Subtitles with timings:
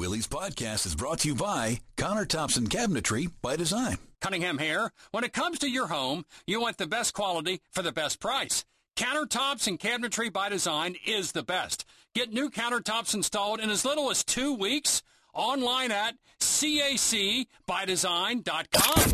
[0.00, 3.98] Willie's podcast is brought to you by Countertops and Cabinetry by Design.
[4.22, 4.92] Cunningham here.
[5.10, 8.64] When it comes to your home, you want the best quality for the best price.
[8.96, 11.84] Countertops and Cabinetry by Design is the best.
[12.14, 15.02] Get new countertops installed in as little as two weeks.
[15.34, 19.04] Online at cacbydesign.com.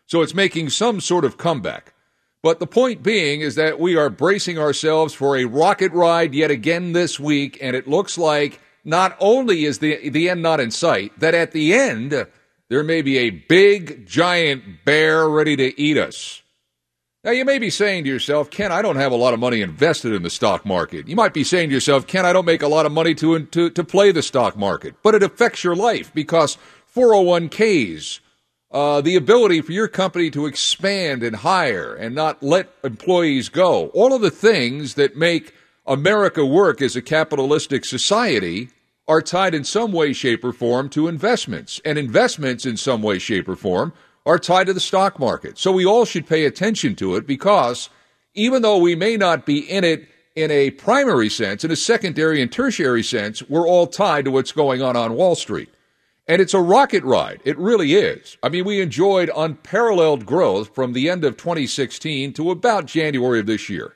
[0.07, 1.94] So it's making some sort of comeback.
[2.41, 6.49] But the point being is that we are bracing ourselves for a rocket ride yet
[6.49, 10.72] again this week, and it looks like not only is the the end not in
[10.72, 12.27] sight, that at the end
[12.69, 16.41] there may be a big giant bear ready to eat us.
[17.22, 19.61] Now, you may be saying to yourself, Ken, I don't have a lot of money
[19.61, 21.09] invested in the stock market.
[21.09, 23.45] You might be saying to yourself, Ken, I don't make a lot of money to,
[23.45, 24.96] to, to play the stock market.
[25.03, 26.57] But it affects your life because
[26.96, 28.22] 401ks,
[28.72, 33.88] uh, the ability for your company to expand and hire and not let employees go,
[33.88, 35.53] all of the things that make
[35.89, 38.69] America work as a capitalistic society
[39.07, 41.81] are tied in some way, shape, or form to investments.
[41.83, 43.91] And investments in some way, shape, or form
[44.23, 45.57] are tied to the stock market.
[45.57, 47.89] So we all should pay attention to it because
[48.35, 52.39] even though we may not be in it in a primary sense, in a secondary
[52.39, 55.69] and tertiary sense, we're all tied to what's going on on Wall Street.
[56.28, 57.41] And it's a rocket ride.
[57.44, 58.38] It really is.
[58.44, 63.47] I mean, we enjoyed unparalleled growth from the end of 2016 to about January of
[63.47, 63.95] this year.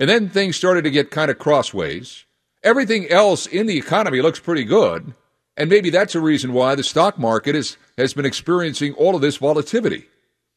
[0.00, 2.24] And then things started to get kind of crossways.
[2.64, 5.12] Everything else in the economy looks pretty good.
[5.58, 9.20] And maybe that's a reason why the stock market is, has been experiencing all of
[9.20, 10.06] this volatility.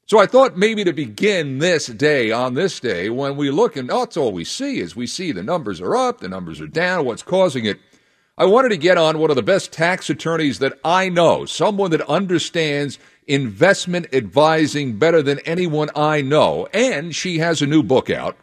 [0.06, 3.90] So I thought maybe to begin this day, on this day, when we look and
[3.90, 7.06] that's all we see is we see the numbers are up, the numbers are down,
[7.06, 7.80] what's causing it.
[8.38, 11.92] I wanted to get on one of the best tax attorneys that I know, someone
[11.92, 16.68] that understands investment advising better than anyone I know.
[16.74, 18.38] And she has a new book out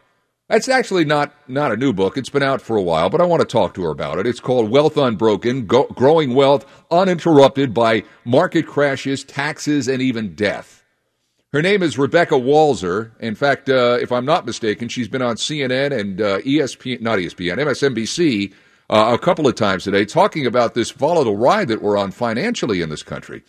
[0.51, 2.17] that's actually not, not a new book.
[2.17, 4.27] It's been out for a while, but I want to talk to her about it.
[4.27, 10.83] It's called Wealth Unbroken Go- Growing Wealth Uninterrupted by Market Crashes, Taxes, and Even Death.
[11.53, 13.11] Her name is Rebecca Walser.
[13.21, 17.17] In fact, uh, if I'm not mistaken, she's been on CNN and uh, ESPN, not
[17.19, 18.53] ESPN, MSNBC
[18.89, 22.81] uh, a couple of times today talking about this volatile ride that we're on financially
[22.81, 23.41] in this country.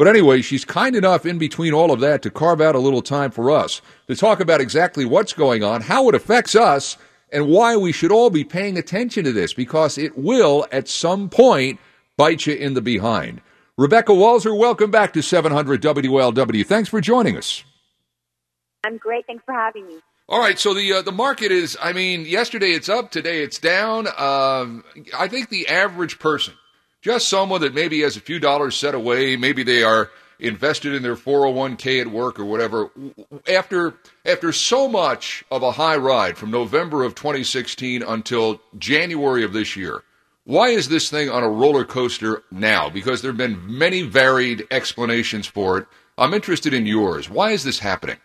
[0.00, 3.02] But anyway, she's kind enough in between all of that to carve out a little
[3.02, 6.96] time for us to talk about exactly what's going on, how it affects us,
[7.30, 11.28] and why we should all be paying attention to this because it will at some
[11.28, 11.78] point
[12.16, 13.42] bite you in the behind.
[13.76, 16.64] Rebecca Walser, welcome back to 700 WLW.
[16.64, 17.62] Thanks for joining us.
[18.82, 19.26] I'm great.
[19.26, 19.98] Thanks for having me.
[20.30, 21.76] All right, so the uh, the market is.
[21.78, 24.06] I mean, yesterday it's up, today it's down.
[24.06, 24.82] Um,
[25.14, 26.54] I think the average person
[27.00, 31.02] just someone that maybe has a few dollars set away, maybe they are invested in
[31.02, 32.90] their 401k at work or whatever.
[33.48, 33.94] After
[34.24, 39.76] after so much of a high ride from November of 2016 until January of this
[39.76, 40.02] year,
[40.44, 42.88] why is this thing on a roller coaster now?
[42.90, 45.86] Because there have been many varied explanations for it.
[46.18, 47.30] I'm interested in yours.
[47.30, 48.16] Why is this happening?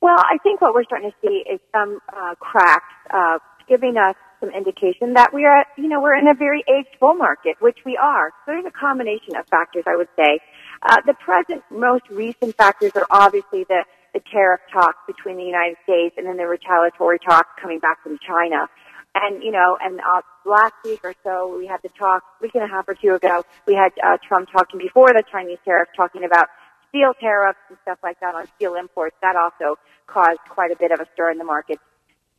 [0.00, 3.38] Well, I think what we're starting to see is some uh, cracks uh,
[3.68, 7.14] giving us some indication that we are, you know, we're in a very aged bull
[7.14, 8.32] market, which we are.
[8.44, 10.40] So there's a combination of factors, I would say.
[10.82, 13.84] Uh, the present, most recent factors are obviously the,
[14.14, 18.18] the tariff talks between the United States and then the retaliatory talks coming back from
[18.26, 18.66] China.
[19.14, 22.64] And, you know, and uh, last week or so, we had the talk, week and
[22.64, 26.24] a half or two ago, we had uh, Trump talking before the Chinese tariffs, talking
[26.24, 26.46] about
[26.88, 29.16] steel tariffs and stuff like that on steel imports.
[29.20, 31.78] That also caused quite a bit of a stir in the market.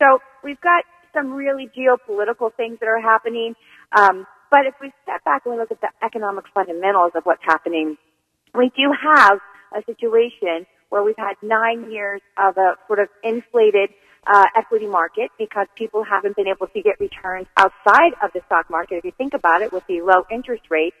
[0.00, 3.54] So we've got some really geopolitical things that are happening.
[3.96, 7.42] Um, but if we step back and we look at the economic fundamentals of what's
[7.44, 7.96] happening,
[8.54, 9.38] we do have
[9.74, 13.90] a situation where we've had nine years of a sort of inflated
[14.26, 18.68] uh, equity market because people haven't been able to get returns outside of the stock
[18.70, 18.96] market.
[18.96, 20.96] If you think about it, with the low interest rates,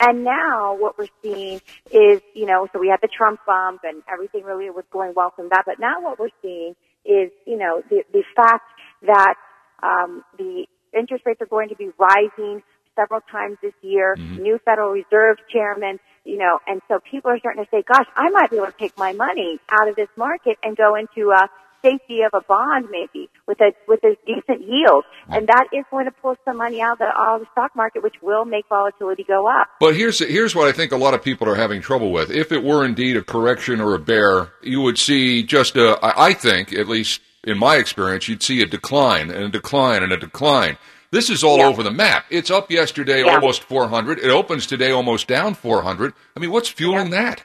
[0.00, 1.60] and now what we're seeing
[1.92, 5.32] is, you know, so we had the Trump bump and everything really was going well
[5.36, 5.64] from that.
[5.66, 6.74] But now what we're seeing
[7.04, 8.64] is, you know, the, the fact
[9.02, 9.34] that
[9.82, 10.66] um, the
[10.96, 12.62] interest rates are going to be rising
[12.96, 14.16] several times this year.
[14.18, 14.42] Mm-hmm.
[14.42, 18.28] New Federal Reserve chairman, you know, and so people are starting to say, "Gosh, I
[18.30, 21.48] might be able to take my money out of this market and go into a
[21.82, 26.04] safety of a bond, maybe with a with a decent yield, and that is going
[26.04, 28.66] to pull some money out of the, out of the stock market, which will make
[28.68, 31.80] volatility go up." But here's here's what I think a lot of people are having
[31.80, 32.30] trouble with.
[32.30, 36.34] If it were indeed a correction or a bear, you would see just a, I
[36.34, 40.16] think, at least in my experience, you'd see a decline and a decline and a
[40.16, 40.76] decline.
[41.10, 41.66] This is all yeah.
[41.66, 42.26] over the map.
[42.30, 43.34] It's up yesterday yeah.
[43.34, 44.18] almost 400.
[44.18, 46.12] It opens today almost down 400.
[46.36, 47.22] I mean, what's fueling yeah.
[47.22, 47.44] that?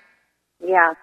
[0.64, 0.94] Yeah.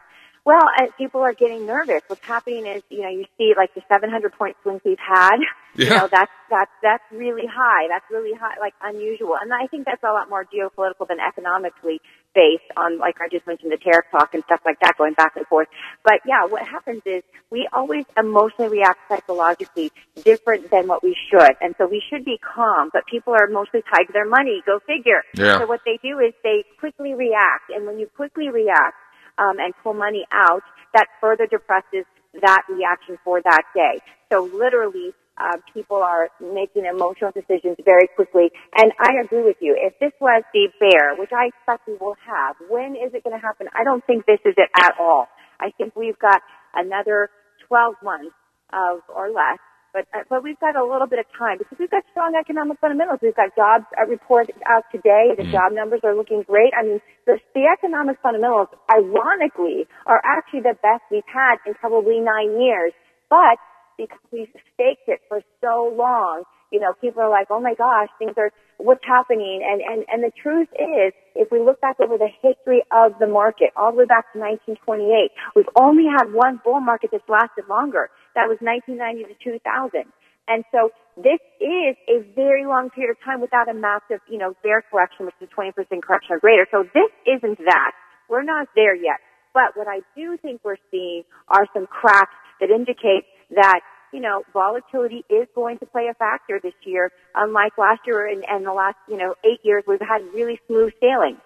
[0.45, 2.03] Well, uh, people are getting nervous.
[2.09, 5.37] What's happening is, you know, you see like the 700 point swings we've had.
[5.75, 5.85] Yeah.
[5.87, 7.89] You know, that's, that's, that's really high.
[7.89, 9.39] That's really high, like unusual.
[9.41, 11.99] And I think that's a lot more geopolitical than economically
[12.35, 15.37] based on, like I just mentioned, the tariff talk and stuff like that going back
[15.37, 15.69] and forth.
[16.05, 19.93] But yeah, what happens is we always emotionally react psychologically
[20.25, 21.57] different than what we should.
[21.61, 24.63] And so we should be calm, but people are mostly tied to their money.
[24.65, 25.23] Go figure.
[25.35, 25.59] Yeah.
[25.59, 27.71] So what they do is they quickly react.
[27.75, 28.97] And when you quickly react,
[29.39, 30.63] um, and pull money out,
[30.95, 32.05] that further depresses
[32.41, 34.01] that reaction for that day.
[34.31, 38.51] So literally, uh, people are making emotional decisions very quickly.
[38.77, 39.75] And I agree with you.
[39.77, 43.35] If this was the bear, which I expect we will have, when is it going
[43.35, 43.67] to happen?
[43.75, 45.27] I don't think this is it at all.
[45.59, 46.43] I think we've got
[46.75, 47.29] another
[47.69, 48.37] 12 months
[48.73, 49.59] of or less
[49.93, 52.81] but uh, but we've got a little bit of time because we've got strong economic
[52.81, 53.21] fundamentals.
[53.21, 55.37] We've got jobs uh, reported out today.
[55.37, 55.53] The mm.
[55.53, 56.73] job numbers are looking great.
[56.73, 62.21] I mean, the, the economic fundamentals, ironically, are actually the best we've had in probably
[62.21, 62.93] nine years.
[63.29, 63.61] But
[64.03, 68.09] because we've staked it for so long, you know, people are like, oh my gosh,
[68.19, 69.63] things are, what's happening?
[69.63, 73.29] And, and, and the truth is, if we look back over the history of the
[73.29, 77.69] market, all the way back to 1928, we've only had one bull market that's lasted
[77.69, 78.11] longer.
[78.35, 80.11] That was 1990 to 2000.
[80.49, 84.57] And so this is a very long period of time without a massive, you know,
[84.65, 86.67] bear correction, which is 20% correction or greater.
[86.73, 87.93] So this isn't that.
[88.29, 89.21] We're not there yet.
[89.55, 93.81] But what I do think we're seeing are some cracks that indicate that,
[94.13, 97.11] you know, volatility is going to play a factor this year.
[97.35, 100.93] Unlike last year and, and the last, you know, eight years, we've had really smooth
[101.01, 101.39] sailing.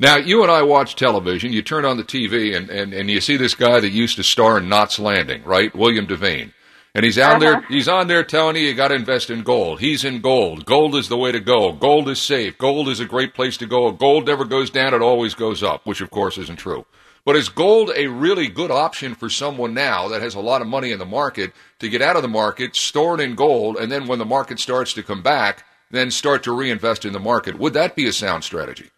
[0.00, 1.52] Now, you and I watch television.
[1.52, 4.22] You turn on the TV and, and, and you see this guy that used to
[4.22, 5.74] star in Knots Landing, right?
[5.74, 6.52] William Devane.
[6.94, 7.38] And he's on uh-huh.
[7.38, 7.62] there.
[7.68, 9.80] He's on there telling you you got to invest in gold.
[9.80, 10.64] He's in gold.
[10.64, 11.72] Gold is the way to go.
[11.72, 12.56] Gold is safe.
[12.58, 13.92] Gold is a great place to go.
[13.92, 16.86] Gold never goes down; it always goes up, which of course isn't true.
[17.28, 20.66] But is gold a really good option for someone now that has a lot of
[20.66, 23.92] money in the market to get out of the market, store it in gold, and
[23.92, 27.58] then when the market starts to come back, then start to reinvest in the market?
[27.58, 28.88] Would that be a sound strategy?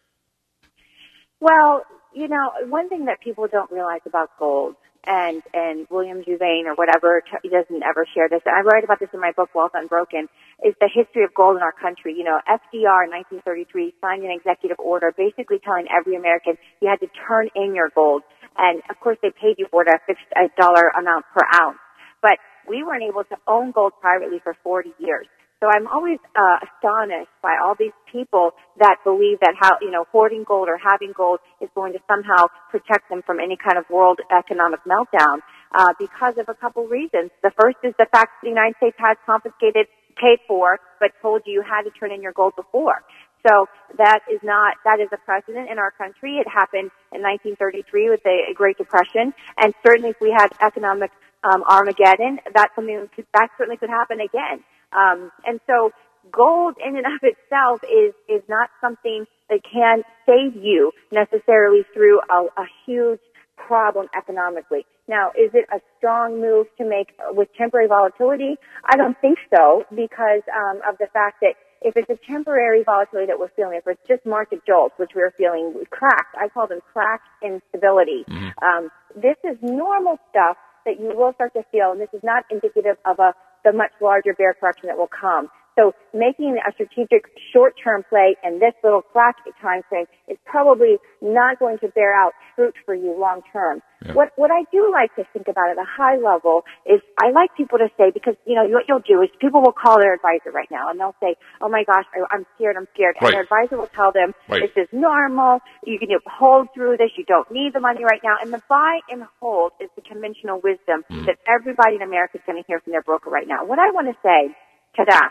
[1.40, 1.84] Well,
[2.14, 4.76] you know, one thing that people don't realize about gold
[5.06, 8.42] and and William Devane or whatever he doesn't ever share this.
[8.44, 10.28] And I write about this in my book Wealth Unbroken.
[10.64, 12.14] Is the history of gold in our country.
[12.16, 17.00] You know, FDR in 1933 signed an executive order basically telling every American you had
[17.00, 18.22] to turn in your gold,
[18.58, 20.28] and of course they paid you for it a fixed
[20.58, 21.80] dollar amount per ounce.
[22.20, 22.36] But
[22.68, 25.26] we weren't able to own gold privately for 40 years.
[25.60, 30.06] So I'm always uh, astonished by all these people that believe that how you know
[30.10, 33.84] hoarding gold or having gold is going to somehow protect them from any kind of
[33.90, 35.44] world economic meltdown
[35.76, 37.30] uh, because of a couple reasons.
[37.42, 39.84] The first is the fact that the United States has confiscated,
[40.16, 43.04] paid for, but told you you had to turn in your gold before.
[43.46, 46.36] So that is not, that is a precedent in our country.
[46.36, 49.32] It happened in 1933 with the Great Depression.
[49.60, 51.10] And certainly if we had economic
[51.44, 54.64] um, Armageddon, that's something that certainly could happen again.
[54.92, 55.90] Um, and so
[56.32, 62.20] gold in and of itself is, is not something that can save you necessarily through
[62.30, 63.20] a, a huge
[63.56, 64.86] problem economically.
[65.08, 68.56] Now, is it a strong move to make with temporary volatility?
[68.84, 73.26] I don't think so because um, of the fact that if it's a temporary volatility
[73.26, 76.80] that we're feeling, if it's just market jolts, which we're feeling cracked, I call them
[76.92, 78.24] cracked instability.
[78.28, 78.64] Mm-hmm.
[78.64, 82.44] Um, this is normal stuff that you will start to feel, and this is not
[82.50, 85.48] indicative of a the much larger bear correction that will come.
[85.80, 91.58] So making a strategic short-term play in this little flash time frame is probably not
[91.58, 93.80] going to bear out fruit for you long term.
[94.04, 94.12] Yeah.
[94.12, 97.56] What what I do like to think about at a high level is I like
[97.56, 100.50] people to say because you know what you'll do is people will call their advisor
[100.52, 103.32] right now and they'll say, "Oh my gosh, I, I'm scared, I'm scared," and Right.
[103.32, 104.62] their advisor will tell them, Right.
[104.62, 105.60] "This is normal.
[105.84, 107.10] You can hold through this.
[107.16, 110.60] You don't need the money right now." And the buy and hold is the conventional
[110.60, 111.24] wisdom hmm.
[111.24, 113.64] that everybody in America is going to hear from their broker right now.
[113.64, 114.56] What I want to say
[114.96, 115.30] to that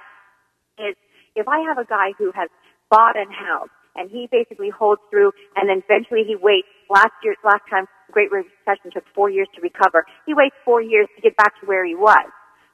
[0.79, 0.95] is
[1.35, 2.49] if I have a guy who has
[2.89, 7.35] bought and held and he basically holds through and then eventually he waits last year
[7.43, 10.05] last time Great Recession took four years to recover.
[10.25, 12.25] He waits four years to get back to where he was.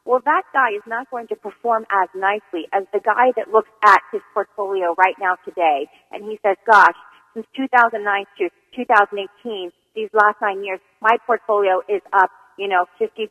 [0.05, 3.69] Well, that guy is not going to perform as nicely as the guy that looks
[3.83, 6.95] at his portfolio right now today and he says, gosh,
[7.33, 13.27] since 2009 to 2018, these last nine years, my portfolio is up, you know, 50%.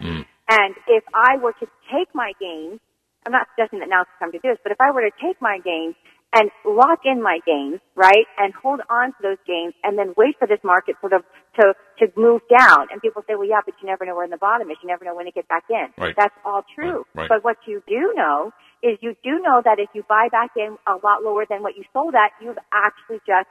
[0.00, 0.26] Mm.
[0.48, 2.80] And if I were to take my gains,
[3.26, 5.10] I'm not suggesting that now's the time to do this, but if I were to
[5.18, 5.98] take my gains
[6.32, 10.38] and lock in my gains, right, and hold on to those gains and then wait
[10.38, 11.22] for this market sort of
[11.58, 12.86] to, to move down.
[12.90, 14.76] And people say, well, yeah, but you never know where the bottom is.
[14.82, 15.90] You never know when to get back in.
[15.98, 16.14] Right.
[16.16, 17.04] That's all true.
[17.14, 17.28] Right, right.
[17.28, 18.52] But what you do know
[18.82, 21.76] is you do know that if you buy back in a lot lower than what
[21.76, 23.50] you sold at, you've actually just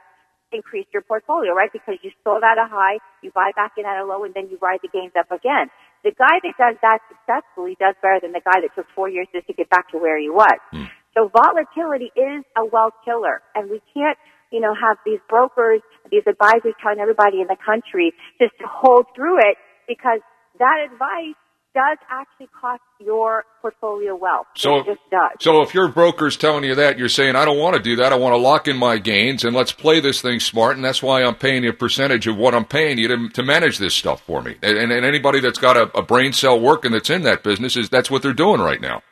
[0.52, 1.72] increased your portfolio, right?
[1.72, 4.48] Because you sold at a high, you buy back in at a low, and then
[4.48, 5.68] you ride the gains up again.
[6.06, 9.26] The guy that does that successfully does better than the guy that took four years
[9.34, 10.54] just to get back to where he was.
[10.70, 10.86] Hmm.
[11.18, 14.14] So volatility is a wealth killer, and we can't,
[14.54, 15.82] you know, have these brokers,
[16.14, 19.58] these advisors telling everybody in the country just to hold through it
[19.90, 20.22] because
[20.62, 21.34] that advice
[21.76, 24.46] does actually cost your portfolio wealth.
[24.56, 25.32] So, it just does.
[25.40, 28.14] so if your broker's telling you that, you're saying, I don't want to do that.
[28.14, 30.76] I want to lock in my gains and let's play this thing smart.
[30.76, 33.42] And that's why I'm paying you a percentage of what I'm paying you to, to
[33.42, 34.56] manage this stuff for me.
[34.62, 37.76] And, and, and anybody that's got a, a brain cell working that's in that business
[37.76, 39.02] is that's what they're doing right now.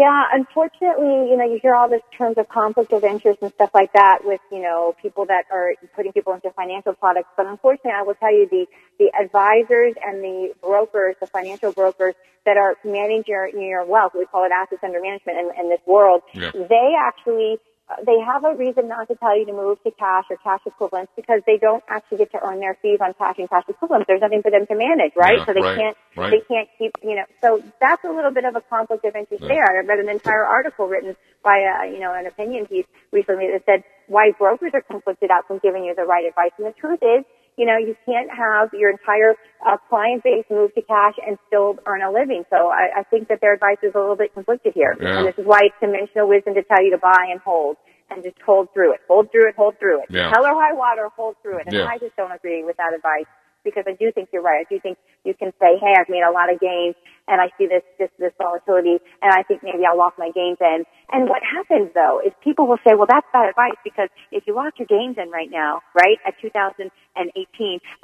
[0.00, 3.68] Yeah, unfortunately, you know, you hear all this terms of conflict of interest and stuff
[3.74, 7.28] like that with, you know, people that are putting people into financial products.
[7.36, 8.64] But unfortunately, I will tell you the,
[8.98, 12.14] the advisors and the brokers, the financial brokers
[12.46, 15.80] that are managing your, your wealth, we call it assets under management in, in this
[15.86, 16.50] world, Yeah.
[16.54, 17.58] they actually,
[18.06, 21.12] they have a reason not to tell you to move to cash or cash equivalents
[21.16, 24.06] because they don't actually get to earn their fees on cash and cash equivalents.
[24.06, 25.38] There's nothing for them to manage, right?
[25.38, 26.30] Yeah, so they right, can't, right.
[26.30, 29.42] they can't keep, you know, so that's a little bit of a conflict of interest
[29.46, 29.64] there.
[29.64, 33.64] I read an entire article written by a, you know, an opinion piece recently that
[33.66, 36.50] said why brokers are conflicted out from giving you the right advice.
[36.58, 37.24] And the truth is,
[37.60, 41.76] you know, you can't have your entire uh, client base move to cash and still
[41.84, 42.42] earn a living.
[42.48, 44.96] So I, I think that their advice is a little bit conflicted here.
[44.96, 45.18] Yeah.
[45.18, 47.76] And this is why it's conventional wisdom to tell you to buy and hold
[48.08, 49.00] and just hold through it.
[49.08, 50.08] Hold through it, hold through it.
[50.08, 50.30] Yeah.
[50.32, 51.66] Hell or high water, hold through it.
[51.66, 51.84] And Yeah.
[51.84, 53.28] I just don't agree with that advice
[53.64, 54.66] because I do think you're right.
[54.66, 56.94] I do think you can say, hey, I've made a lot of gains
[57.28, 60.58] and I see this, this, this volatility and I think maybe I'll lock my gains
[60.60, 60.84] in.
[61.12, 64.54] And what happens though is people will say, well, that's bad advice because if you
[64.54, 66.90] lock your gains in right now, right, at 2018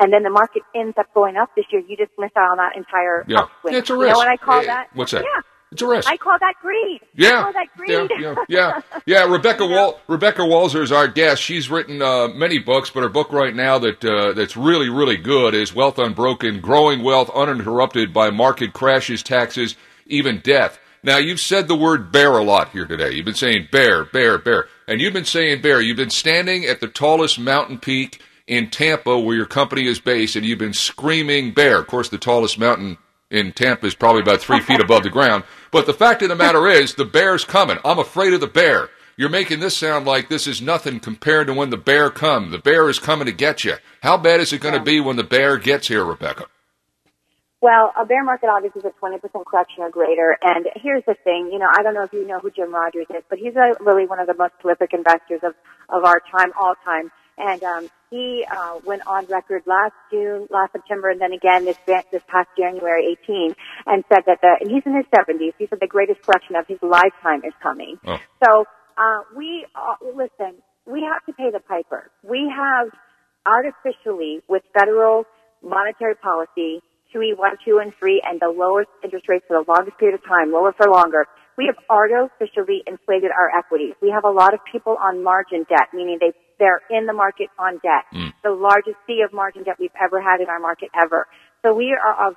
[0.00, 2.58] and then the market ends up going up this year, you just miss out on
[2.58, 3.46] that entire Yeah.
[3.48, 3.72] upswing.
[3.74, 4.12] Yeah, it's a You risk.
[4.12, 4.66] know what I call Yeah.
[4.74, 4.86] that?
[4.94, 5.22] What's that?
[5.22, 5.40] Yeah.
[5.72, 6.08] It's a risk.
[6.08, 7.00] I call that greed.
[7.14, 7.90] Yeah, that greed.
[7.90, 9.24] yeah, yeah, yeah, yeah.
[9.24, 11.42] Rebecca Wal- Rebecca Walser is our guest.
[11.42, 15.16] She's written uh, many books, but her book right now that uh, that's really really
[15.16, 19.74] good is Wealth Unbroken: Growing Wealth Uninterrupted by Market Crashes, Taxes,
[20.06, 20.78] Even Death.
[21.02, 23.12] Now you've said the word bear a lot here today.
[23.12, 25.80] You've been saying bear, bear, bear, and you've been saying bear.
[25.80, 30.36] You've been standing at the tallest mountain peak in Tampa, where your company is based,
[30.36, 31.78] and you've been screaming bear.
[31.80, 32.98] Of course, the tallest mountain
[33.30, 35.44] in Tampa is probably about three feet above the ground.
[35.70, 37.78] But the fact of the matter is, the bear's coming.
[37.84, 38.90] I'm afraid of the bear.
[39.16, 42.50] You're making this sound like this is nothing compared to when the bear come.
[42.50, 43.76] The bear is coming to get you.
[44.02, 46.46] How bad is it going to be when the bear gets here, Rebecca?
[47.62, 50.36] Well, a bear market obviously is a 20% correction or greater.
[50.42, 53.06] And here's the thing, you know, I don't know if you know who Jim Rogers
[53.08, 55.54] is, but he's a, really one of the most prolific investors of,
[55.88, 57.10] of our time, all time.
[57.38, 61.76] And um, he uh, went on record last June, last September, and then again this
[61.86, 63.54] this past January 18,
[63.86, 65.52] and said that the and he's in his 70s.
[65.58, 67.98] He said the greatest correction of his lifetime is coming.
[68.06, 68.18] Oh.
[68.44, 68.64] So
[68.96, 70.62] uh, we uh, listen.
[70.86, 72.10] We have to pay the piper.
[72.22, 72.88] We have
[73.44, 75.24] artificially, with federal
[75.62, 76.80] monetary policy,
[77.14, 80.24] QE one, two, and three, and the lowest interest rates for the longest period of
[80.24, 81.26] time, lower for longer.
[81.56, 83.94] We have artificially inflated our equities.
[84.02, 87.48] We have a lot of people on margin debt, meaning they they're in the market
[87.58, 88.32] on debt, mm.
[88.42, 91.26] the largest sea of margin debt we've ever had in our market ever.
[91.62, 92.34] So we are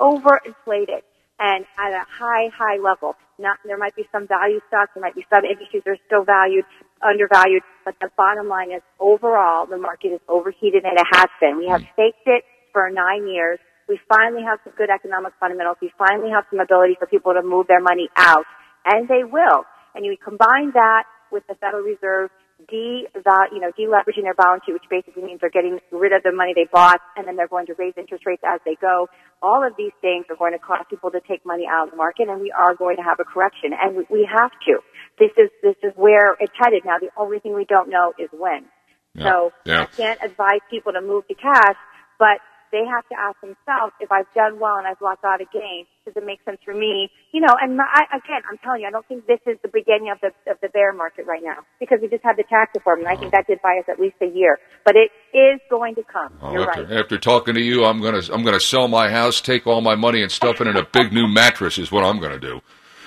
[0.00, 1.02] overinflated
[1.38, 3.16] and at a high, high level.
[3.38, 6.24] Not, there might be some value stocks, there might be some industries that are still
[6.24, 6.64] valued,
[7.02, 11.58] undervalued, but the bottom line is overall the market is overheated and it has been.
[11.58, 11.88] We have mm.
[11.96, 13.58] faked it for nine years.
[13.88, 15.76] We finally have some good economic fundamentals.
[15.82, 18.46] We finally have some ability for people to move their money out.
[18.84, 19.64] and they will.
[19.94, 22.30] And you combine that with the Federal Reserve
[22.68, 23.06] de
[23.52, 26.52] you know deleveraging their balance sheet, which basically means they're getting rid of the money
[26.54, 29.08] they bought, and then they're going to raise interest rates as they go.
[29.42, 31.96] All of these things are going to cause people to take money out of the
[31.96, 34.78] market, and we are going to have a correction, and we have to.
[35.18, 36.98] This is this is where it's headed now.
[36.98, 38.66] The only thing we don't know is when.
[39.14, 39.24] Yeah.
[39.24, 39.82] So Yeah.
[39.82, 41.76] I can't advise people to move to cash,
[42.18, 42.38] but
[42.74, 45.86] they have to ask themselves if I've done well and I've locked out a gain,
[46.04, 47.08] does it make sense for me?
[47.30, 50.10] You know, and I, again, I'm telling you, I don't think this is the beginning
[50.10, 53.06] of the of the bear market right now because we just had the tax reform,
[53.06, 54.58] and I think that did buy us at least a year.
[54.84, 56.34] But it is going to come.
[56.42, 56.98] Oh, You're after, right.
[56.98, 60.20] after talking to you, I'm gonna I'm gonna sell my house, take all my money,
[60.20, 61.78] and stuff it in a big new mattress.
[61.78, 62.60] Is what I'm gonna do.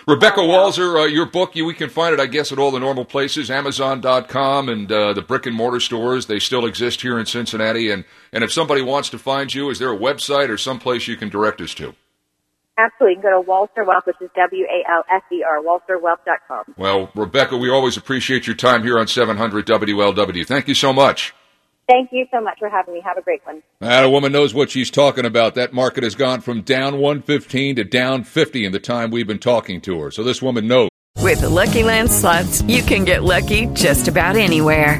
[0.08, 2.80] Rebecca Walser, uh, your book, you, we can find it, I guess, at all the
[2.80, 6.28] normal places, Amazon.com and uh, the brick and mortar stores.
[6.28, 7.92] They still exist here in Cincinnati.
[7.92, 11.18] And, and if somebody wants to find you, is there a website or someplace you
[11.18, 11.96] can direct us to?
[12.78, 13.16] Absolutely.
[13.16, 16.76] You can go to Walser Wealth, which is W A L S E R, WalserWealth.com.
[16.78, 20.46] Well, Rebecca, we always appreciate your time here on 700 WLW.
[20.46, 21.34] Thank you so much.
[21.88, 23.02] Thank you so much for having me.
[23.04, 23.64] Have a great one.
[23.80, 25.56] That a woman knows what she's talking about.
[25.56, 29.40] That market has gone from down 115 to down 50 in the time we've been
[29.40, 30.12] talking to her.
[30.12, 30.90] So this woman knows.
[31.20, 35.00] With the Lucky Land slots, you can get lucky just about anywhere.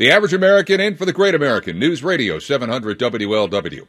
[0.00, 1.78] The average American in for the great American.
[1.78, 3.86] News Radio 700 WLW.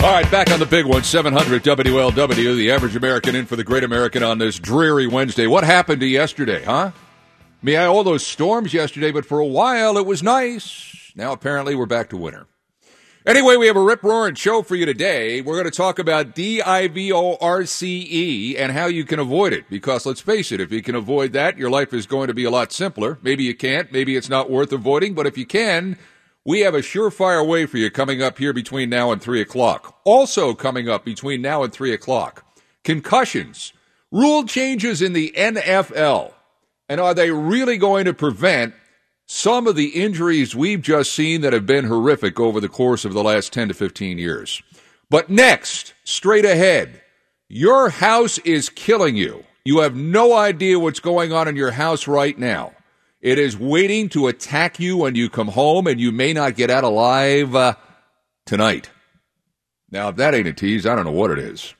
[0.00, 2.56] All right, back on the big one, 700 WLW.
[2.56, 5.46] The average American in for the great American on this dreary Wednesday.
[5.46, 6.90] What happened to yesterday, huh?
[6.92, 6.92] I
[7.62, 11.12] mean, I had all those storms yesterday, but for a while it was nice.
[11.14, 12.48] Now apparently we're back to winter.
[13.26, 15.42] Anyway, we have a rip roaring show for you today.
[15.42, 19.04] We're going to talk about D I V O R C E and how you
[19.04, 19.68] can avoid it.
[19.68, 22.44] Because let's face it, if you can avoid that, your life is going to be
[22.44, 23.18] a lot simpler.
[23.20, 23.92] Maybe you can't.
[23.92, 25.12] Maybe it's not worth avoiding.
[25.12, 25.98] But if you can,
[26.46, 30.00] we have a surefire way for you coming up here between now and 3 o'clock.
[30.04, 32.46] Also coming up between now and 3 o'clock,
[32.84, 33.74] concussions,
[34.10, 36.32] rule changes in the NFL.
[36.88, 38.72] And are they really going to prevent
[39.32, 43.12] some of the injuries we've just seen that have been horrific over the course of
[43.12, 44.60] the last 10 to 15 years?
[45.08, 47.00] But next, straight ahead,
[47.48, 49.44] your house is killing you.
[49.64, 52.72] You have no idea what's going on in your house right now.
[53.20, 56.68] It is waiting to attack you when you come home, and you may not get
[56.68, 57.76] out alive uh,
[58.46, 58.90] tonight.
[59.92, 61.72] Now, if that ain't a tease, I don't know what it is.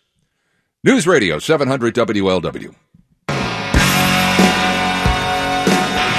[0.84, 2.76] News Radio 700 WLW.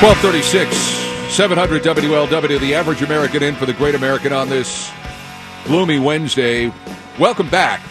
[0.02, 1.01] 1236,
[1.32, 4.92] 700 WLW, the average American in for the great American on this
[5.64, 6.70] gloomy Wednesday.
[7.18, 7.82] Welcome back.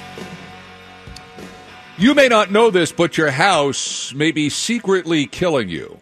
[1.96, 6.00] You may not know this, but your house may be secretly killing you.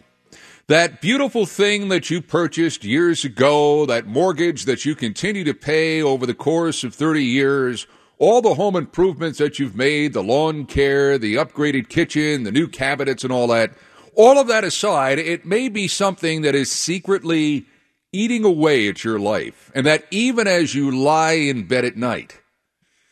[0.67, 6.01] That beautiful thing that you purchased years ago, that mortgage that you continue to pay
[6.01, 10.65] over the course of 30 years, all the home improvements that you've made, the lawn
[10.65, 13.71] care, the upgraded kitchen, the new cabinets, and all that,
[14.19, 17.65] all of that aside, it may be something that is secretly
[18.11, 22.41] eating away at your life, and that even as you lie in bed at night,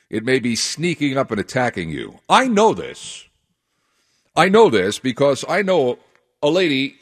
[0.09, 2.19] it may be sneaking up and attacking you.
[2.27, 3.25] I know this.
[4.35, 5.97] I know this because I know
[6.43, 6.95] a lady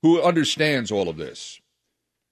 [0.00, 1.60] who understands all of this.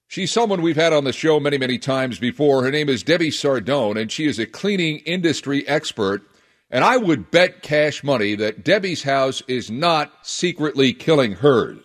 [0.07, 2.63] She's someone we've had on the show many, many times before.
[2.63, 6.23] Her name is Debbie Sardone, and she is a cleaning industry expert.
[6.71, 11.79] And I would bet cash money that Debbie's house is not secretly killing hers.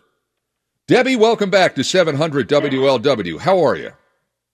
[0.86, 3.40] Debbie, welcome back to 700 WLW.
[3.40, 3.90] How are you?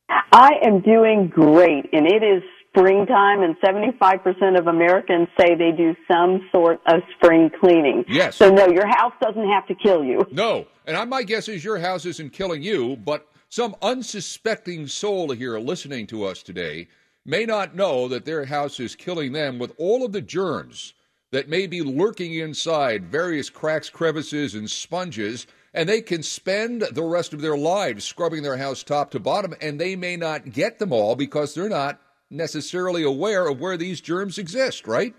[0.09, 5.95] I am doing great, and it is springtime, and 75% of Americans say they do
[6.11, 8.07] some sort of spring cleaning.
[8.09, 8.37] Yes.
[8.37, 10.27] So, no, your house doesn't have to kill you.
[10.33, 10.66] No.
[10.87, 15.59] And I- my guess is your house isn't killing you, but some unsuspecting soul here
[15.59, 16.88] listening to us today
[17.24, 20.94] may not know that their house is killing them with all of the germs
[21.30, 27.02] that may be lurking inside various cracks, crevices, and sponges and they can spend the
[27.02, 30.78] rest of their lives scrubbing their house top to bottom, and they may not get
[30.78, 35.14] them all because they're not necessarily aware of where these germs exist, right?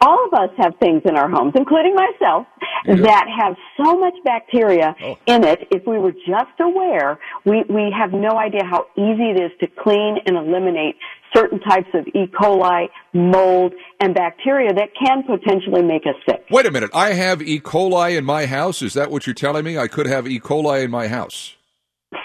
[0.00, 2.46] All of us have things in our homes, including myself,
[2.86, 2.94] yeah.
[2.96, 5.18] that have so much bacteria oh.
[5.26, 5.68] in it.
[5.70, 9.66] If we were just aware, we, we have no idea how easy it is to
[9.82, 10.96] clean and eliminate
[11.34, 12.26] certain types of E.
[12.40, 16.44] coli, mold, and bacteria that can potentially make us sick.
[16.50, 16.90] Wait a minute.
[16.94, 17.60] I have E.
[17.60, 18.82] coli in my house.
[18.82, 19.76] Is that what you're telling me?
[19.76, 20.40] I could have E.
[20.40, 21.56] coli in my house.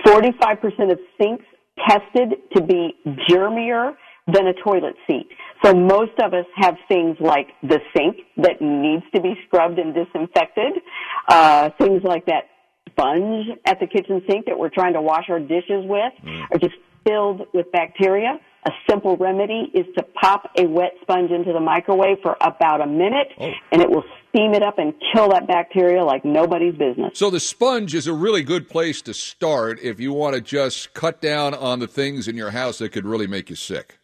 [0.05, 1.45] 45% of sinks
[1.87, 2.95] tested to be
[3.29, 3.95] germier
[4.27, 5.27] than a toilet seat.
[5.63, 9.93] So most of us have things like the sink that needs to be scrubbed and
[9.93, 10.73] disinfected,
[11.27, 12.43] uh, things like that
[12.89, 16.43] sponge at the kitchen sink that we're trying to wash our dishes with mm.
[16.51, 18.39] are just filled with bacteria.
[18.65, 22.87] A simple remedy is to pop a wet sponge into the microwave for about a
[22.87, 23.51] minute, oh.
[23.73, 27.11] and it will steam it up and kill that bacteria like nobody's business.
[27.13, 30.93] So the sponge is a really good place to start if you want to just
[30.93, 33.99] cut down on the things in your house that could really make you sick.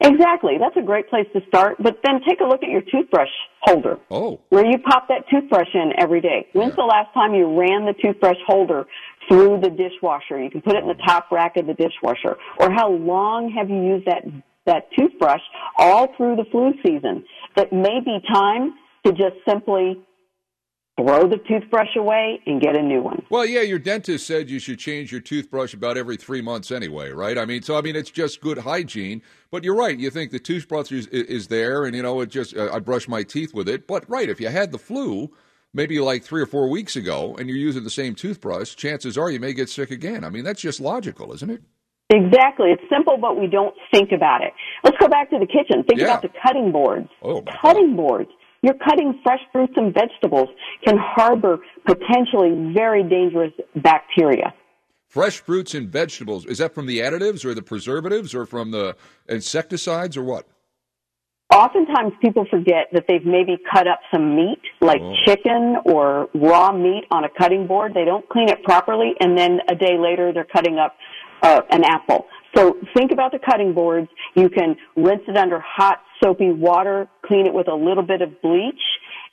[0.00, 0.58] Exactly.
[0.58, 1.76] That's a great place to start.
[1.80, 3.28] But then take a look at your toothbrush
[3.62, 3.98] holder.
[4.10, 4.40] Oh.
[4.48, 6.48] Where you pop that toothbrush in every day.
[6.52, 6.76] When's yeah.
[6.76, 8.86] the last time you ran the toothbrush holder
[9.28, 10.42] through the dishwasher?
[10.42, 12.36] You can put it in the top rack of the dishwasher.
[12.58, 14.24] Or how long have you used that,
[14.66, 15.42] that toothbrush
[15.78, 17.24] all through the flu season?
[17.56, 18.74] It may be time
[19.06, 20.02] to just simply
[20.96, 23.24] throw the toothbrush away and get a new one.
[23.30, 27.10] Well, yeah, your dentist said you should change your toothbrush about every three months anyway,
[27.10, 27.36] right?
[27.36, 29.22] I mean, so I mean, it's just good hygiene.
[29.50, 29.98] But you're right.
[29.98, 33.08] You think the toothbrush is, is there, and you know, it just uh, I brush
[33.08, 33.86] my teeth with it.
[33.86, 35.30] But right, if you had the flu,
[35.72, 39.30] maybe like three or four weeks ago, and you're using the same toothbrush, chances are
[39.30, 40.24] you may get sick again.
[40.24, 41.62] I mean, that's just logical, isn't it?
[42.10, 42.70] Exactly.
[42.70, 44.52] It's simple, but we don't think about it.
[44.84, 45.84] Let's go back to the kitchen.
[45.84, 46.06] Think yeah.
[46.06, 47.08] about the cutting boards.
[47.22, 48.30] Oh, cutting boards
[48.64, 50.48] you're cutting fresh fruits and vegetables
[50.86, 54.54] can harbor potentially very dangerous bacteria.
[55.06, 58.96] Fresh fruits and vegetables, is that from the additives or the preservatives or from the
[59.28, 60.46] insecticides or what?
[61.54, 65.14] Oftentimes people forget that they've maybe cut up some meat, like oh.
[65.26, 67.92] chicken or raw meat on a cutting board.
[67.94, 70.96] They don't clean it properly, and then a day later they're cutting up
[71.42, 72.26] uh, an apple.
[72.56, 74.08] So think about the cutting boards.
[74.34, 78.40] You can rinse it under hot soapy water, clean it with a little bit of
[78.42, 78.80] bleach,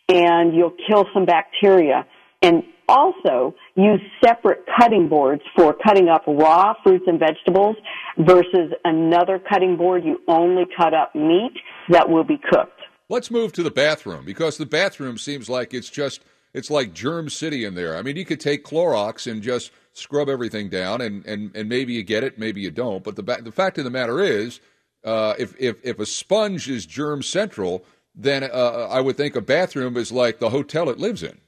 [0.10, 2.06] and you'll kill some bacteria.
[2.42, 7.78] And also use separate cutting boards for cutting up raw fruits and vegetables
[8.18, 11.54] versus another cutting board you only cut up meat
[11.90, 12.82] that will be cooked.
[13.08, 17.30] Let's move to the bathroom because the bathroom seems like it's just it's like germ
[17.30, 17.96] city in there.
[17.96, 21.94] I mean, you could take Clorox and just scrub everything down, and, and, and maybe
[21.94, 23.04] you get it, maybe you don't.
[23.04, 24.60] But the the fact of the matter is,
[25.04, 29.42] uh, if if if a sponge is germ central, then uh, I would think a
[29.42, 31.40] bathroom is like the hotel it lives in.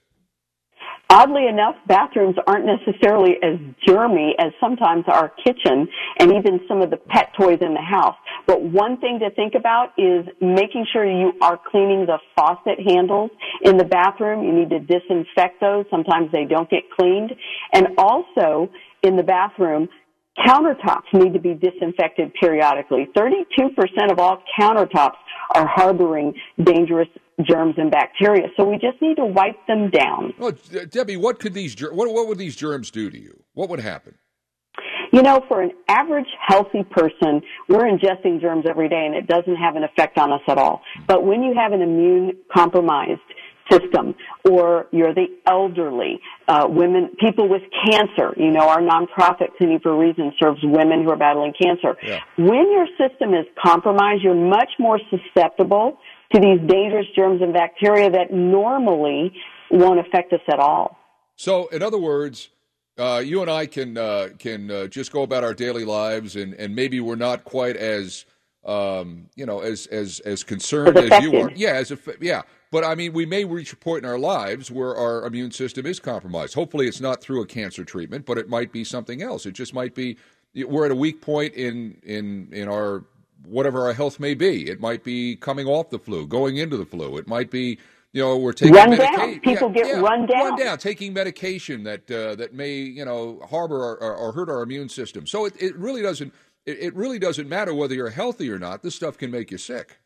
[1.13, 6.89] Oddly enough, bathrooms aren't necessarily as germy as sometimes our kitchen and even some of
[6.89, 8.15] the pet toys in the house.
[8.47, 13.29] But one thing to think about is making sure you are cleaning the faucet handles
[13.61, 14.43] in the bathroom.
[14.43, 15.85] You need to disinfect those.
[15.91, 17.31] Sometimes they don't get cleaned.
[17.73, 18.71] And also
[19.03, 19.89] in the bathroom,
[20.39, 23.07] countertops need to be disinfected periodically.
[23.15, 25.17] 32% of all countertops
[25.53, 27.07] are harboring dangerous
[27.45, 28.47] germs and bacteria.
[28.57, 30.33] So we just need to wipe them down.
[30.37, 30.53] Well,
[30.89, 33.43] Debbie, what could these what what would these germs do to you?
[33.53, 34.15] What would happen?
[35.11, 39.55] You know, for an average healthy person, we're ingesting germs every day and it doesn't
[39.57, 40.81] have an effect on us at all.
[41.07, 43.21] But when you have an immune compromised
[43.69, 44.15] system
[44.49, 49.97] or you're the elderly, uh, women, people with cancer, you know, our nonprofit Cleaning for
[49.97, 51.95] Reason serves women who are battling cancer.
[52.01, 52.19] Yeah.
[52.37, 55.99] When your system is compromised, you're much more susceptible
[56.31, 59.33] to these dangerous germs and bacteria that normally
[59.69, 60.97] won't affect us at all.
[61.35, 62.49] So, in other words,
[62.97, 66.53] uh, you and I can uh, can uh, just go about our daily lives, and,
[66.55, 68.25] and maybe we're not quite as
[68.65, 71.51] um, you know as as as concerned as, as you are.
[71.55, 72.43] Yeah, as a, yeah.
[72.71, 75.85] But I mean, we may reach a point in our lives where our immune system
[75.85, 76.55] is compromised.
[76.55, 79.45] Hopefully, it's not through a cancer treatment, but it might be something else.
[79.45, 80.17] It just might be
[80.55, 83.05] we're at a weak point in in in our
[83.45, 84.69] whatever our health may be.
[84.69, 87.17] It might be coming off the flu, going into the flu.
[87.17, 87.79] It might be,
[88.11, 89.39] you know, we're taking run down.
[89.39, 90.49] People yeah, get yeah, run down.
[90.49, 94.49] Run down, taking medication that uh, that may, you know, harbor or, or, or, hurt
[94.49, 95.25] our immune system.
[95.27, 96.33] So it, it really doesn't
[96.65, 98.83] it, it really doesn't matter whether you're healthy or not.
[98.83, 99.99] This stuff can make you sick.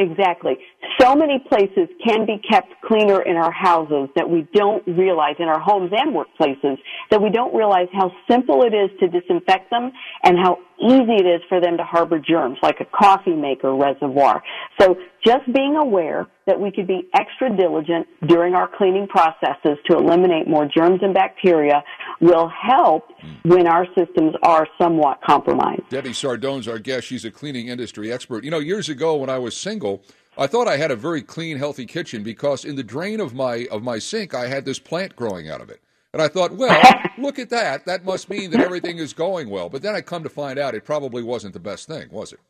[0.00, 0.56] Exactly.
[1.00, 5.46] so many places can be kept cleaner in our houses that we don't realize in
[5.46, 6.78] our homes and workplaces
[7.10, 9.90] that we don't realize how simple it is to disinfect them
[10.22, 14.42] and how easy it is for them to harbor germs like a coffee maker reservoir.
[14.80, 19.96] So just being aware that we could be extra diligent during our cleaning processes to
[19.96, 21.82] eliminate more germs and bacteria
[22.20, 23.08] will help
[23.44, 25.82] when our systems are somewhat compromised.
[25.90, 27.06] Debbie Sardone's our guest.
[27.06, 28.44] She's a cleaning industry expert.
[28.44, 30.02] You know, years ago when I was single,
[30.36, 33.66] I thought I had a very clean, healthy kitchen because in the drain of my
[33.70, 35.80] of my sink I had this plant growing out of it.
[36.12, 36.80] And I thought, well,
[37.18, 37.84] look at that.
[37.86, 39.68] That must mean that everything is going well.
[39.68, 42.40] But then I come to find out it probably wasn't the best thing, was it?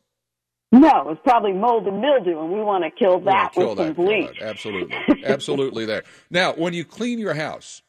[0.71, 3.87] No, it's probably mold and mildew, and we want to kill that kill with that,
[3.87, 4.39] some bleach.
[4.39, 4.49] that.
[4.49, 4.95] Absolutely,
[5.25, 5.85] absolutely.
[5.85, 6.03] There.
[6.29, 7.81] Now, when you clean your house,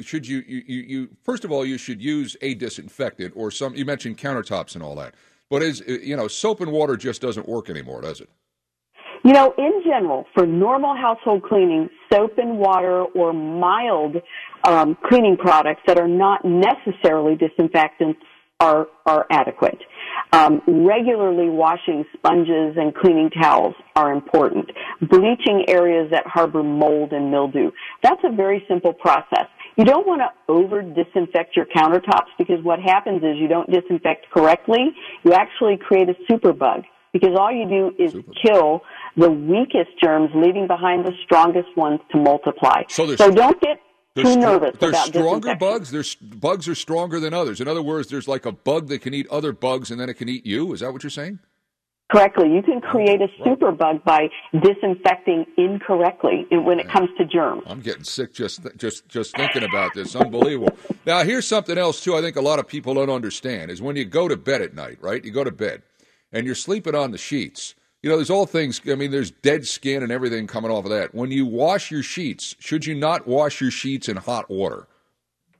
[0.00, 3.74] should you, you you first of all you should use a disinfectant or some.
[3.74, 5.16] You mentioned countertops and all that,
[5.50, 8.30] but is you know soap and water just doesn't work anymore, does it?
[9.24, 14.16] You know, in general, for normal household cleaning, soap and water or mild
[14.64, 18.20] um, cleaning products that are not necessarily disinfectants
[18.60, 19.78] are are adequate.
[20.32, 24.70] Um, regularly washing sponges and cleaning towels are important.
[25.00, 27.70] Bleaching areas that harbor mold and mildew.
[28.02, 29.46] That's a very simple process.
[29.76, 34.26] You don't want to over disinfect your countertops because what happens is you don't disinfect
[34.34, 34.90] correctly.
[35.22, 38.12] You actually create a superbug because all you do is
[38.44, 38.82] kill
[39.16, 42.82] the weakest germs, leaving behind the strongest ones to multiply.
[42.88, 43.80] So there's- don't get
[44.22, 45.90] There's too str- nervous There's stronger bugs.
[45.90, 47.60] There's bugs are stronger than others.
[47.60, 50.14] In other words, there's like a bug that can eat other bugs, and then it
[50.14, 50.72] can eat you.
[50.72, 51.38] Is that what you're saying?
[52.10, 57.26] Correctly, you can oh, create a super bug by disinfecting incorrectly when it comes to
[57.26, 57.62] germs.
[57.66, 60.16] I'm getting sick just just just thinking about this.
[60.16, 60.74] Unbelievable.
[61.04, 62.16] Now, here's something else too.
[62.16, 64.74] I think a lot of people don't understand is when you go to bed at
[64.74, 65.22] night, right?
[65.22, 65.82] You go to bed
[66.32, 67.74] and you're sleeping on the sheets.
[68.02, 68.80] You know, there's all things.
[68.86, 71.14] I mean, there's dead skin and everything coming off of that.
[71.14, 74.86] When you wash your sheets, should you not wash your sheets in hot water?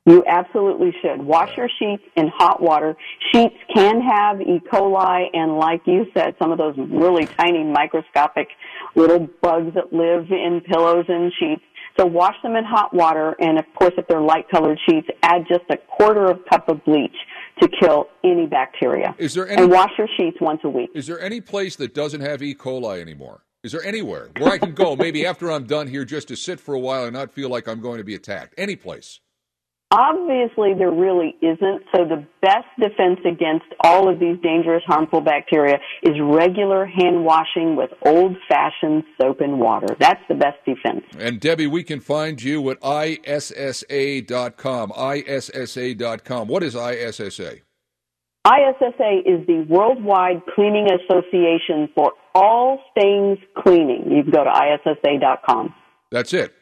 [0.07, 1.21] You absolutely should.
[1.21, 2.97] Wash your sheets in hot water.
[3.33, 4.61] Sheets can have E.
[4.73, 8.49] coli and like you said, some of those really tiny microscopic
[8.95, 11.63] little bugs that live in pillows and sheets.
[11.99, 15.45] So wash them in hot water and of course if they're light colored sheets, add
[15.49, 17.17] just a quarter of a cup of bleach
[17.61, 19.15] to kill any bacteria.
[19.19, 20.91] Is there any and wash your sheets once a week.
[20.95, 22.55] Is there any place that doesn't have E.
[22.55, 23.45] coli anymore?
[23.65, 26.61] Is there anywhere where I can go, maybe after I'm done here, just to sit
[26.61, 28.55] for a while and not feel like I'm going to be attacked?
[28.57, 29.21] Any place?
[29.91, 31.83] Obviously, there really isn't.
[31.97, 37.75] So the best defense against all of these dangerous, harmful bacteria is regular hand washing
[37.75, 39.97] with old-fashioned soap and water.
[39.99, 41.05] That's the best defense.
[41.19, 43.33] And Debbie, we can find you at issa.com.
[44.95, 46.49] issa.com.
[46.49, 47.63] What is ISSA?
[48.47, 54.11] ISSA is the Worldwide Cleaning Association for all things cleaning.
[54.11, 55.75] You can go to ISSA.com.
[56.11, 56.53] That's it.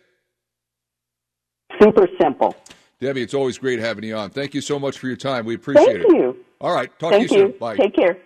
[1.81, 2.55] Super simple.
[3.01, 4.31] Debbie, it's always great having you on.
[4.31, 5.45] Thank you so much for your time.
[5.45, 6.17] We appreciate Thank it.
[6.17, 6.37] you.
[6.61, 6.91] All right.
[6.99, 7.49] Talk Thank to you you.
[7.49, 7.59] soon.
[7.59, 7.77] Bye.
[7.77, 8.19] Take care.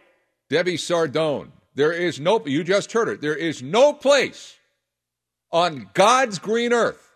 [0.48, 1.50] Debbie Sardone.
[1.74, 3.20] There is no, you just heard it.
[3.20, 4.56] There is no place
[5.52, 7.14] on God's green earth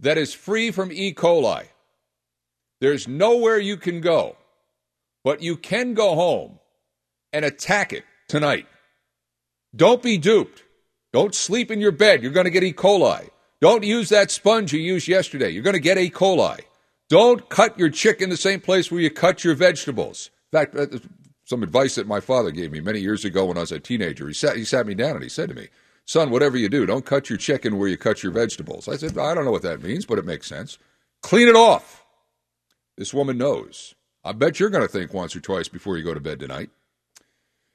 [0.00, 1.12] that is free from E.
[1.12, 1.64] coli.
[2.80, 4.36] There's nowhere you can go,
[5.24, 6.58] but you can go home
[7.32, 8.66] and attack it tonight.
[9.74, 10.62] Don't be duped.
[11.12, 12.22] Don't sleep in your bed.
[12.22, 12.72] You're going to get E.
[12.72, 13.30] coli.
[13.60, 15.50] Don't use that sponge you used yesterday.
[15.50, 16.10] You're going to get E.
[16.10, 16.60] coli.
[17.08, 20.30] Don't cut your chicken the same place where you cut your vegetables.
[20.52, 20.98] In fact, uh,
[21.44, 24.26] some advice that my father gave me many years ago when I was a teenager.
[24.26, 25.68] He sat, he sat me down and he said to me,
[26.04, 28.88] Son, whatever you do, don't cut your chicken where you cut your vegetables.
[28.88, 30.78] I said, I don't know what that means, but it makes sense.
[31.22, 32.04] Clean it off.
[32.96, 33.94] This woman knows.
[34.24, 36.70] I bet you're going to think once or twice before you go to bed tonight.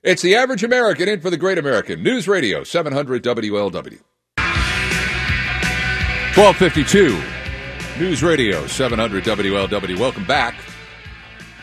[0.04, 2.02] It's the average American in for the great American.
[2.04, 4.02] News Radio 700 WLW.
[6.36, 10.00] 1252 News Radio 700 WLW.
[10.00, 10.56] Welcome back.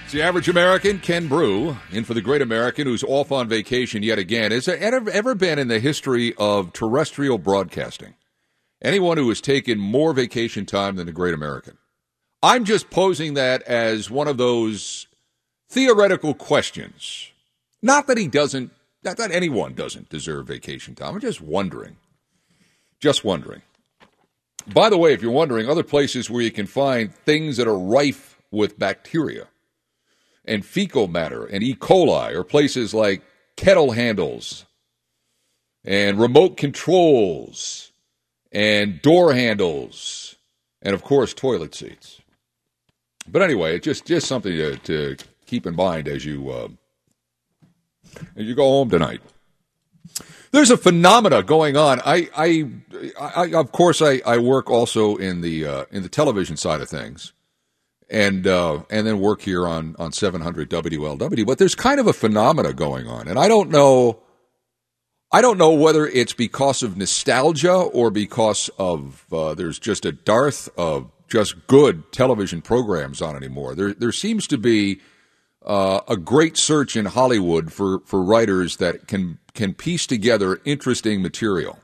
[0.05, 4.03] It's the average American, Ken Broo, in for the great American who's off on vacation
[4.03, 4.53] yet again.
[4.53, 8.13] Has there ever, been in the history of terrestrial broadcasting
[8.83, 11.79] anyone who has taken more vacation time than the great American?
[12.43, 15.07] I'm just posing that as one of those
[15.71, 17.33] theoretical questions.
[17.81, 18.71] Not that he doesn't,
[19.03, 21.15] not that anyone doesn't deserve vacation time.
[21.15, 21.97] I'm just wondering.
[23.01, 23.63] Just wondering.
[24.67, 27.79] By the way, if you're wondering, other places where you can find things that are
[27.79, 29.47] rife with bacteria
[30.45, 31.75] and fecal matter and E.
[31.75, 33.23] coli are places like
[33.57, 34.65] kettle handles
[35.85, 37.93] and remote controls
[38.53, 40.37] and door handles
[40.83, 42.21] and, of course, toilet seats.
[43.31, 45.17] But anyway, it's just, just something to, to
[45.47, 46.69] keep in mind as you, uh,
[48.37, 49.21] as you go home tonight.
[50.51, 52.01] There's a phenomena going on.
[52.05, 52.71] I, I,
[53.21, 56.89] I of course, I, I work also in the uh, in the television side of
[56.89, 57.33] things,
[58.09, 61.47] and uh, and then work here on on 700 WLW.
[61.47, 64.21] But there's kind of a phenomena going on, and I don't know.
[65.31, 70.13] I don't know whether it's because of nostalgia or because of uh, there's just a
[70.13, 73.75] dearth of just good television programs on anymore.
[73.75, 75.01] There there seems to be
[75.69, 81.21] uh, a great search in Hollywood for, for writers that can can piece together interesting
[81.21, 81.79] material.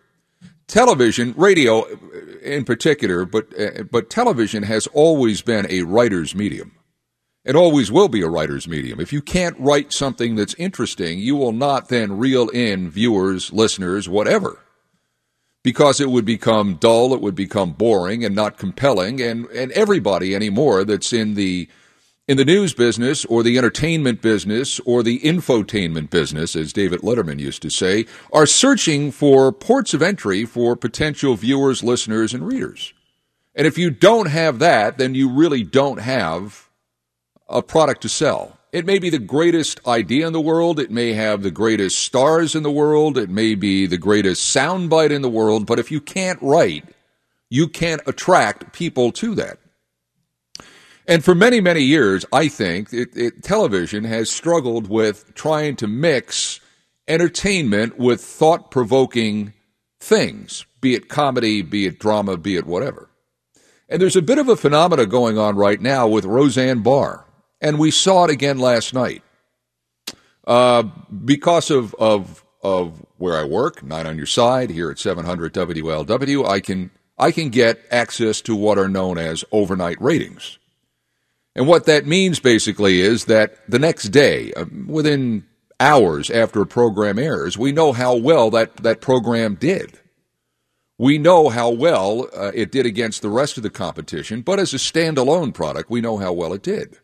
[0.66, 1.84] Television, radio
[2.42, 6.72] in particular, but uh, but television has always been a writer's medium.
[7.44, 9.00] It always will be a writer's medium.
[9.00, 14.08] If you can't write something that's interesting, you will not then reel in viewers, listeners,
[14.08, 14.60] whatever.
[15.62, 20.34] Because it would become dull, it would become boring and not compelling, and, and everybody
[20.34, 21.68] anymore that's in the
[22.26, 27.38] in the news business or the entertainment business or the infotainment business, as David Letterman
[27.38, 32.94] used to say, are searching for ports of entry for potential viewers, listeners, and readers.
[33.54, 36.70] And if you don't have that, then you really don't have
[37.48, 38.58] a product to sell.
[38.72, 40.80] It may be the greatest idea in the world.
[40.80, 43.16] It may have the greatest stars in the world.
[43.16, 45.66] It may be the greatest soundbite in the world.
[45.66, 46.84] But if you can't write,
[47.50, 49.58] you can't attract people to that.
[51.06, 55.86] And for many, many years, I think it, it, television has struggled with trying to
[55.86, 56.60] mix
[57.06, 59.52] entertainment with thought provoking
[60.00, 63.10] things, be it comedy, be it drama, be it whatever.
[63.88, 67.26] And there's a bit of a phenomena going on right now with Roseanne Barr.
[67.60, 69.22] And we saw it again last night.
[70.46, 70.84] Uh,
[71.24, 76.46] because of, of, of where I work, Nine on Your Side, here at 700 WLW,
[76.46, 80.58] I can, I can get access to what are known as overnight ratings.
[81.54, 85.44] And what that means basically is that the next day, uh, within
[85.78, 89.98] hours after a program airs, we know how well that, that program did.
[90.98, 94.72] We know how well uh, it did against the rest of the competition, but as
[94.72, 96.98] a standalone product, we know how well it did.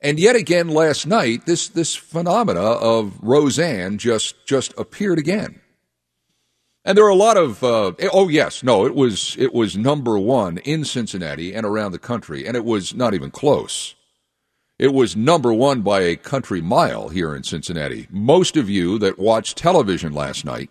[0.00, 5.61] And yet again last night, this, this phenomena of Roseanne just, just appeared again.
[6.84, 10.18] And there are a lot of uh, oh yes, no, it was it was number
[10.18, 13.94] one in Cincinnati and around the country, and it was not even close.
[14.78, 18.08] It was number one by a country mile here in Cincinnati.
[18.10, 20.70] Most of you that watched television last night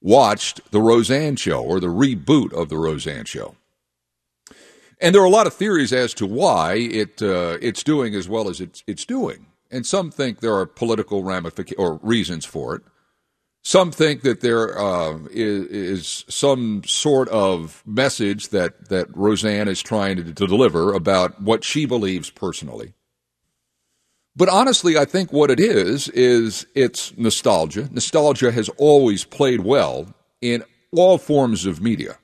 [0.00, 3.54] watched the Roseanne Show or the reboot of the Roseanne Show.
[5.00, 8.28] And there are a lot of theories as to why it uh, it's doing as
[8.28, 12.74] well as it's it's doing, and some think there are political ramifications or reasons for
[12.74, 12.82] it.
[13.62, 19.82] Some think that there uh, is, is, some sort of message that, that Roseanne is
[19.82, 22.94] trying to, to deliver about what she believes personally.
[24.34, 27.90] But honestly, I think what it is, is it's nostalgia.
[27.92, 30.64] Nostalgia has always played well in
[30.96, 32.16] all forms of media.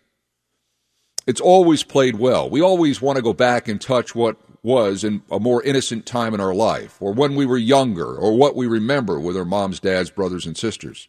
[1.26, 2.48] It's always played well.
[2.48, 6.32] We always want to go back and touch what was in a more innocent time
[6.32, 9.80] in our life, or when we were younger, or what we remember with our moms,
[9.80, 11.08] dads, brothers, and sisters.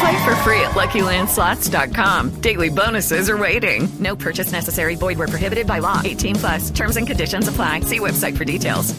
[0.00, 2.40] Play for free at LuckyLandSlots.com.
[2.40, 3.88] Daily bonuses are waiting.
[3.98, 4.96] No purchase necessary.
[4.96, 6.02] Void where prohibited by law.
[6.04, 6.70] 18 plus.
[6.70, 7.80] Terms and conditions apply.
[7.80, 8.94] See website for details.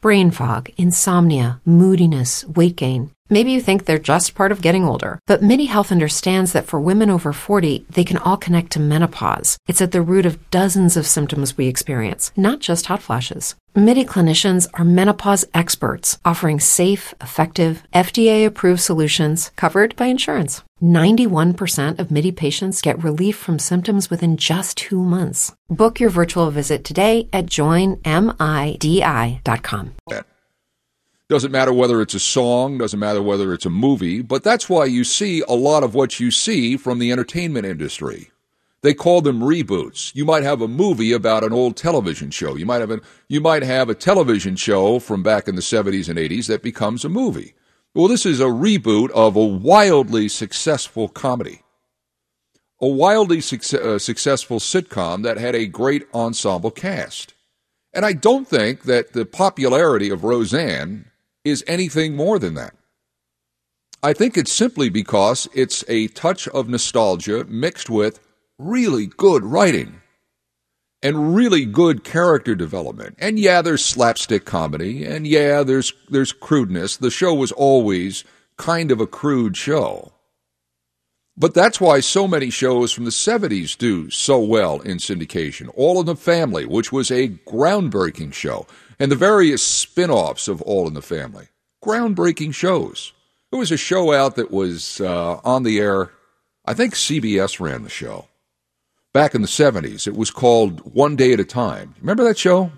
[0.00, 3.10] Brain fog, insomnia, moodiness, weight gain.
[3.28, 6.80] Maybe you think they're just part of getting older, but MIDI Health understands that for
[6.80, 9.58] women over 40, they can all connect to menopause.
[9.68, 13.56] It's at the root of dozens of symptoms we experience, not just hot flashes.
[13.76, 20.64] MIDI clinicians are menopause experts, offering safe, effective, FDA approved solutions covered by insurance.
[20.82, 25.54] 91% of MIDI patients get relief from symptoms within just two months.
[25.68, 28.02] Book your virtual visit today at joinmidi.com.
[31.28, 34.86] Doesn't matter whether it's a song, doesn't matter whether it's a movie, but that's why
[34.86, 38.32] you see a lot of what you see from the entertainment industry.
[38.82, 40.14] They call them reboots.
[40.14, 42.56] You might have a movie about an old television show.
[42.56, 46.08] You might have a, you might have a television show from back in the 70s
[46.08, 47.54] and 80s that becomes a movie.
[47.94, 51.62] Well, this is a reboot of a wildly successful comedy.
[52.80, 57.34] A wildly uh, successful sitcom that had a great ensemble cast.
[57.92, 61.06] And I don't think that the popularity of Roseanne
[61.44, 62.74] is anything more than that.
[64.02, 68.18] I think it's simply because it's a touch of nostalgia mixed with
[68.60, 69.96] really good writing.
[71.02, 73.16] and really good character development.
[73.18, 76.96] And yeah, there's slapstick comedy, and yeah, there's there's crudeness.
[76.98, 78.24] The show was always
[78.58, 80.12] kind of a crude show.
[81.36, 85.70] But that's why so many shows from the 70s do so well in syndication.
[85.74, 88.66] All in the Family, which was a groundbreaking show,
[88.98, 91.48] and the various spin offs of All in the Family.
[91.82, 93.14] Groundbreaking shows.
[93.50, 96.10] There was a show out that was uh, on the air.
[96.66, 98.26] I think CBS ran the show
[99.12, 100.06] back in the 70s.
[100.06, 101.94] It was called One Day at a Time.
[102.00, 102.72] Remember that show?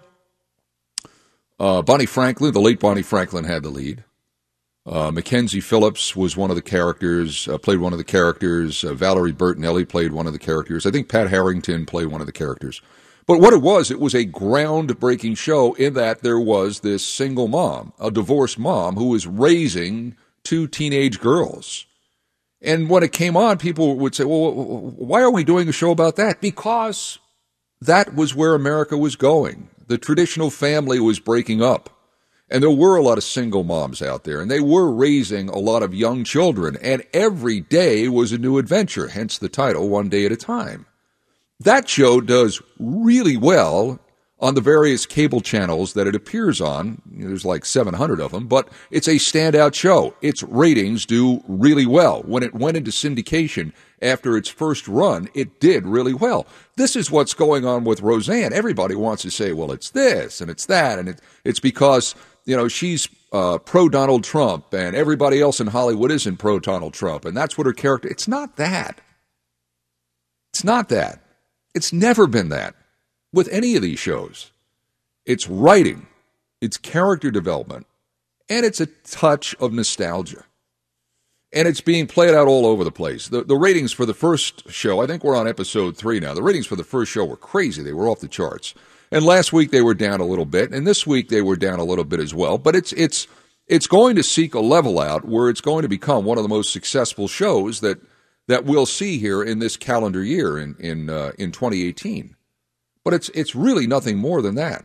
[1.58, 4.04] Uh, Bonnie Franklin, the late Bonnie Franklin, had the lead.
[4.84, 8.82] Uh, Mackenzie Phillips was one of the characters, uh, played one of the characters.
[8.82, 10.86] Uh, Valerie Bertinelli played one of the characters.
[10.86, 12.82] I think Pat Harrington played one of the characters.
[13.24, 17.46] But what it was, it was a groundbreaking show in that there was this single
[17.46, 21.86] mom, a divorced mom, who was raising two teenage girls.
[22.62, 25.90] And when it came on, people would say, well, why are we doing a show
[25.90, 26.40] about that?
[26.40, 27.18] Because
[27.80, 29.68] that was where America was going.
[29.88, 31.90] The traditional family was breaking up.
[32.48, 35.58] And there were a lot of single moms out there, and they were raising a
[35.58, 40.10] lot of young children, and every day was a new adventure, hence the title, One
[40.10, 40.84] Day at a Time.
[41.58, 43.98] That show does really well
[44.42, 47.00] on the various cable channels that it appears on.
[47.06, 50.14] There's like 700 of them, but it's a standout show.
[50.20, 52.22] Its ratings do really well.
[52.22, 53.72] When it went into syndication
[54.02, 56.46] after its first run, it did really well.
[56.76, 58.52] This is what's going on with Roseanne.
[58.52, 62.56] Everybody wants to say, well, it's this and it's that, and it, it's because you
[62.56, 67.24] know, she's uh, pro Donald Trump and everybody else in Hollywood isn't pro Donald Trump.
[67.24, 69.00] And that's what her character, it's not that.
[70.52, 71.22] It's not that.
[71.74, 72.74] It's never been that
[73.32, 74.52] with any of these shows.
[75.24, 76.06] It's writing,
[76.60, 77.86] it's character development,
[78.48, 80.44] and it's a touch of nostalgia.
[81.54, 83.28] And it's being played out all over the place.
[83.28, 86.32] The, the ratings for the first show, I think we're on episode three now.
[86.32, 87.82] The ratings for the first show were crazy.
[87.82, 88.74] They were off the charts.
[89.10, 91.78] And last week they were down a little bit, and this week they were down
[91.78, 92.56] a little bit as well.
[92.56, 93.26] But it's it's
[93.66, 96.48] it's going to seek a level out where it's going to become one of the
[96.48, 98.00] most successful shows that
[98.48, 102.34] that we'll see here in this calendar year in in uh, in 2018.
[103.04, 104.84] But it's it's really nothing more than that.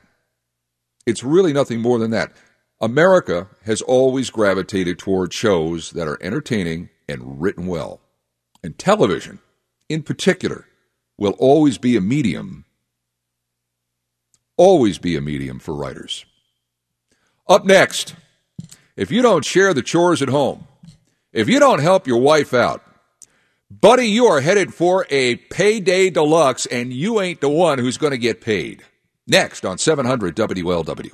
[1.06, 2.34] It's really nothing more than that.
[2.82, 8.02] America has always gravitated toward shows that are entertaining and written well.
[8.64, 9.40] And television,
[9.90, 10.66] in particular,
[11.18, 12.66] will always be a medium
[14.58, 16.26] always be a medium for writers.
[17.48, 18.16] Up next,
[18.96, 20.68] if you don't share the chores at home,
[21.32, 22.84] if you don't help your wife out,
[23.70, 28.12] buddy, you are headed for a payday deluxe and you ain't the one who's going
[28.12, 28.84] to get paid.
[29.28, 31.14] Next on 700 WLW.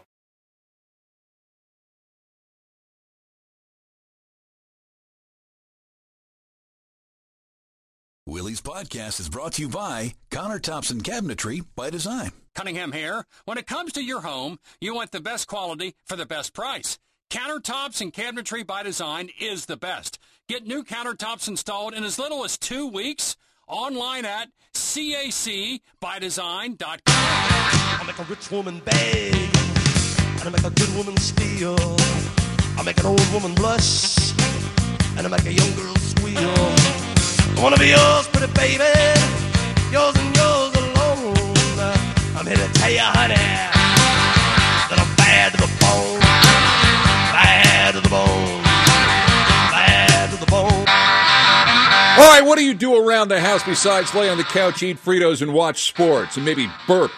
[8.65, 12.31] Willie's podcast is brought to you by Countertops and Cabinetry by Design.
[12.53, 13.25] Cunningham here.
[13.45, 16.99] When it comes to your home, you want the best quality for the best price.
[17.29, 20.19] Countertops and Cabinetry by Design is the best.
[20.47, 23.37] Get new countertops installed in as little as two weeks.
[23.67, 26.99] Online at cacbydesign.com.
[27.07, 31.77] I make a rich woman beg, and I make a good woman steal.
[32.77, 34.31] I make an old woman blush,
[35.17, 37.10] and I make a young girl squeal.
[37.61, 38.83] Wanna be yours, pretty baby,
[39.91, 41.35] yours and yours alone.
[42.35, 46.19] I'm here to tell you, honey, that I'm bad to the bone,
[47.31, 48.63] bad to the bone,
[49.69, 50.87] bad to the bone.
[52.17, 54.97] All right, what do you do around the house besides lay on the couch, eat
[54.97, 57.11] Fritos, and watch sports, and maybe burp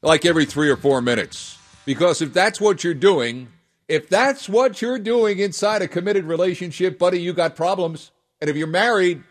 [0.00, 1.58] like every three or four minutes?
[1.84, 3.48] Because if that's what you're doing,
[3.86, 8.12] if that's what you're doing inside a committed relationship, buddy, you got problems.
[8.40, 9.22] And if you're married,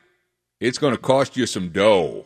[0.59, 2.25] it's going to cost you some dough.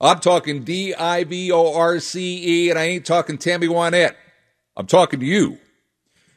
[0.00, 4.14] I'm talking D I V O R C E, and I ain't talking Tammy Wynette.
[4.76, 5.58] I'm talking to you.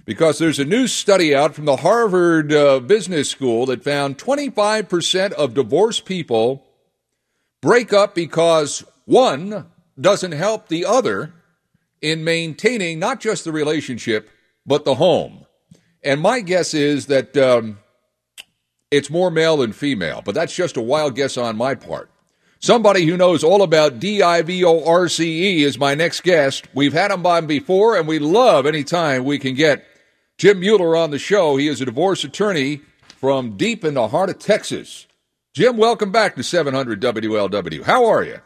[0.05, 5.33] Because there's a new study out from the Harvard uh, Business School that found 25%
[5.33, 6.65] of divorced people
[7.61, 9.67] break up because one
[9.99, 11.33] doesn't help the other
[12.01, 14.31] in maintaining not just the relationship,
[14.65, 15.45] but the home.
[16.03, 17.77] And my guess is that um,
[18.91, 22.09] it's more male than female, but that's just a wild guess on my part.
[22.59, 26.67] Somebody who knows all about D-I-V-O-R-C-E is my next guest.
[26.73, 29.85] We've had him on before, and we love any time we can get
[30.37, 31.55] Jim Mueller on the show.
[31.55, 32.81] He is a divorce attorney
[33.19, 35.07] from deep in the heart of Texas.
[35.53, 37.83] Jim, welcome back to 700 WLW.
[37.83, 38.39] How are you?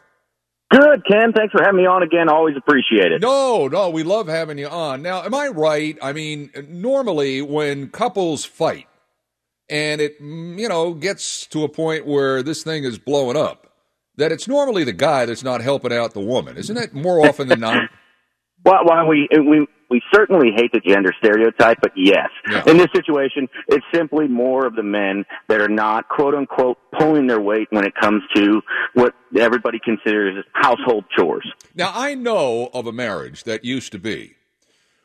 [0.70, 1.32] Good, Ken.
[1.32, 2.28] Thanks for having me on again.
[2.28, 3.20] Always appreciate it.
[3.20, 5.02] No, no, we love having you on.
[5.02, 5.98] Now, am I right?
[6.02, 8.86] I mean, normally when couples fight
[9.68, 13.72] and it, you know, gets to a point where this thing is blowing up,
[14.16, 16.56] that it's normally the guy that's not helping out the woman.
[16.56, 17.88] Isn't it more often than not?
[18.66, 22.62] Well, well, we we we certainly hate the gender stereotype, but yes, Yeah.
[22.66, 27.26] in this situation, it's simply more of the men that are not quote unquote pulling
[27.26, 28.62] their weight when it comes to
[28.94, 31.46] what everybody considers household chores.
[31.74, 34.34] Now, I know of a marriage that used to be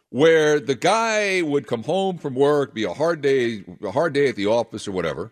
[0.09, 4.27] where the guy would come home from work, be a hard day, a hard day
[4.27, 5.31] at the office or whatever,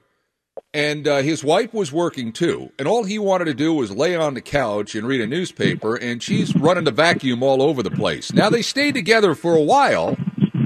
[0.74, 4.16] and uh, his wife was working too, and all he wanted to do was lay
[4.16, 7.92] on the couch and read a newspaper, and she's running the vacuum all over the
[7.92, 8.34] place.
[8.34, 10.18] Now they stayed together for a while,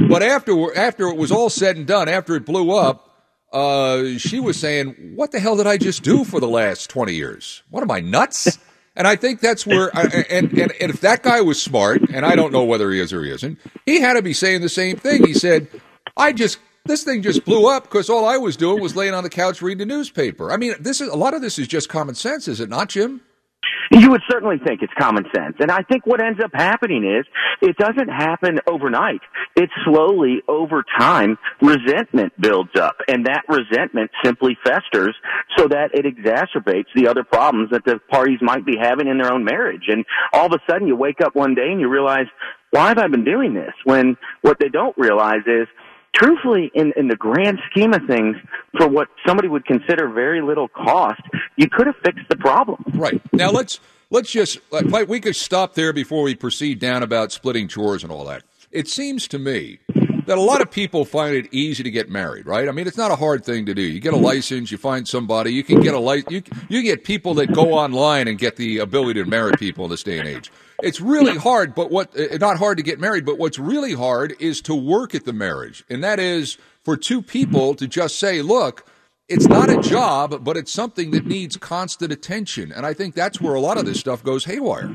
[0.10, 3.08] but after after it was all said and done, after it blew up,
[3.54, 7.16] uh, she was saying, "What the hell did I just do for the last twenty
[7.16, 7.64] years?
[7.70, 8.58] What am I nuts?"
[9.02, 12.24] And I think that's where, I, and, and and if that guy was smart, and
[12.24, 14.70] I don't know whether he is or he isn't, he had to be saying the
[14.70, 15.26] same thing.
[15.26, 15.66] He said,
[16.16, 19.24] "I just." This thing just blew up because all I was doing was laying on
[19.24, 20.52] the couch reading the newspaper.
[20.52, 22.90] I mean, this is a lot of this is just common sense, is it not,
[22.90, 23.22] Jim?
[23.92, 25.58] You would certainly think it's common sense.
[25.60, 27.26] And I think what ends up happening is
[27.62, 29.20] it doesn't happen overnight.
[29.58, 32.96] It slowly, over time, resentment builds up.
[33.10, 35.14] And that resentment simply festers
[35.58, 39.34] so that it exacerbates the other problems that the parties might be having in their
[39.34, 39.84] own marriage.
[39.90, 42.28] And all of a sudden you wake up one day and you realize,
[42.70, 43.74] why have I been doing this?
[43.84, 45.68] When what they don't realize is
[46.14, 48.36] truthfully, in, in the grand scheme of things,
[48.78, 51.22] for what somebody would consider very little cost,
[51.58, 52.84] you could have fixed the problem.
[52.94, 53.22] Right.
[53.34, 57.68] Now let's let's just like, we could stop there before we proceed down about splitting
[57.68, 58.44] chores and all that.
[58.72, 59.80] It seems to me
[60.28, 62.70] that a lot of people find it easy to get married, right?
[62.70, 63.82] I mean, it's not a hard thing to do.
[63.82, 66.32] You get a license, you find somebody, you can get a license.
[66.32, 69.92] You, you get people that go online and get the ability to marry people in
[69.92, 70.52] this day and age.
[70.84, 71.76] It's really hard.
[71.76, 75.16] But what uh, not hard to get married, but what's really hard is to work
[75.16, 78.86] at the marriage, and that is for two people to just say, look.
[79.34, 82.74] It's not a job, but it's something that needs constant attention.
[82.74, 84.94] And I think that's where a lot of this stuff goes haywire.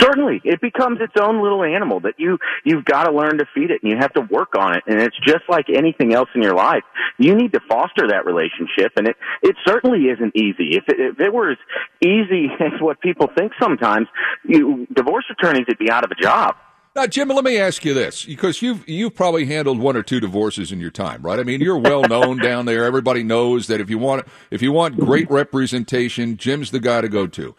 [0.00, 3.70] Certainly, it becomes its own little animal that you you've got to learn to feed
[3.70, 4.84] it, and you have to work on it.
[4.86, 6.82] And it's just like anything else in your life.
[7.18, 10.76] You need to foster that relationship, and it it certainly isn't easy.
[10.76, 11.58] If it, if it were as
[12.02, 14.08] easy as what people think sometimes,
[14.44, 16.56] you divorce attorneys would be out of a job.
[16.96, 20.18] Now, Jim, let me ask you this, because you've you've probably handled one or two
[20.18, 21.38] divorces in your time, right?
[21.38, 22.84] I mean, you're well known down there.
[22.84, 27.08] Everybody knows that if you want if you want great representation, Jim's the guy to
[27.08, 27.54] go to.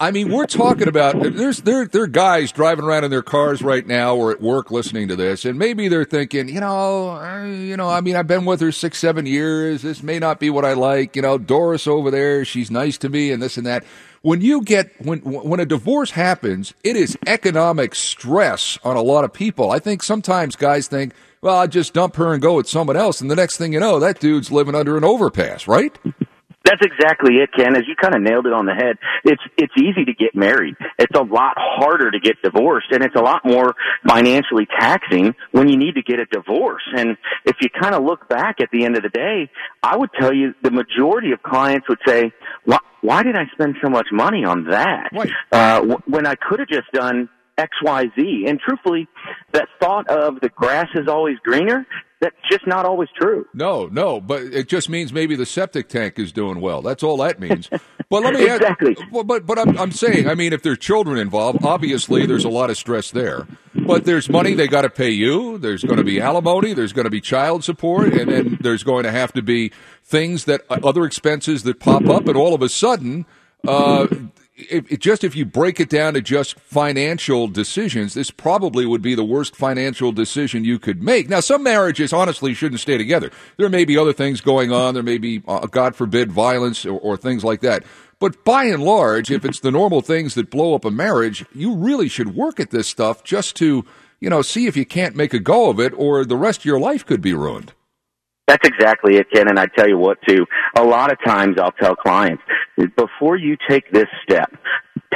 [0.00, 3.62] I mean, we're talking about there's there there are guys driving around in their cars
[3.62, 7.76] right now or at work listening to this, and maybe they're thinking, you know, you
[7.76, 9.82] know, I mean, I've been with her six, seven years.
[9.82, 11.14] This may not be what I like.
[11.14, 13.84] You know, Doris over there, she's nice to me, and this and that
[14.22, 19.22] when you get when when a divorce happens, it is economic stress on a lot
[19.22, 19.70] of people.
[19.70, 23.20] I think sometimes guys think, well, I just dump her and go with someone else,
[23.20, 25.96] and the next thing you know, that dude's living under an overpass, right?
[26.64, 27.76] That's exactly it, Ken.
[27.76, 28.96] As you kind of nailed it on the head.
[29.24, 30.74] It's it's easy to get married.
[30.98, 33.74] It's a lot harder to get divorced, and it's a lot more
[34.08, 36.82] financially taxing when you need to get a divorce.
[36.96, 39.50] And if you kind of look back at the end of the day,
[39.82, 42.32] I would tell you the majority of clients would say,
[42.64, 45.10] "Why, why did I spend so much money on that
[45.52, 49.06] uh, w- when I could have just done X, Y, Z?" And truthfully,
[49.52, 51.86] that thought of the grass is always greener
[52.24, 53.46] that's just not always true.
[53.52, 56.80] No, no, but it just means maybe the septic tank is doing well.
[56.80, 57.68] That's all that means.
[58.08, 58.96] But let me exactly.
[58.98, 62.44] Ask, well, but but I'm, I'm saying, I mean, if there's children involved, obviously there's
[62.44, 63.46] a lot of stress there.
[63.74, 65.58] But there's money they got to pay you.
[65.58, 66.74] There's going to be alimony.
[66.74, 69.72] There's going to be child support, and then there's going to have to be
[70.02, 73.26] things that other expenses that pop up, and all of a sudden.
[73.66, 74.06] Uh,
[74.56, 79.14] it, just if you break it down to just financial decisions, this probably would be
[79.14, 81.28] the worst financial decision you could make.
[81.28, 83.30] Now, some marriages honestly shouldn't stay together.
[83.56, 84.94] There may be other things going on.
[84.94, 87.84] There may be, uh, God forbid, violence or, or things like that.
[88.20, 91.74] But by and large, if it's the normal things that blow up a marriage, you
[91.74, 93.84] really should work at this stuff just to,
[94.20, 96.64] you know, see if you can't make a go of it, or the rest of
[96.64, 97.72] your life could be ruined.
[98.46, 99.48] That's exactly it, Ken.
[99.48, 100.46] And I tell you what, too.
[100.76, 102.42] A lot of times I'll tell clients,
[102.96, 104.52] before you take this step,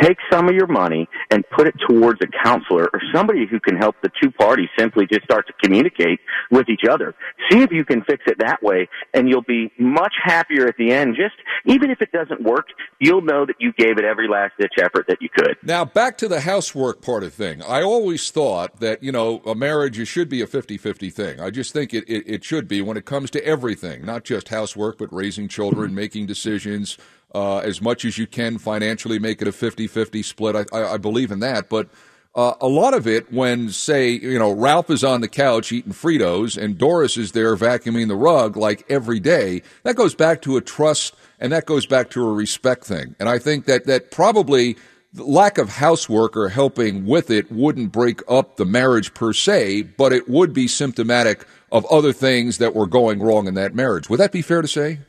[0.01, 3.76] take some of your money and put it towards a counselor or somebody who can
[3.76, 6.20] help the two parties simply just start to communicate
[6.51, 7.14] with each other.
[7.51, 10.93] See if you can fix it that way and you'll be much happier at the
[10.93, 11.16] end.
[11.16, 11.35] Just
[11.66, 12.66] even if it doesn't work,
[13.01, 15.57] you'll know that you gave it every last ditch effort that you could.
[15.62, 17.62] Now back to the housework part of thing.
[17.62, 21.41] I always thought that, you know, a marriage should be a 50-50 thing.
[21.41, 24.49] I just think it, it, it should be when it comes to everything, not just
[24.49, 25.97] housework, but raising children, mm-hmm.
[25.97, 26.99] making decisions,
[27.35, 30.57] uh, as much as you can financially, make it a 50 50 split.
[30.57, 31.68] I, I, I, believe in that.
[31.68, 31.89] But
[32.35, 35.93] uh, a lot of it, when, say, you know, Ralph is on the couch eating
[35.93, 40.57] Fritos and Doris is there vacuuming the rug like every day, that goes back to
[40.57, 43.14] a trust and that goes back to a respect thing.
[43.18, 44.76] And I think that, that probably
[45.14, 50.12] lack of housework or helping with it wouldn't break up the marriage per se, but
[50.12, 54.09] it would be symptomatic of other things that were going wrong in that marriage.
[54.09, 55.01] Would that be fair to say?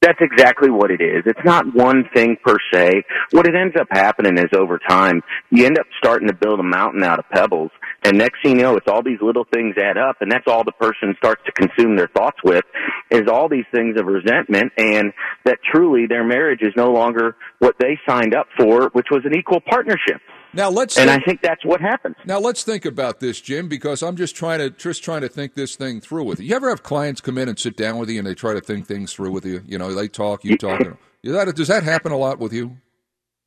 [0.00, 1.24] That's exactly what it is.
[1.26, 3.02] It's not one thing per se.
[3.32, 6.62] What it ends up happening is over time, you end up starting to build a
[6.62, 7.72] mountain out of pebbles.
[8.04, 10.62] And next thing you know, it's all these little things add up and that's all
[10.62, 12.64] the person starts to consume their thoughts with
[13.10, 15.12] is all these things of resentment and
[15.44, 19.36] that truly their marriage is no longer what they signed up for, which was an
[19.36, 20.20] equal partnership.
[20.52, 22.16] Now let's and think, I think that's what happens.
[22.24, 25.54] Now let's think about this, Jim, because I'm just trying to just trying to think
[25.54, 26.46] this thing through with you.
[26.46, 28.60] You ever have clients come in and sit down with you and they try to
[28.60, 29.62] think things through with you?
[29.66, 30.80] You know, they talk, you talk.
[31.22, 32.76] Is that does that happen a lot with you?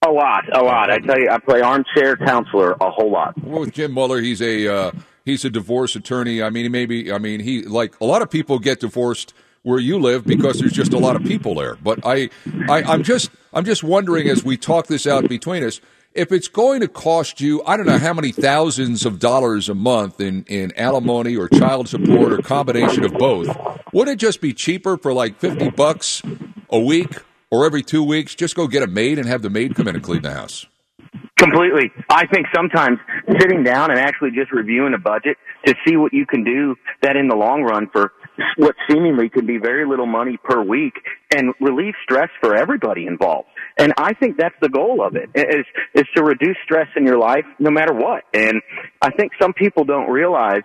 [0.06, 0.89] A lot, a lot.
[0.89, 3.34] I tell you, I play armchair counselor a whole lot.
[3.43, 4.91] Well, with Jim Mueller, he's a uh,
[5.26, 6.41] he's a divorce attorney.
[6.41, 9.34] I mean, maybe I mean he like a lot of people get divorced
[9.64, 11.76] where you live because there's just a lot of people there.
[11.76, 12.30] But I,
[12.68, 15.80] I I'm just I'm just wondering as we talk this out between us
[16.14, 19.76] if it's going to cost you, I don't know how many thousands of dollars a
[19.76, 23.55] month in, in alimony or child support or combination of both,
[23.93, 26.22] would it just be cheaper for like 50 bucks
[26.70, 28.36] a week or every two weeks?
[28.36, 30.66] Just go get a maid and have the maid come in and clean the house.
[31.42, 31.92] Completely.
[32.10, 33.00] I think sometimes
[33.39, 37.16] sitting down and actually just reviewing a budget to see what you can do that
[37.16, 38.14] in the long run for
[38.58, 40.94] what seemingly could be very little money per week
[41.36, 43.48] and relieve stress for everybody involved.
[43.78, 45.66] And I think that's the goal of it is,
[45.96, 48.24] is to reduce stress in your life no matter what.
[48.34, 48.62] And
[49.02, 50.62] I think some people don't realize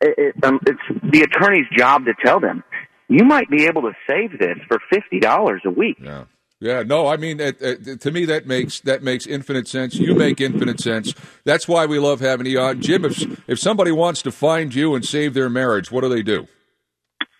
[0.00, 2.64] it, it, um, it's the attorney's job to tell them
[3.08, 5.98] you might be able to save this for fifty dollars a week.
[6.00, 6.24] Yeah.
[6.60, 9.96] Yeah, no, I mean, uh, uh, to me that makes that makes infinite sense.
[9.96, 11.12] You make infinite sense.
[11.44, 13.04] That's why we love having you on, Jim.
[13.04, 16.46] If if somebody wants to find you and save their marriage, what do they do?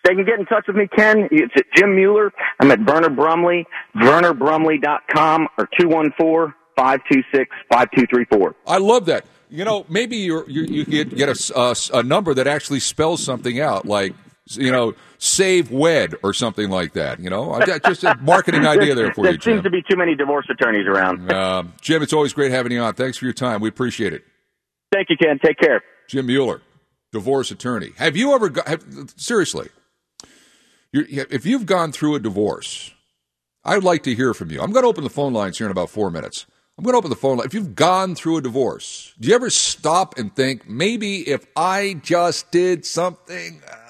[0.03, 1.27] They can get in touch with me, Ken.
[1.31, 2.31] It's at Jim Mueller.
[2.59, 5.67] I'm at Verner Brumley, VernerBrumley.com or
[6.77, 8.53] 214-526-5234.
[8.67, 9.25] I love that.
[9.49, 13.23] You know, maybe you're, you you get get a, a, a number that actually spells
[13.23, 14.13] something out, like
[14.51, 17.19] you know, save wed or something like that.
[17.19, 19.97] You know, just a marketing idea there for there you, There seems to be too
[19.97, 21.31] many divorce attorneys around.
[21.31, 22.93] Uh, Jim, it's always great having you on.
[22.93, 23.61] Thanks for your time.
[23.61, 24.23] We appreciate it.
[24.91, 25.39] Thank you, Ken.
[25.43, 25.83] Take care.
[26.07, 26.61] Jim Mueller,
[27.11, 27.91] divorce attorney.
[27.97, 28.83] Have you ever got, have,
[29.15, 29.69] seriously?
[30.93, 32.93] If you've gone through a divorce,
[33.65, 34.61] I'd like to hear from you.
[34.61, 36.45] I'm going to open the phone lines here in about four minutes.
[36.77, 37.47] I'm going to open the phone line.
[37.47, 41.99] If you've gone through a divorce, do you ever stop and think maybe if I
[42.03, 43.84] just did something uh,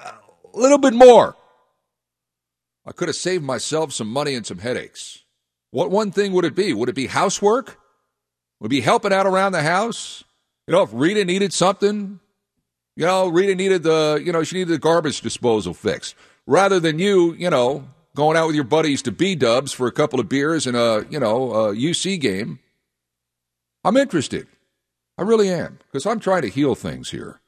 [0.56, 1.36] a little bit more,
[2.86, 5.24] I could have saved myself some money and some headaches?
[5.72, 6.74] What one thing would it be?
[6.74, 7.78] Would it be housework?
[8.60, 10.24] Would it be helping out around the house?
[10.68, 12.20] You know, if Rita needed something,
[12.95, 16.16] you know, Rita needed the, you know, she needed the garbage disposal fixed
[16.47, 19.91] rather than you, you know, going out with your buddies to B Dubs for a
[19.91, 22.60] couple of beers and a, you know, a UC game.
[23.84, 24.47] I'm interested.
[25.18, 27.41] I really am because I'm trying to heal things here.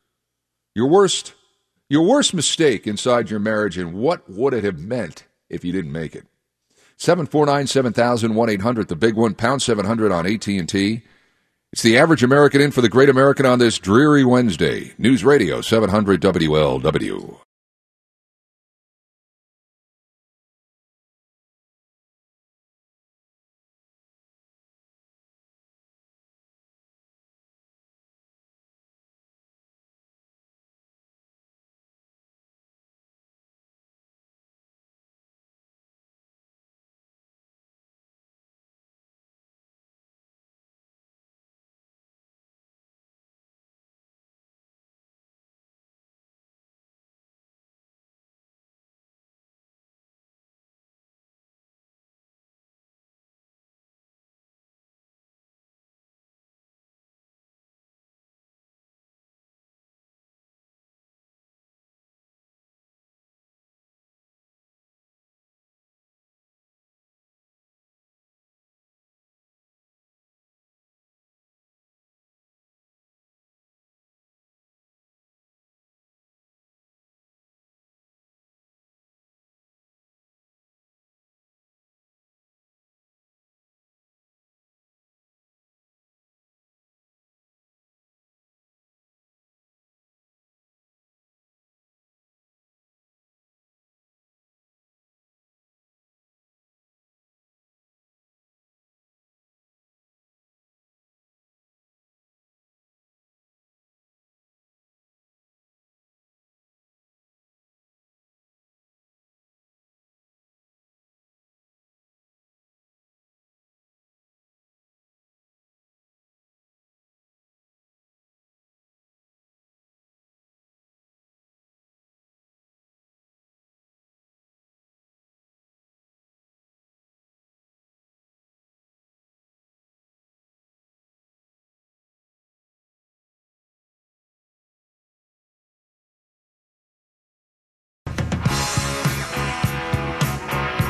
[0.76, 1.34] Your worst,
[1.89, 5.91] your worst mistake inside your marriage, and what would it have meant if you didn't
[5.91, 6.25] make it?
[6.97, 8.88] Seven four nine seven thousand one eight hundred.
[8.88, 11.03] The big one, pound seven hundred on AT and T.
[11.71, 14.93] It's the average American in for the Great American on this dreary Wednesday.
[14.97, 17.38] News Radio seven hundred WLW.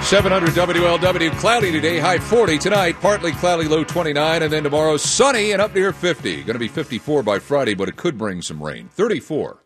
[0.08, 1.32] Seven hundred WLW.
[1.38, 2.95] Cloudy today, high forty tonight.
[3.01, 6.38] Partly cloudy, low twenty nine, and then tomorrow sunny and up near fifty.
[6.43, 8.88] Going to be fifty four by Friday, but it could bring some rain.
[8.88, 9.58] Thirty four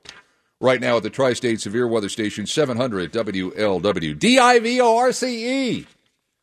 [0.59, 2.47] right now at the Tri-State Severe Weather Station.
[2.47, 4.17] Seven hundred WLW.
[4.17, 5.87] D I V O R C E.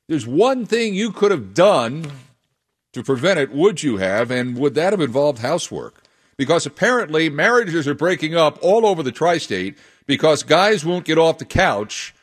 [0.07, 2.09] There's one thing you could have done
[2.93, 3.51] to prevent it.
[3.51, 4.31] Would you have?
[4.31, 6.05] And would that have involved housework?
[6.37, 9.77] Because apparently marriages are breaking up all over the tri-state
[10.07, 12.15] because guys won't get off the couch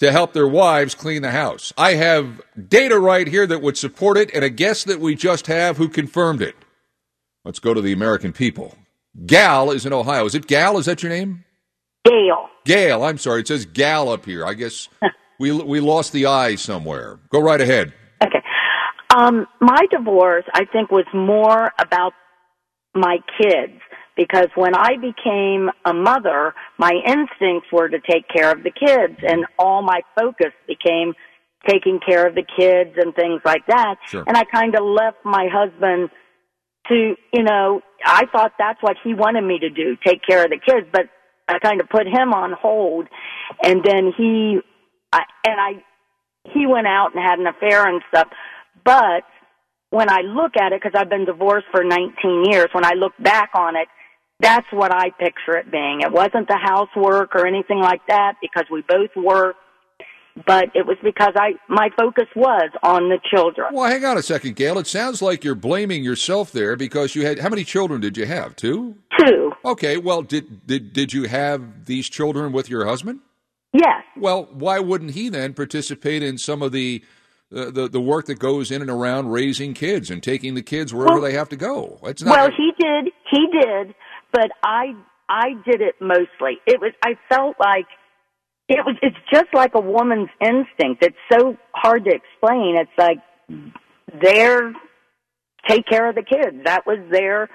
[0.00, 1.72] to help their wives clean the house.
[1.78, 5.46] I have data right here that would support it and a guest that we just
[5.46, 6.56] have who confirmed it.
[7.44, 8.76] Let's go to the American people.
[9.26, 10.24] Gal is in Ohio.
[10.24, 10.78] Is it Gal?
[10.78, 11.44] Is that your name?
[12.04, 12.48] Gail.
[12.64, 13.04] Gail.
[13.04, 13.40] I'm sorry.
[13.40, 14.46] It says Gal up here.
[14.46, 14.88] I guess
[15.38, 17.18] we we lost the I somewhere.
[17.30, 17.92] Go right ahead.
[18.22, 18.42] Okay.
[19.14, 22.12] Um, my divorce, I think, was more about
[22.94, 23.80] my kids
[24.16, 29.18] because when I became a mother, my instincts were to take care of the kids
[29.22, 31.14] and all my focus became
[31.68, 33.96] taking care of the kids and things like that.
[34.06, 34.24] Sure.
[34.26, 36.10] And I kind of left my husband
[36.88, 40.50] to, you know, I thought that's what he wanted me to do, take care of
[40.50, 41.02] the kids, but
[41.48, 43.08] I kind of put him on hold
[43.62, 44.60] and then he,
[45.12, 45.72] I, and I,
[46.52, 48.28] he went out and had an affair and stuff.
[48.84, 49.24] But
[49.90, 53.12] when I look at it, because I've been divorced for 19 years, when I look
[53.18, 53.88] back on it,
[54.40, 56.00] that's what I picture it being.
[56.02, 59.58] It wasn't the housework or anything like that because we both worked,
[60.46, 63.68] but it was because I my focus was on the children.
[63.74, 64.78] Well, hang on a second, Gail.
[64.78, 68.26] It sounds like you're blaming yourself there because you had how many children did you
[68.26, 68.56] have?
[68.56, 68.96] Two.
[69.18, 69.52] Two.
[69.64, 69.96] Okay.
[69.98, 73.20] Well, did did did you have these children with your husband?
[73.72, 74.02] Yes.
[74.16, 77.04] Well, why wouldn't he then participate in some of the
[77.54, 80.94] uh, the the work that goes in and around raising kids and taking the kids
[80.94, 81.98] wherever Well- they have to go?
[82.04, 82.36] It's not.
[82.36, 83.12] Well, he did.
[83.30, 83.94] He did,
[84.32, 84.94] but I
[85.28, 86.58] I did it mostly.
[86.66, 87.86] It was I felt like
[88.68, 91.02] it was it's just like a woman's instinct.
[91.02, 92.76] It's so hard to explain.
[92.76, 93.18] It's like
[94.20, 94.72] their
[95.68, 96.64] take care of the kids.
[96.64, 97.48] That was their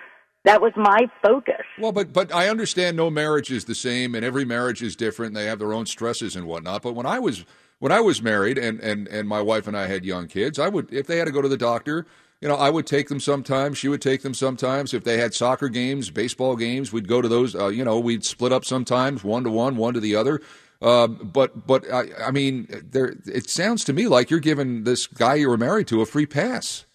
[0.45, 1.65] that was my focus.
[1.79, 5.29] Well, but but I understand no marriage is the same, and every marriage is different.
[5.29, 6.83] And they have their own stresses and whatnot.
[6.83, 7.45] But when I was
[7.79, 10.69] when I was married, and and and my wife and I had young kids, I
[10.69, 12.05] would if they had to go to the doctor,
[12.41, 13.77] you know, I would take them sometimes.
[13.77, 14.93] She would take them sometimes.
[14.93, 17.55] If they had soccer games, baseball games, we'd go to those.
[17.55, 20.41] Uh, you know, we'd split up sometimes, one to one, one to the other.
[20.81, 23.15] Um, but but I, I mean, there.
[23.25, 26.25] It sounds to me like you're giving this guy you were married to a free
[26.25, 26.85] pass.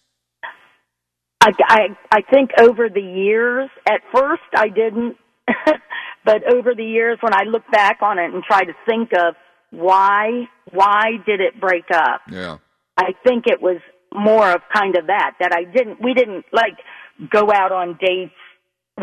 [1.41, 1.79] I, I
[2.11, 5.17] I think over the years, at first I didn't,
[6.25, 9.33] but over the years when I look back on it and try to think of
[9.71, 12.57] why why did it break up, Yeah.
[12.97, 13.77] I think it was
[14.13, 16.77] more of kind of that that I didn't we didn't like
[17.29, 18.33] go out on dates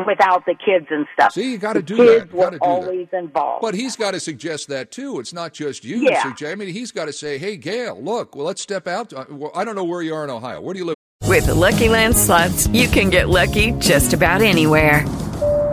[0.07, 1.33] without the kids and stuff.
[1.33, 2.33] See, you got to do kids that.
[2.33, 2.65] were Got to do that.
[2.67, 3.63] always involved.
[3.63, 5.19] But he's got to suggest that too.
[5.19, 5.99] It's not just you.
[5.99, 6.23] Yeah.
[6.23, 6.53] to suggest.
[6.53, 9.51] I mean, he's got to say, "Hey, Gail, look, well, let's step out." Uh, well,
[9.55, 10.61] I don't know where you are in Ohio.
[10.61, 10.95] Where do you live?
[11.25, 15.05] With the LuckyLand Slots, you can get lucky just about anywhere.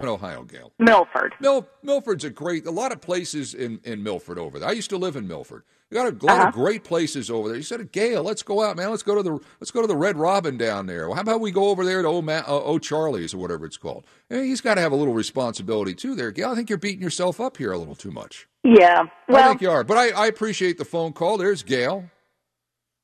[0.00, 0.72] In Ohio, Gail.
[0.78, 1.34] Milford.
[1.40, 2.66] Mil- Milford's a great.
[2.66, 4.68] A lot of places in, in Milford over there.
[4.68, 5.64] I used to live in Milford.
[5.90, 6.48] You got a lot Uh-huh.
[6.48, 7.56] of great places over there.
[7.56, 8.90] You said, Gail, let's go out, man.
[8.90, 11.06] Let's go to the let's go to the Red Robin down there.
[11.08, 13.78] Well, how about we go over there to O, Ma- uh, O'Charley's or whatever it's
[13.78, 14.04] called?
[14.28, 16.50] He's got to have a little responsibility too, there, Gail.
[16.50, 18.46] I think you're beating yourself up here a little too much.
[18.62, 19.04] Yeah.
[19.28, 19.82] I think you are.
[19.82, 21.38] But I, I appreciate the phone call.
[21.38, 22.04] There's Gail.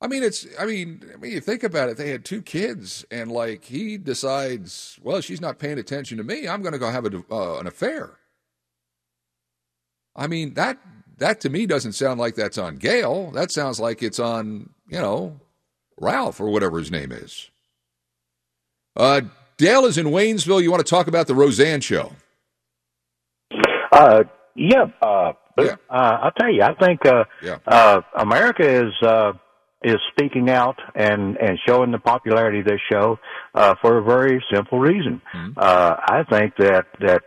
[0.00, 0.46] I mean, it's.
[0.58, 1.96] I mean, I mean, you think about it.
[1.96, 6.46] They had two kids, and like he decides, well, she's not paying attention to me.
[6.46, 8.18] I'm going to go have a, uh, an affair.
[10.16, 10.78] I mean that
[11.18, 13.30] that to me doesn't sound like that's on Gail.
[13.32, 15.40] That sounds like it's on you know
[15.98, 17.50] Ralph or whatever his name is.
[18.96, 19.22] Uh,
[19.56, 20.62] Dale is in Waynesville.
[20.62, 22.12] You want to talk about the Roseanne show?
[23.92, 24.24] Uh,
[24.56, 27.58] yeah, uh, but, uh, I'll tell you, I think, uh, Yeah.
[27.66, 29.32] uh, America is, uh,
[29.84, 33.18] is speaking out and, and showing the popularity of this show,
[33.54, 35.20] uh, for a very simple reason.
[35.56, 37.22] Uh, I think that, that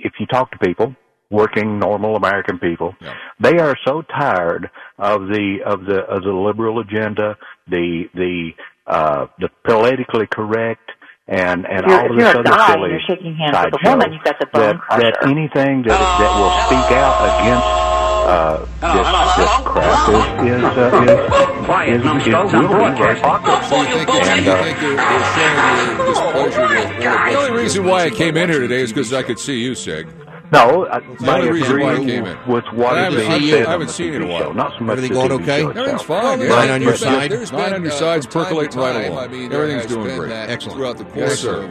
[0.00, 0.94] if you talk to people,
[1.30, 2.94] working normal American people,
[3.38, 7.36] they are so tired of the, of the, of the liberal agenda,
[7.68, 8.50] the, the,
[8.86, 10.90] uh, the politically correct,
[11.28, 13.34] and and If you're- all of you're this a other guy and silly you're shaking
[13.36, 16.88] hands with a woman, you've got the bone that, that anything that that will speak
[16.96, 17.68] out against
[18.26, 23.62] uh, this this crap is is uh, is, is, is will be very popular.
[23.64, 27.62] So you think, And, you uh, think you're, you're showing your displeasure with The only
[27.62, 30.08] reason why I came in here today is because I could see you, Sig.
[30.50, 32.38] No, I, the only reason why I came in.
[32.48, 33.66] with what I is haven't being seen you.
[33.66, 34.42] I haven't seen you in a while.
[34.44, 35.60] show, Not so much Everything going okay?
[35.62, 36.06] Everything's itself.
[36.06, 36.38] fine.
[36.38, 37.30] But- Nine on your but- side?
[37.52, 39.18] Nine on your side's percolating right along.
[39.24, 40.32] I mean, there Everything's doing great.
[40.32, 40.76] Excellent.
[40.78, 41.70] throughout the course of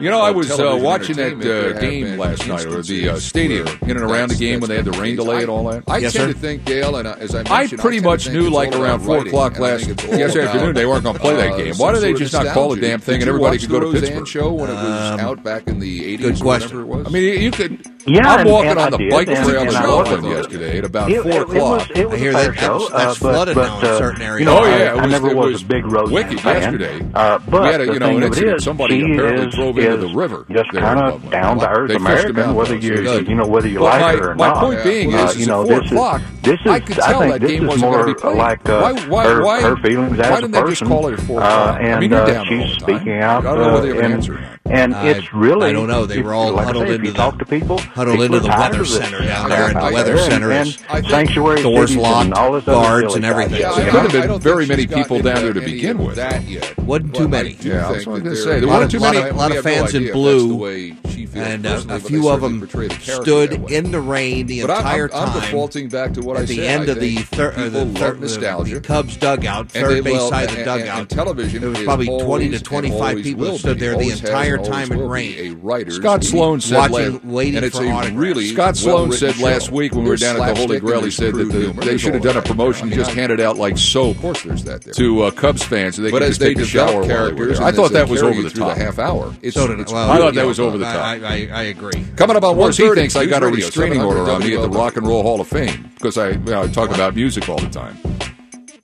[0.00, 3.68] You know, I was uh, watching that uh, game last night, or the uh, stadium,
[3.82, 5.84] in and around the game when they had the rain delay the and all that.
[5.86, 6.32] I Yes, tend sir.
[6.32, 9.00] to think, Dale, and uh, as I I pretty tend to much knew like around
[9.00, 11.56] four o'clock last think it's all yesterday afternoon they weren't going to play that uh,
[11.56, 11.74] game.
[11.76, 14.00] Why did they just not call the damn thing and everybody could go to Roseanne
[14.02, 14.26] Pittsburgh?
[14.28, 16.68] show when it was Um, out back in the 80s Good or question.
[16.68, 17.06] whatever it was?
[17.06, 17.86] I mean, you could.
[18.04, 21.42] Yeah, I'm walking on the bike trail in I yesterday at about It- it- four
[21.42, 21.88] o'clock.
[21.94, 22.56] I hear that
[22.90, 25.30] that's flooded show, uh, but, but, uh, You know, oh yeah, I, it was, never
[25.30, 27.00] it was, was a big Roseanne wicked yesterday.
[27.14, 28.60] Uh, but we had a, you know an incident.
[28.60, 30.46] Somebody apparently drove into is the river.
[30.50, 33.46] Just kind of down to earth They fished him American, whether you so you know
[33.46, 34.56] whether you Well, like my, it or my not.
[34.56, 36.20] My point being uh, is, you know this o'clock.
[36.22, 38.36] is this is I could tell think that this is more gonna be played.
[38.36, 40.88] like uh, Why- why- her, why- her feelings why as didn't a they just person.
[40.88, 41.80] call it at four uh, o'clock?
[41.80, 43.46] I and mean, uh, she's speaking out.
[43.46, 45.68] I don't know whether you uh, have an and, answer and I- it's really.
[45.70, 46.06] I don't know.
[46.06, 47.78] They were all like huddled say, into the- talk to people.
[47.78, 48.96] huddled people into the weather of this.
[48.96, 50.78] center down there, and the weather and- center and is-
[51.10, 53.60] sanctuary doors locked, and all guards silly and everything.
[53.60, 53.76] crap.
[53.76, 56.16] Yeah, there couldn't have been very many people down there to begin with.
[56.16, 56.76] That yet.
[56.78, 57.56] Wasn't too many.
[57.60, 58.60] Yeah, that's think what I was gonna say.
[58.60, 59.18] There weren't too many.
[59.18, 61.82] of, lot of have no fans in idea blue, the way she feels and uh,
[61.88, 65.30] a few of them portray the character stood in the rain the But I'm- I'm,
[65.32, 65.40] time.
[65.40, 66.64] defaulting back to what at I the said.
[66.80, 68.74] end I of the, think thir- uh, the, love thir- the, nostalgia.
[68.74, 70.80] the Cubs dugout, third they base love- side of the dugout.
[70.80, 74.10] and- and television There was is probably 20 to 25 people that stood there the
[74.10, 75.58] entire time in rain.
[75.66, 78.16] A Scott Sloan said watching, last, waiting and it's for a autographs.
[78.16, 81.10] really Scott Sloan said last week when we were down at the Holy Grail, he
[81.10, 81.82] said that crude the, humor.
[81.84, 84.42] they should have done a promotion, I mean, just handed out like soap Of course,
[84.42, 84.94] there's that there.
[84.94, 86.98] to uh, Cubs fans so they but could as just they take a develop shower
[87.00, 87.66] while they were characters, there.
[87.66, 88.76] I thought that was over the top.
[88.76, 89.34] the half hour.
[89.42, 90.96] It's, So did well, I thought really that was over the top.
[90.96, 92.04] I, I, I agree.
[92.16, 94.54] Coming up on Sports 130, 30, thinks I got a News restraining order on me
[94.56, 97.14] at the Rock and Roll Hall of Fame because I, you know, I talk about
[97.14, 97.96] music all the time.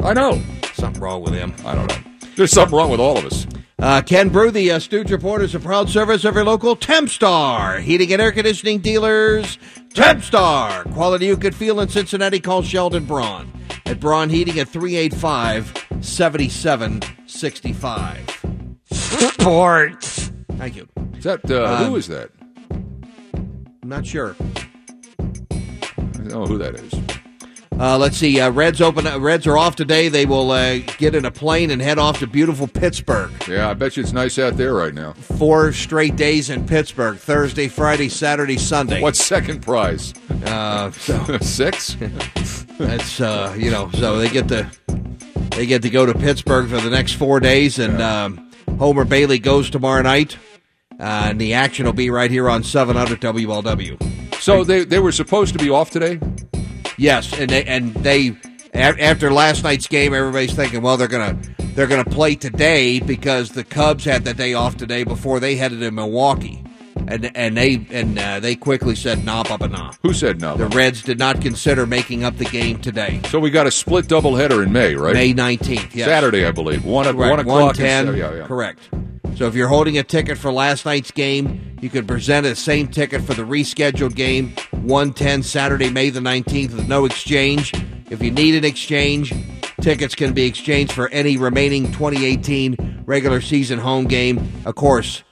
[0.01, 0.41] I know.
[0.75, 1.53] Something wrong with him.
[1.65, 1.97] I don't know.
[2.37, 3.47] There's something wrong with all of us.
[3.81, 7.81] Uh, Ken Broo, the uh, Stooge Report, is a proud service of your local Tempstar
[7.81, 9.59] heating and air conditioning dealers.
[9.91, 12.41] Tempstar, quality you could feel in Cincinnati.
[12.41, 13.53] Call Sheldon Braun
[13.87, 18.45] at Braun Heating at 385 7765.
[18.91, 20.33] Sports.
[20.59, 20.89] Thank you.
[21.17, 22.31] Is that uh, Um, who is that?
[22.71, 24.35] I'm not sure.
[24.41, 25.55] I
[26.15, 26.93] don't know who that is.
[27.81, 28.41] Uh, let's see.
[28.41, 29.07] Uh, Reds open.
[29.07, 30.09] Uh, Reds are off today.
[30.09, 33.31] They will uh, get in a plane and head off to beautiful Pittsburgh.
[33.49, 35.13] Yeah, I bet you it's nice out there right now.
[35.13, 39.01] Four straight days in Pittsburgh: Thursday, Friday, Saturday, Sunday.
[39.01, 40.13] What's second prize?
[40.45, 41.97] Uh, so Six?
[42.81, 43.91] that's uh, you know.
[43.93, 44.69] So they get to
[45.51, 49.39] they get to go to Pittsburgh for the next four days, and um, Homer Bailey
[49.39, 50.37] goes tomorrow night,
[50.99, 54.03] and the action will be right here on seven hundred WLW.
[54.41, 56.21] So they, they were supposed to be off today?
[56.97, 58.37] Yes, and they and they
[58.75, 61.39] after last night's game, everybody's thinking, well, they're gonna
[61.75, 65.81] they're gonna play today because the Cubs had the day off today before they headed
[65.81, 66.65] to Milwaukee,
[67.07, 69.93] and and they and uh, they quickly said nah, papa, nah.
[70.03, 70.57] Who said no?
[70.57, 74.07] The Reds did not consider making up the game today, So we got a split
[74.07, 75.15] doubleheader in May, right?
[75.15, 75.95] May nineteenth.
[75.95, 76.07] Yes.
[76.07, 76.85] Saturday, I believe.
[76.85, 77.31] One, at Correct.
[77.31, 77.79] one o'clock.
[77.81, 78.47] and 110, Yeah, yeah.
[78.47, 78.89] Correct.
[79.39, 82.89] So if you're holding a ticket for last night's game, you could present a same
[82.89, 87.73] ticket for the rescheduled game, 110 Saturday, May the 19th, with no exchange.
[88.11, 89.33] If you need an exchange,
[89.81, 95.23] tickets can be exchanged for any remaining 2018 regular season home game, of course,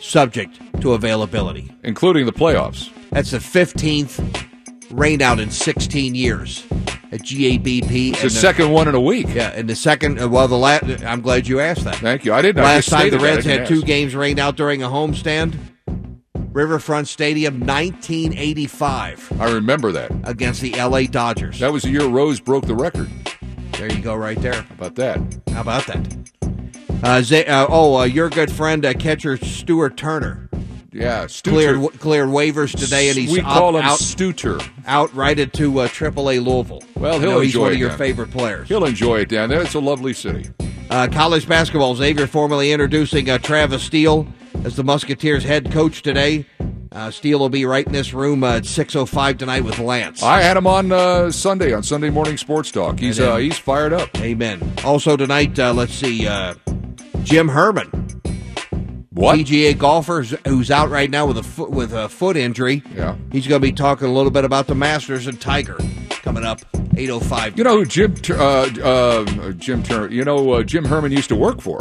[0.00, 1.72] subject to availability.
[1.84, 2.90] Including the playoffs.
[3.10, 4.48] That's the 15th
[4.94, 6.64] rain out in 16 years
[7.12, 8.12] at GABP.
[8.12, 9.26] It's the second one in a week.
[9.28, 11.96] Yeah, and the second, uh, well, the last, I'm glad you asked that.
[11.96, 12.32] Thank you.
[12.32, 12.62] I didn't.
[12.62, 13.24] Last time the stated that.
[13.24, 15.56] I Reds had two games rained out during a homestand,
[16.52, 20.12] Riverfront Stadium, 1985, I remember that.
[20.22, 21.58] against the LA Dodgers.
[21.58, 23.10] That was the year Rose broke the record.
[23.72, 24.62] There you go, right there.
[24.62, 25.40] How about that?
[25.48, 26.16] How about that?
[27.02, 30.48] Uh, Zay, uh, oh, uh, your good friend, uh, catcher Stuart Turner,
[30.94, 31.50] Yeah, Stuter.
[31.74, 34.58] cleared cleared waivers today, and he's we up- call him out Stuter.
[34.86, 36.82] outrighted to uh, AAA Louisville.
[36.94, 37.98] Well, he'll know he's one of your down.
[37.98, 38.68] favorite players.
[38.68, 39.60] He'll enjoy it down there.
[39.60, 40.48] It's a lovely city.
[40.90, 44.26] Uh, college basketball, Xavier formally introducing uh, Travis Steele
[44.64, 46.46] as the Musketeers head coach today.
[46.92, 50.22] Uh, Steele will be right in this room uh, at 6.05 tonight with Lance.
[50.22, 53.00] I had him on uh, Sunday on Sunday Morning Sports Talk.
[53.00, 54.16] He's uh, he's fired up.
[54.20, 54.72] Amen.
[54.84, 56.54] Also tonight, uh, let's see, uh,
[57.24, 58.13] Jim Herman,
[59.14, 59.38] What?
[59.38, 62.82] PGA golfer who's- out right now with a foot with a foot injury.
[62.94, 63.14] Yeah.
[63.30, 65.78] He's going to be talking a little bit about the Masters and Tiger
[66.22, 66.60] coming up
[66.96, 67.56] 8.05.
[67.56, 70.08] You know who Jim uh, uh, Jim Turner?
[70.12, 71.78] You know uh, Jim Herman used to work for.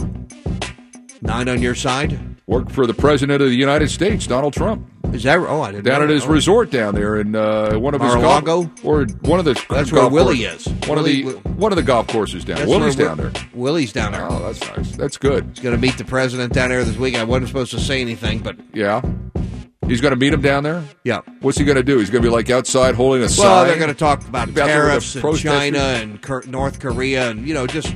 [1.22, 2.20] Nine on your side?
[2.46, 4.86] Worked for the president of the United States, Donald Trump.
[5.14, 5.38] Is that?
[5.40, 8.64] Oh, I didn't Down at his resort down there in uh, one of his Mar-a-Lago?
[8.64, 10.68] golf or one of the That's golf where Willie courses.
[10.68, 10.74] is.
[10.90, 12.68] One Willie- of the one of the golf courses down.
[12.68, 13.32] Willie's down there.
[13.54, 14.28] Willie's down there.
[14.30, 14.92] Oh, that's nice.
[14.98, 15.46] That's good.
[15.54, 17.16] He's going to meet the president down there this week.
[17.16, 19.02] I wasn't supposed to say anything, but Yeah.
[19.88, 20.82] He's going to meet him down there.
[21.04, 21.20] yeah.
[21.42, 21.98] What's he going to do?
[22.00, 23.46] He's going to be like outside holding a sign.
[23.46, 25.38] Well, they're going to talk about About tariffs and?
[25.38, 27.94] China and North Korea and you know just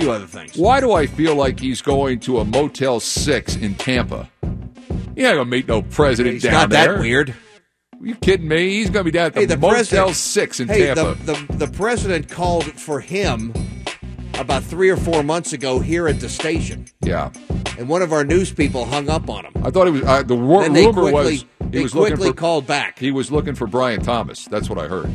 [0.00, 0.56] few other things.
[0.56, 4.28] Why do I feel like he's going to a Motel Six in Tampa?
[5.14, 6.92] He ain't going to meet no president He's down not there.
[6.94, 7.34] that weird.
[8.02, 8.68] you kidding me?
[8.70, 11.14] He's going to be down at the, Hey, the Motel president- Six in hey, Tampa.
[11.24, 13.52] The, the the president called for him
[14.38, 17.30] about three or four months ago here at the station, yeah,
[17.78, 19.52] and one of our news people hung up on him.
[19.64, 22.66] I thought it was uh, the they rumor quickly was he was quickly for called
[22.66, 22.98] back.
[22.98, 24.44] he was looking for Brian Thomas.
[24.44, 25.06] That's what I heard,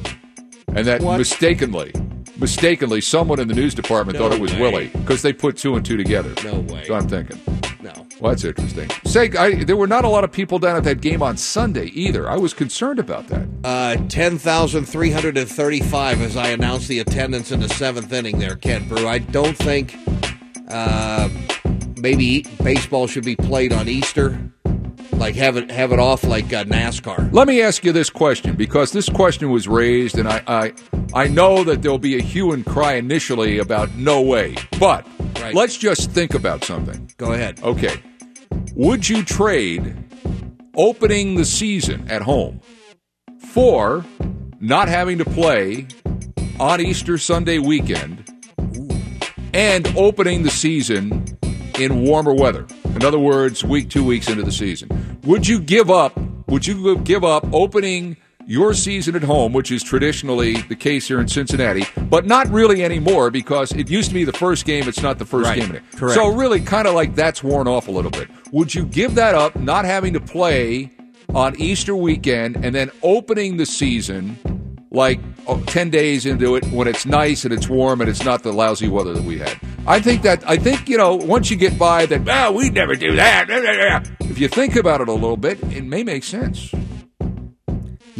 [0.69, 1.19] and that What?
[1.19, 1.93] mistakenly,
[2.41, 4.59] mistakenly, someone in the news department No thought it was way.
[4.59, 6.33] Willie because they put two and two together.
[6.43, 6.83] No way.
[6.85, 7.39] So I'm thinking.
[7.81, 7.93] No.
[8.19, 8.89] Well, that's interesting.
[9.05, 11.85] Say, I, there were not a lot of people down at that game on Sunday
[11.85, 12.29] either.
[12.29, 13.47] I was concerned about that.
[13.63, 19.07] Uh, 10,335 as I announced the attendance in the seventh inning there, Ken Broo.
[19.07, 19.95] I don't think
[20.67, 21.29] uh,
[21.97, 24.39] maybe baseball should be played on Easter.
[25.13, 27.31] Like have it have it off like uh, NASCAR.
[27.31, 30.73] Let me ask you this question because this question was raised, and I I,
[31.13, 35.05] I know that there'll be a hue and cry initially about no way, but
[35.41, 35.53] Right.
[35.53, 37.09] let's just think about something.
[37.17, 37.59] Go ahead.
[37.63, 37.95] Okay,
[38.75, 39.93] would you trade
[40.75, 42.61] opening the season at home
[43.49, 44.05] for
[44.61, 45.87] not having to play
[46.59, 48.23] on Easter Sunday weekend
[49.53, 51.25] and opening the season
[51.77, 52.65] in warmer weather?
[52.95, 55.19] In other words, week two weeks into the season.
[55.23, 56.17] Would you give up?
[56.47, 58.15] Would you give up opening
[58.51, 62.83] your season at home, which is traditionally the case here in Cincinnati, but not really
[62.83, 64.89] anymore because it used to be the first game.
[64.89, 65.55] It's not the first Right.
[65.59, 65.69] game.
[65.69, 65.81] anymore.
[65.95, 66.15] Correct.
[66.15, 68.27] So really, kind of like that's worn off a little bit.
[68.51, 70.91] Would you give that up, not having to play
[71.33, 74.37] on Easter weekend, and then opening the season
[74.91, 78.43] like oh, 10 days into it when it's nice and it's warm and it's not
[78.43, 79.57] the lousy weather that we had.
[79.87, 82.97] I think that, I think, you know, once you get by that, well, we'd never
[82.97, 83.47] do that.
[84.19, 86.69] If you think about it a little bit, it may make sense.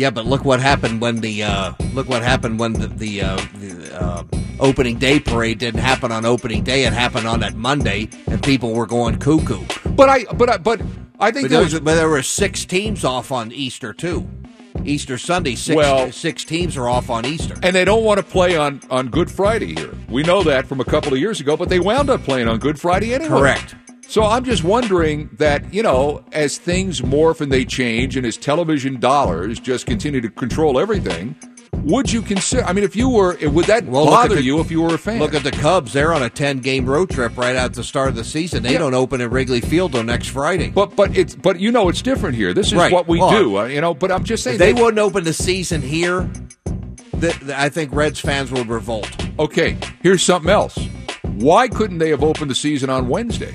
[0.02, 3.36] Yeah, but look what happened when the uh, look what happened when the, the, uh,
[3.60, 4.24] the uh,
[4.60, 6.86] opening day parade didn't happen on opening day.
[6.86, 9.64] It happened on that Monday, and people were going cuckoo.
[9.92, 10.82] But I, but I, but
[11.20, 14.28] I think but there was, but there were six teams off on Easter too.
[14.84, 17.56] Easter Sunday, six Well- six teams are off on Easter.
[17.62, 19.94] And they don't want to play on, on Good Friday here.
[20.10, 22.58] We know that from a couple of years ago, but they wound up playing on
[22.58, 23.30] Good Friday anyway.
[23.30, 23.76] Correct.
[24.12, 28.36] So I'm just wondering that, you know, as things morph and they change and as
[28.36, 31.34] television dollars just continue to control everything,
[31.84, 34.70] would you consider I mean if you were would that Well, bother the- you if
[34.70, 35.20] you were a fan?
[35.20, 38.10] Look at the Cubs; they're on a ten game road trip right at the start
[38.10, 38.64] of the season.
[38.64, 38.80] They Yeah.
[38.80, 40.72] don't open at Wrigley Field till next Friday.
[40.76, 42.54] But but it's but you know it's different here.
[42.54, 42.92] This is Right.
[42.92, 45.00] what we Well, do, uh, you know, but I'm just saying If they that- wouldn't
[45.00, 46.30] open the season here,
[47.22, 49.10] th- th- I think Reds fans would revolt.
[49.40, 50.78] Okay, here's something else.
[51.38, 53.54] Why couldn't they have opened the season on Wednesday?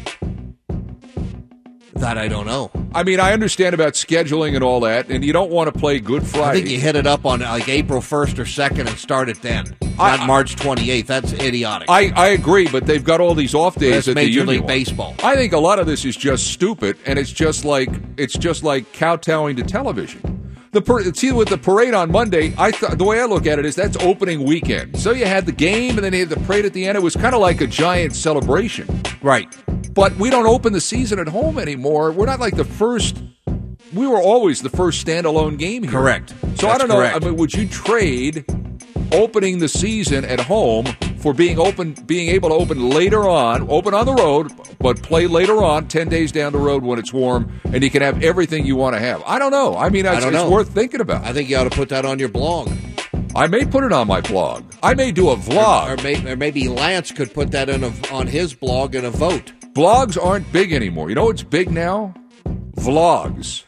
[1.97, 2.71] That I don't know.
[2.95, 5.99] I mean, I understand about scheduling and all that, and you don't want to play
[5.99, 6.47] Good Friday.
[6.47, 9.41] I think you hit it up on like April first or second and start it
[9.43, 11.07] then, not March twenty eighth.
[11.07, 11.89] That's idiotic.
[11.91, 14.49] I, I agree, but they've got all these off days That's at the Major union
[14.49, 14.69] League one.
[14.69, 15.15] Baseball.
[15.23, 18.63] I think a lot of this is just stupid, and it's just like it's just
[18.63, 20.46] like kowtowing to television.
[20.77, 23.59] The per- see with the parade on Monday, I th- the way I look at
[23.59, 25.01] it is that's opening weekend.
[25.01, 26.99] So you had the game, and then you had the parade at the end.
[26.99, 28.87] It was kind of like a giant celebration,
[29.23, 29.49] right?
[29.95, 32.13] But we don't open the season at home anymore.
[32.13, 33.23] We're not like the first.
[33.95, 35.93] We were always the first standalone game here.
[35.93, 36.35] Correct.
[36.57, 36.97] So I don't know.
[36.97, 37.17] correct.
[37.17, 38.45] I mean, would you trade
[39.13, 40.85] opening the season at home
[41.19, 45.27] for being open, being able to open later on, open on the road, but play
[45.27, 48.67] later on, ten days down the road when it's warm, and you can have everything
[48.67, 49.23] you want to have?
[49.25, 49.77] I don't know.
[49.77, 50.51] I mean, it's, I don't it's know.
[50.51, 51.25] worth thinking about.
[51.25, 52.71] I think you ought to put that on your blog.
[53.35, 54.65] I may put it on my blog.
[54.83, 55.89] I may do a vlog.
[55.89, 59.05] Or, or, may, or maybe Lance could put that in a, on his blog in
[59.05, 59.53] a vote.
[59.75, 61.11] Blogs aren't big anymore.
[61.11, 62.15] You know what's big now?
[62.77, 63.65] Vlogs.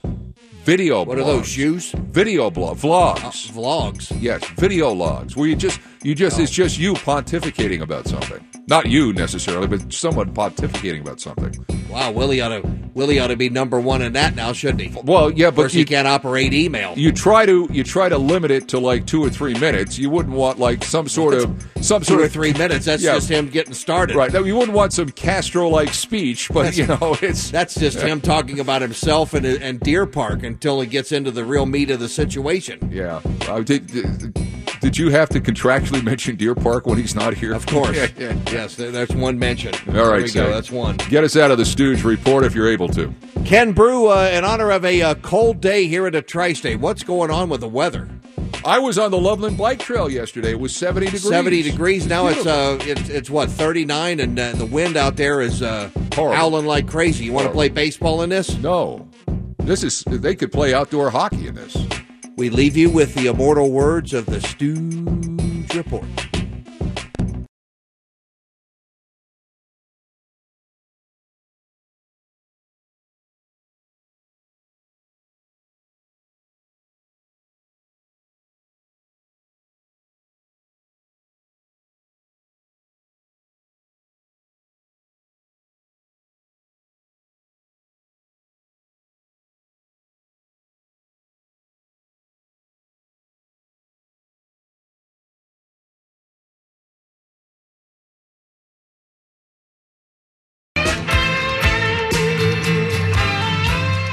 [0.68, 1.24] Video What are blogs.
[1.24, 1.92] those, shoes?
[1.92, 3.24] Video blog vlogs.
[3.24, 4.14] Uh, vlogs.
[4.20, 6.42] Yes, video logs where you just you just oh.
[6.42, 8.44] it's just you pontificating about something.
[8.68, 11.64] Not you necessarily, but someone pontificating about something.
[11.90, 12.60] Wow, Willie ought to
[12.92, 15.00] Willie ought to be number one in that now, shouldn't he?
[15.04, 16.92] Well, yeah, but you he can't operate email.
[16.96, 19.98] You try to you try to limit it to like two or three minutes.
[19.98, 21.44] You wouldn't want like some sort of
[21.80, 22.84] some Two sort or of three minutes.
[22.84, 23.14] That's Yeah.
[23.14, 24.16] just him getting started.
[24.16, 24.30] right.
[24.32, 28.60] No, you wouldn't want some Castro-like speech, but you know it's That's just him talking
[28.60, 32.08] about himself and and Deer Park until he gets into the real meat of the
[32.08, 32.90] situation.
[32.92, 33.20] Yeah.
[33.48, 34.34] Uh, did, did,
[34.80, 37.52] did you have to contractually mention Deer Park when he's not here?
[37.52, 37.96] Of course.
[37.98, 38.36] Yeah, yeah.
[38.50, 39.74] Yes, that's one mention.
[39.88, 40.50] All There right, we go.
[40.50, 40.96] That's one.
[41.08, 43.12] Get us out of the stooge report if you're able to.
[43.44, 47.02] Ken Broo, uh, in honor of a uh, cold day here at a Tri-State, what's
[47.02, 48.08] going on with the weather?
[48.64, 50.50] I was on the Loveland Bike Trail yesterday.
[50.52, 51.28] It was 70 degrees.
[51.28, 52.26] 70 degrees now.
[52.28, 56.34] It's uh, it's, it's what 39, and uh, the wind out there is uh, Horrible.
[56.36, 57.24] howling like crazy.
[57.24, 58.56] You want to play baseball in this?
[58.58, 59.08] No.
[59.58, 61.76] This is they could play outdoor hockey in this.
[62.38, 66.27] We leave you with the immortal words of the Stooge Report.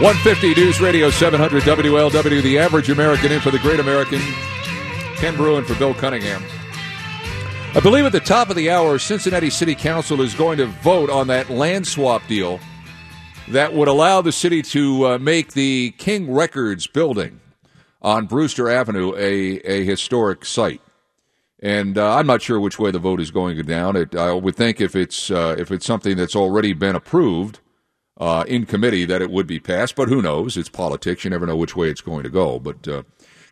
[0.01, 4.19] 150 News Radio 700 WLW, the average American in for the great American.
[5.15, 6.43] Ken Broo in for Bill Cunningham.
[7.73, 11.09] I believe at the top of the hour, Cincinnati City Council is going to vote
[11.09, 12.59] on that land swap deal
[13.47, 17.39] that would allow the city to uh, make the King Records building
[18.01, 20.81] on Brewster Avenue a, a historic site.
[21.61, 23.95] And uh, I'm not sure which way the vote is going down.
[23.95, 27.61] It, I would think if it's uh, if it's something that's already been approved
[28.17, 30.57] uh, in committee that it would be passed, but who knows?
[30.57, 31.23] It's politics.
[31.23, 32.59] You never know which way it's going to go.
[32.59, 33.03] But uh,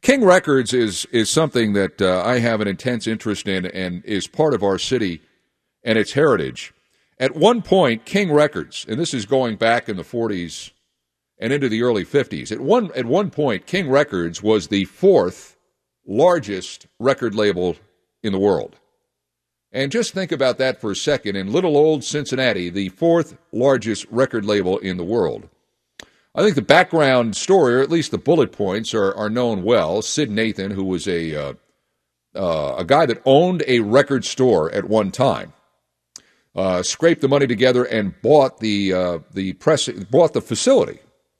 [0.02, 4.27] King Records is is something that uh, I have an intense interest in and is
[4.27, 5.22] part of our city
[5.84, 6.73] and its heritage.
[7.19, 10.72] At one point, King Records, and this is going back in the 40s
[11.38, 12.52] and into the early 50s.
[12.52, 15.57] At one at one point, King Records was the fourth
[16.06, 17.76] largest record label
[18.23, 18.77] in the world.
[19.74, 21.36] And just think about that for a second.
[21.36, 25.50] In little old Cincinnati, the fourth largest record label in the world.
[26.36, 30.04] I think the background story, or at least the bullet points, are, are known well.
[30.04, 31.54] Sid Nathan, who was a uh,
[32.36, 35.54] uh, a guy that owned a record store at one time,
[36.56, 41.00] uh, scraped the money together and bought the uh, the press, bought the facility,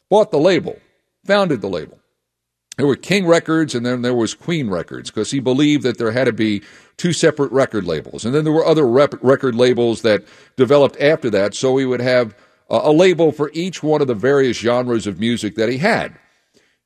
[0.10, 0.80] bought the label,
[1.26, 2.00] founded the label.
[2.78, 6.12] There were King Records and then there was Queen Records because he believed that there
[6.12, 6.64] had to be
[6.98, 8.26] two separate record labels.
[8.26, 10.24] And then there were other rep- record labels that
[10.56, 12.36] developed after that, so he would have
[12.70, 16.18] uh, a label for each one of the various genres of music that he had.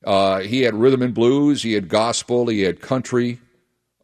[0.04, 3.40] Uh, he had rhythm and blues, he had gospel, he had country.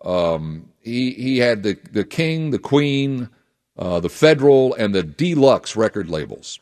[0.05, 3.31] Um, he he had the the King, the Queen,
[3.79, 6.61] uh, the Federal, and the Deluxe record labels.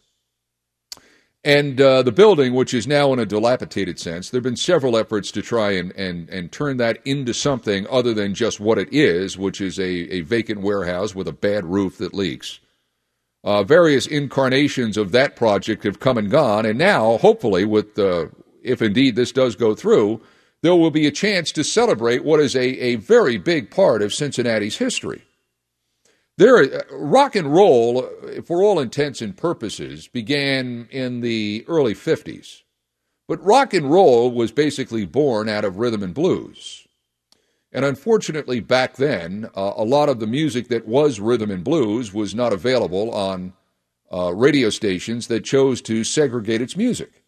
[1.45, 4.97] And uh, the building, which is now in a dilapidated sense, there have been several
[4.97, 8.93] efforts to try and, and, and turn that into something other than just what it
[8.93, 12.61] is, which is a, a vacant warehouse with a bad roof that leaks.
[13.43, 18.27] Uh, various incarnations of that project have come and gone, and now, hopefully, with uh,
[18.63, 20.21] if indeed this does go through,
[20.63, 24.15] there will be a chance to celebrate what is a, a very big part of
[24.15, 25.23] Cincinnati's history.
[26.39, 28.09] There, rock and roll,
[28.45, 32.63] for all intents and purposes, began in the early 50s.
[33.29, 36.87] But rock and roll was basically born out of rhythm and blues.
[37.71, 42.13] And unfortunately, back then, uh, a lot of the music that was rhythm and blues
[42.13, 43.55] was not available on
[44.13, 47.23] uh, radio stations that chose to segregate its music.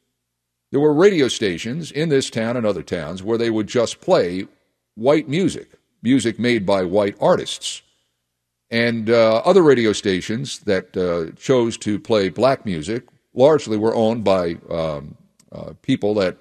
[0.70, 4.46] There were radio stations in this town and other towns where they would just play
[4.94, 5.70] white music,
[6.02, 7.82] music made by white artists.
[8.74, 14.24] And uh, other radio stations that uh, chose to play black music largely were owned
[14.24, 15.16] by um,
[15.52, 16.38] uh, people that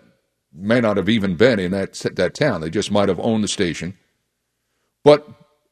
[0.51, 2.61] may not have even been in that that town.
[2.61, 3.95] They just might have owned the station.
[5.03, 5.29] But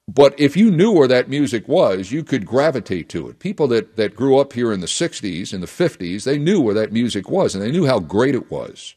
[0.07, 3.39] but if you knew where that music was, you could gravitate to it.
[3.39, 6.75] People that, that grew up here in the 60s, in the 50s, they knew where
[6.75, 8.93] that music was and they knew how great it was.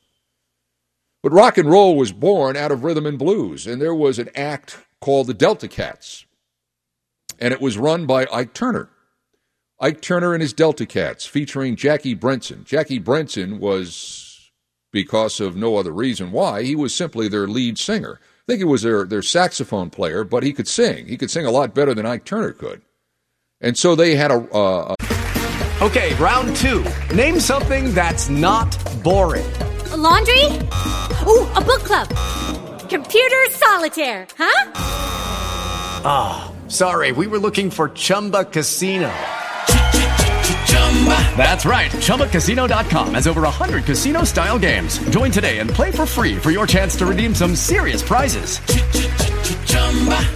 [1.23, 4.29] But rock and roll was born out of rhythm and blues, and there was an
[4.35, 6.27] act called the Delta Cats
[7.39, 8.91] and it was run by Ike Turner.
[9.81, 12.65] Ike Turner and his Delta Cats, featuring Jackie Brenston.
[12.65, 14.51] Jackie Brenston was,
[14.93, 18.21] because of no other reason why, he was simply their lead singer.
[18.23, 21.07] I think he was their, their saxophone player, but he could sing.
[21.07, 22.83] He could sing a lot better than Ike Turner could.
[23.61, 24.37] And so they had a.
[24.55, 26.85] Uh, a okay, round two.
[27.15, 29.47] Name something that's not boring.
[29.91, 30.45] A laundry?
[31.27, 32.09] Ooh, a book club.
[32.89, 34.71] Computer solitaire, huh?
[36.07, 36.54] Ah.
[36.69, 39.13] Sorry, we were looking for Chumba Casino.
[41.37, 41.91] That's right.
[41.91, 44.99] ChumbaCasino.com has over 100 casino style games.
[45.11, 48.61] Join today and play for free for your chance to redeem some serious prizes.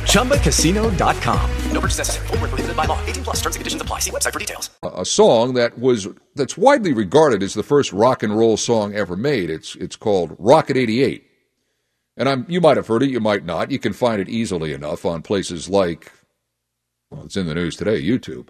[0.04, 1.50] ChumbaCasino.com.
[1.72, 2.26] No purchase necessary.
[2.26, 3.00] Prohibited by law.
[3.06, 4.00] 18 plus terms and conditions apply.
[4.00, 4.68] See website for details.
[4.82, 9.16] A song that was that's widely regarded as the first rock and roll song ever
[9.16, 9.48] made.
[9.48, 11.24] It's it's called Rocket 88.
[12.18, 13.70] And I'm, you might have heard it, you might not.
[13.70, 16.10] You can find it easily enough on places like
[17.10, 18.48] well, it's in the news today, YouTube.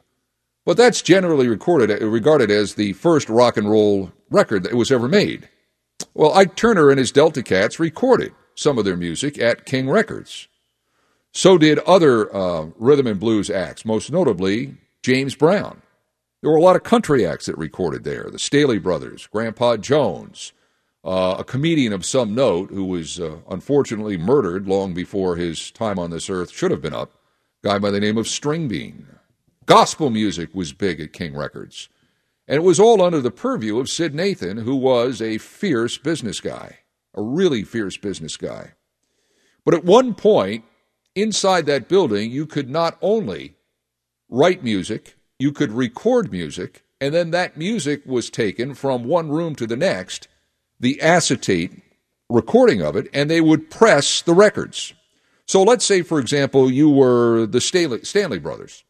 [0.65, 5.09] But that's generally recorded, regarded as the first rock and roll record that was ever
[5.09, 5.49] made.
[6.15, 10.49] Well, Ike Turner and his Delta Cats recorded some of their music at King Records.
[11.33, 15.83] So did other uh, rhythm and blues acts, most notably James Brown.
[16.41, 20.53] There were a lot of country acts that recorded there the Stanley Brothers, Grandpa Jones,
[21.05, 25.99] uh, a comedian of some note who was uh, unfortunately murdered long before his time
[25.99, 27.13] on this earth should have been up,
[27.63, 29.05] guy by the name of Stringbean.
[29.67, 31.89] Gospel music was big at King Records.
[32.47, 36.41] And it was all under the purview of Sid Nathan, who was a fierce business
[36.41, 36.79] guy,
[37.15, 38.73] a really fierce business guy.
[39.65, 40.65] But at one point,
[41.15, 43.57] inside that building, you could not only
[44.31, 49.55] write music, you could record music, And then that music was taken from one room
[49.57, 50.27] to the next,
[50.81, 51.83] the acetate
[52.29, 54.95] recording of it, and they would press the records.
[55.49, 58.85] So let's say, for example, you were the Stanley, Stanley Brothers.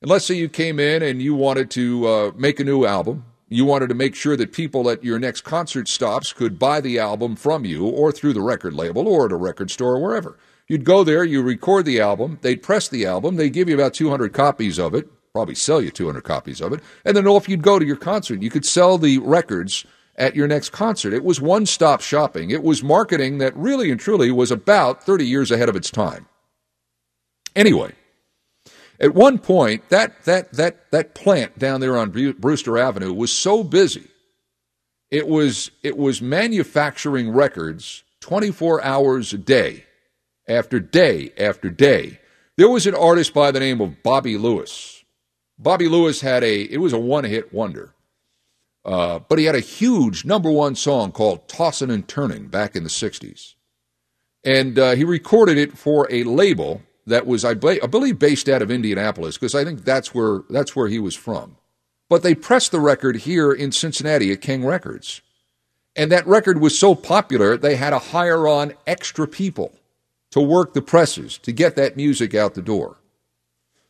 [0.00, 3.24] And let's say you came in and you wanted to uh, make a new album.
[3.48, 7.00] You wanted to make sure that people at your next concert stops could buy the
[7.00, 10.38] album from you or through the record label or at a record store or wherever.
[10.68, 13.94] You'd go there, you record the album, they'd press the album, they'd give you about
[13.94, 17.62] 200 copies of it, probably sell you 200 copies of it, and then if you'd
[17.62, 19.86] go to your concert, you could sell the records
[20.18, 21.14] at your next concert.
[21.14, 22.50] It was one stop shopping.
[22.50, 26.26] It was marketing that really and truly was about 30 years ahead of its time.
[27.56, 27.92] Anyway,
[29.00, 33.62] at one point, that, that, that, that plant down there on Brewster Avenue was so
[33.62, 34.08] busy.
[35.10, 39.84] It was, it was manufacturing records 24 hours a day,
[40.48, 42.18] after day after day.
[42.56, 45.04] There was an artist by the name of Bobby Lewis.
[45.58, 47.94] Bobby Lewis had a, it was a one hit wonder.
[48.88, 52.84] Uh, but he had a huge number one song called Tossin' and Turning back in
[52.84, 53.54] the 60s.
[54.42, 58.62] And uh, he recorded it for a label that was, I, I believe, based out
[58.62, 61.58] of Indianapolis, because I think that's where, that's where he was from.
[62.08, 65.20] But they pressed the record here in Cincinnati at King Records.
[65.94, 69.74] And that record was so popular, they had to hire on extra people
[70.30, 72.96] to work the presses to get that music out the door.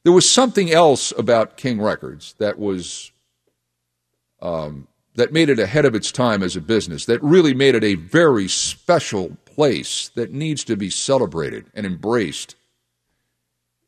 [0.02, 3.12] There was something else about King Records that was
[4.40, 7.84] um, that made it ahead of its time as a business, that really made it
[7.84, 12.54] a very special place that needs to be celebrated and embraced.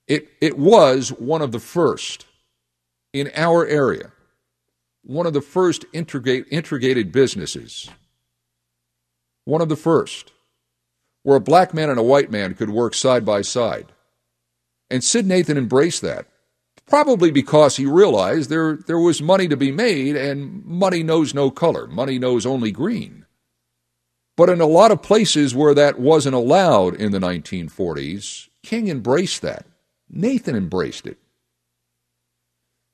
[0.09, 2.27] It, it was one of the first
[3.12, 4.10] in our area,
[5.05, 7.89] one of the first integrate, integrated businesses,
[9.44, 10.32] one of the first,
[11.22, 13.93] where a black man and a white man could work side by side.
[14.90, 16.27] And Sid Nathan embraced that
[16.90, 21.50] probably because he realized there, there was money to be made, and money knows no
[21.50, 21.86] color.
[21.86, 23.24] Money knows only green.
[24.36, 29.40] But in a lot of places where that wasn't allowed in the 1940s, King embraced
[29.42, 29.66] that.
[30.10, 31.18] Nathan embraced it.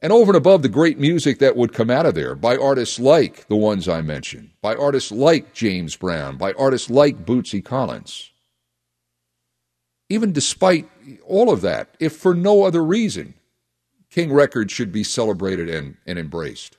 [0.02, 3.00] And over and above the great music that would come out of there by artists
[3.00, 8.30] like the ones I mentioned, by artists like James Brown, by artists like Bootsy Collins.
[10.10, 10.88] Even despite
[11.26, 13.34] all of that, if for no other reason,
[14.16, 16.78] King Records should be celebrated and, and embraced.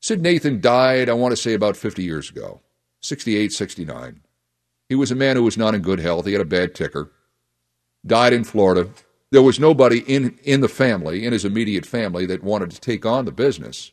[0.00, 2.62] Sid Nathan died, I want to say, about 50 years ago,
[3.02, 4.22] 68, 69.
[4.88, 6.24] He was a man who was not in good health.
[6.24, 7.12] He had a bad ticker.
[8.06, 8.88] Died in Florida.
[9.30, 13.04] There was nobody in, in the family, in his immediate family, that wanted to take
[13.04, 13.92] on the business.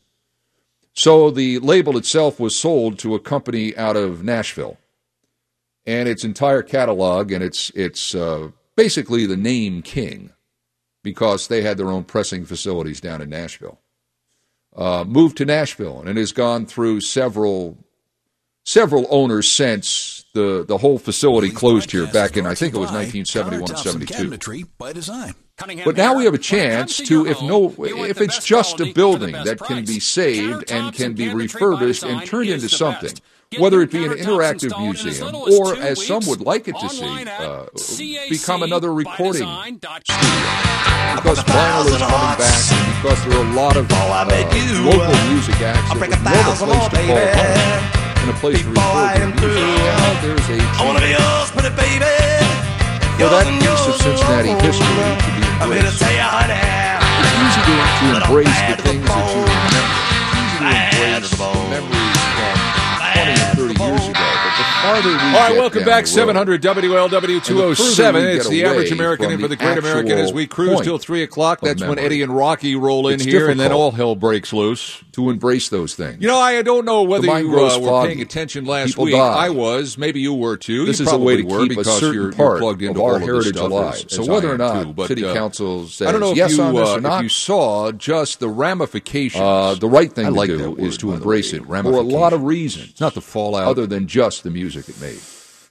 [0.93, 4.77] So the label itself was sold to a company out of Nashville.
[5.85, 10.31] And its entire catalog and its, its uh, basically the name King
[11.03, 13.79] because they had their own pressing facilities down in Nashville.
[14.75, 17.77] Uh, moved to Nashville and it has gone through several
[18.63, 22.91] several owners since the the whole facility closed here back in I think it was
[22.91, 24.65] 1971 72.
[24.77, 25.33] By design.
[25.85, 29.59] But now we have a chance to, if no, if it's just a building that
[29.59, 33.11] can be saved and can be refurbished and turned into something,
[33.59, 37.65] whether it be an interactive museum or, as some would like it to see, uh,
[38.29, 40.39] become another recording studio.
[41.15, 44.23] Because vinyl is coming back, and because there are a lot of uh,
[44.87, 47.83] local music acts that would love a place to call home
[48.21, 49.67] and a place to record their music.
[49.83, 51.51] Now there's a chance
[53.19, 54.87] for that piece of Cincinnati history
[55.19, 55.99] to be embraced.
[57.19, 59.91] It's easy to, to embrace the things that you remember.
[60.23, 62.10] It's easy to embrace the memories from
[63.25, 64.13] 20 and 30 years ago.
[64.13, 66.03] But the farther we All right, welcome back.
[66.03, 68.21] road, 700 WLW 207.
[68.23, 71.23] we It's the average American in for the great American as we cruise till 3
[71.23, 71.61] o'clock.
[71.61, 71.99] That's when.
[71.99, 75.03] Eddie and Rocky roll in It's here, and then all hell breaks loose.
[75.11, 76.21] to embrace those things.
[76.21, 78.07] You know, I don't know whether you uh, were foggy.
[78.07, 79.13] paying attention last People week.
[79.15, 79.45] die.
[79.45, 79.97] I was.
[79.97, 80.85] Maybe you were too.
[80.85, 82.81] This you is a way to probably were keep a because certain you're, you're plugged
[82.81, 84.05] into of our all heritage alive.
[84.07, 86.75] So whether or not city uh, council says I don't know yes if you, on
[86.75, 89.41] this uh, or not, if you saw just the ramifications.
[89.41, 92.93] uh, the right thing to do is to embrace it for a lot of reasons.
[93.15, 93.67] Not the fallout.
[93.67, 95.19] other than just the music it made.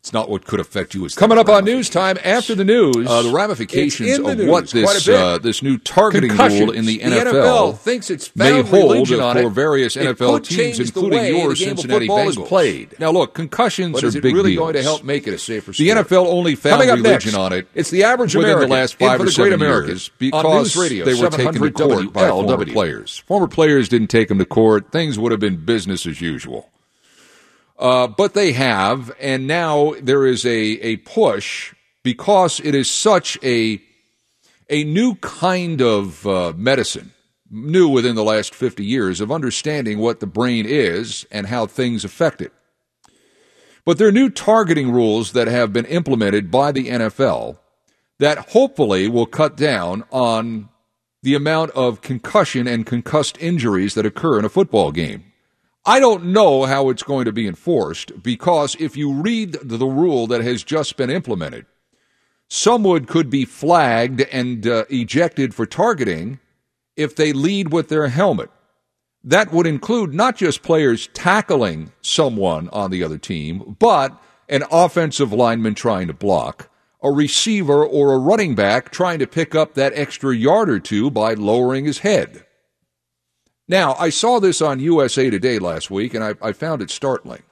[0.00, 1.04] It's not what could affect you.
[1.04, 4.48] It's Coming up on news time after the news, Uh, the ramifications the of news
[4.48, 9.08] what this uh, this new targeting rule in the, The NFL thinks it's may hold
[9.08, 12.46] for various It NFL teams, including your Cincinnati Bengals.
[12.48, 12.98] played.
[12.98, 14.62] Now, look, concussions But are is it big really deals.
[14.62, 15.76] going to help make it a safer Sport?
[15.76, 15.90] The?
[15.90, 17.68] NFL only found religion next, on it.
[17.74, 20.76] It's the average within American the last five or the seven years Americans on because
[20.78, 23.18] Radio, they were taken to court by former players.
[23.26, 24.90] Former players didn't take them to court.
[24.90, 26.70] Things would have been business as usual.
[27.80, 33.38] Uh, but they have, and now there is a, a push because it is such
[33.42, 33.80] a
[34.68, 37.12] a new kind of uh, medicine
[37.50, 42.04] new within the last 50 years of understanding what the brain is and how things
[42.04, 42.52] affect it.
[43.84, 47.58] But there are new targeting rules that have been implemented by the NFL
[48.20, 50.68] that hopefully will cut down on
[51.22, 55.29] the amount of concussion and concussed injuries that occur in a football game.
[55.86, 60.26] I don't know how it's going to be enforced because if you read the rule
[60.26, 61.64] that has just been implemented,
[62.48, 66.38] someone could be flagged and uh, ejected for targeting
[66.96, 68.50] if they lead with their helmet.
[69.24, 74.20] That would include not just players tackling someone on the other team, but
[74.50, 76.68] an offensive lineman trying to block,
[77.02, 81.10] a receiver or a running back trying to pick up that extra yard or two
[81.10, 82.44] by lowering his head.
[83.70, 87.44] Now, I saw this on USA Today last week, and I, I found it startling.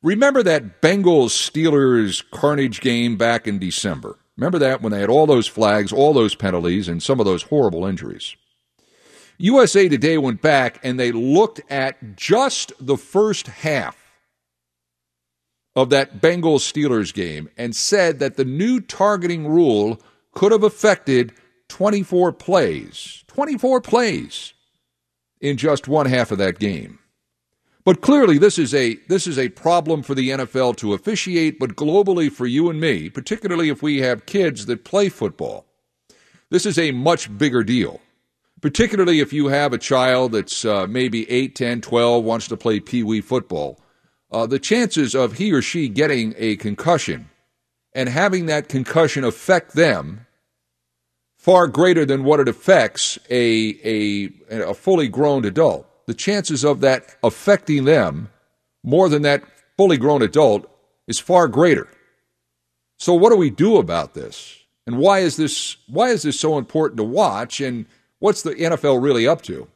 [0.00, 4.20] Remember that Bengals Steelers carnage game back in December?
[4.36, 7.42] Remember that when they had all those flags, all those penalties, and some of those
[7.42, 8.36] horrible injuries?
[9.38, 13.98] USA Today went back and they looked at just the first half
[15.74, 20.00] of that Bengals Steelers game and said that the new targeting rule
[20.32, 21.32] could have affected
[21.70, 23.24] 24 plays.
[23.26, 24.54] 24 plays
[25.42, 26.98] in just one half of that game.
[27.84, 31.74] But clearly this is a this is a problem for the NFL to officiate, but
[31.74, 35.66] globally for you and me, particularly if we have kids that play football.
[36.48, 38.00] This is a much bigger deal.
[38.60, 42.78] Particularly if you have a child that's uh, maybe 8, 10, 12, wants to play
[42.78, 43.80] pee wee football.
[44.30, 47.28] Uh, the chances of he or she getting a concussion
[47.92, 50.26] and having that concussion affect them
[51.42, 55.84] far greater than what it affects a, a, a fully grown adult.
[56.06, 58.30] The chances of that affecting them
[58.84, 59.42] more than that
[59.76, 60.70] fully grown adult
[61.08, 61.88] is far greater.
[62.96, 64.56] So what do we do about this?
[64.86, 67.86] And why is this why is this so important to watch and
[68.20, 69.66] what's the NFL really up to?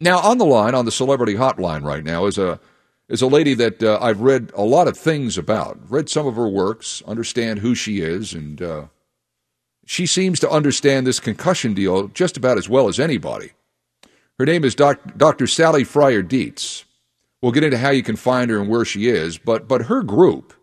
[0.00, 2.58] Now on the line on the celebrity hotline right now is a
[3.10, 5.78] is a lady that uh, I've read a lot of things about.
[5.90, 8.84] Read some of her works, understand who she is and uh,
[9.90, 13.50] she seems to understand this concussion deal just about as well as anybody.
[14.38, 15.48] Her name is doc, Dr.
[15.48, 16.84] Sally Fryer Dietz.
[17.42, 20.04] We'll get into how you can find her and where she is, but, but her
[20.04, 20.54] group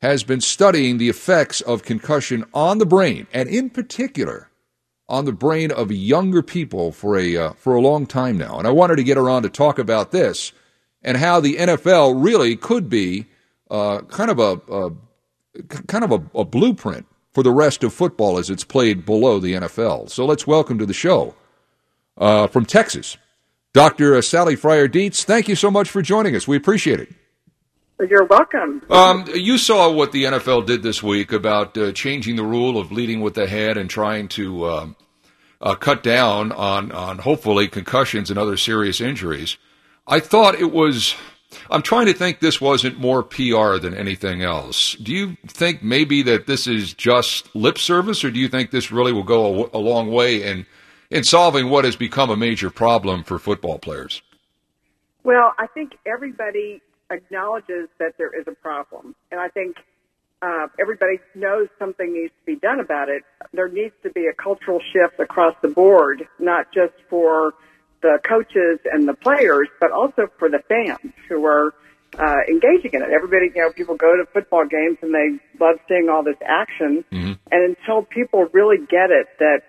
[0.00, 4.48] has been studying the effects of concussion on the brain, and in particular,
[5.10, 8.58] on the brain of younger people for a, uh, for a long time now.
[8.58, 10.52] And I wanted to get her on to talk about this
[11.02, 13.26] and how the NFL really could be
[13.70, 18.38] uh, kind of a, a kind of a, a blueprint for the rest of football
[18.38, 20.08] as it's played below the NFL.
[20.08, 21.34] So let's welcome to the show
[22.16, 23.18] uh, from Texas,
[23.72, 24.22] Dr.
[24.22, 25.24] Sally Fryer Dietz.
[25.24, 26.46] Thank you so much for joining us.
[26.46, 27.12] We appreciate it.
[28.08, 28.82] You're welcome.
[28.88, 32.92] Um, you saw what the NFL did this week about uh, changing the rule of
[32.92, 34.86] leading with the head and trying to uh,
[35.60, 39.56] uh, cut down on, on hopefully concussions and other serious injuries.
[40.06, 41.14] I thought it was
[41.70, 44.94] I'm trying to think this wasn't more PR than anything else.
[44.96, 48.90] Do you think maybe that this is just lip service, or do you think this
[48.90, 50.66] really will go a, a long way in
[51.10, 54.22] in solving what has become a major problem for football players?
[55.22, 59.76] Well, I think everybody acknowledges that there is a problem, and I think
[60.42, 63.22] uh, everybody knows something needs to be done about it.
[63.52, 67.54] There needs to be a cultural shift across the board, not just for
[68.04, 71.74] the coaches and the players, but also for the fans who are
[72.18, 73.08] uh, engaging in it.
[73.10, 77.02] Everybody, you know, people go to football games and they love seeing all this action.
[77.10, 77.32] Mm-hmm.
[77.50, 79.60] And until people really get it that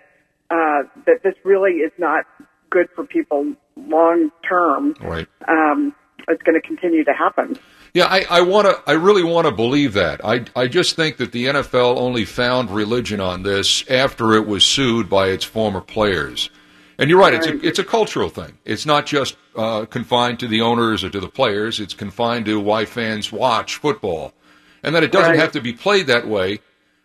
[0.50, 2.26] uh, that this really is not
[2.68, 5.26] good for people long term, right?
[5.48, 5.94] Um,
[6.28, 7.58] it's going to continue to happen.
[7.94, 8.82] Yeah, I, I want to.
[8.86, 10.22] I really want to believe that.
[10.22, 14.62] I, I just think that the NFL only found religion on this after it was
[14.62, 16.50] sued by its former players.
[16.98, 18.58] And you're right; it's a, it's a cultural thing.
[18.64, 21.78] It's not just uh, confined to the owners or to the players.
[21.78, 24.32] It's confined to why fans watch football,
[24.82, 25.40] and that it doesn't right.
[25.40, 26.60] have to be played that way.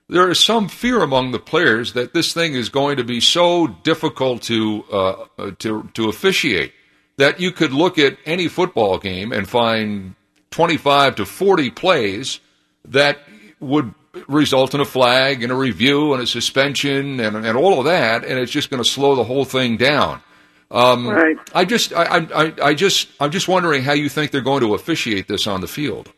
[0.08, 3.68] There is some fear among the players that this thing is going to be so
[3.68, 6.74] difficult to uh, uh to to officiate
[7.18, 10.16] that you could look at any football game and find
[10.52, 12.40] 25 to 40 plays
[12.86, 13.20] that
[13.60, 13.94] would
[14.28, 18.26] result in a flag and a review and a suspension and, and all of that,
[18.26, 20.22] and it's just going to slow the whole thing down.
[20.70, 21.38] Um, right.
[21.54, 24.74] I just, I, I, I just, I'm just wondering how you think they're going to
[24.74, 26.12] officiate this on the field.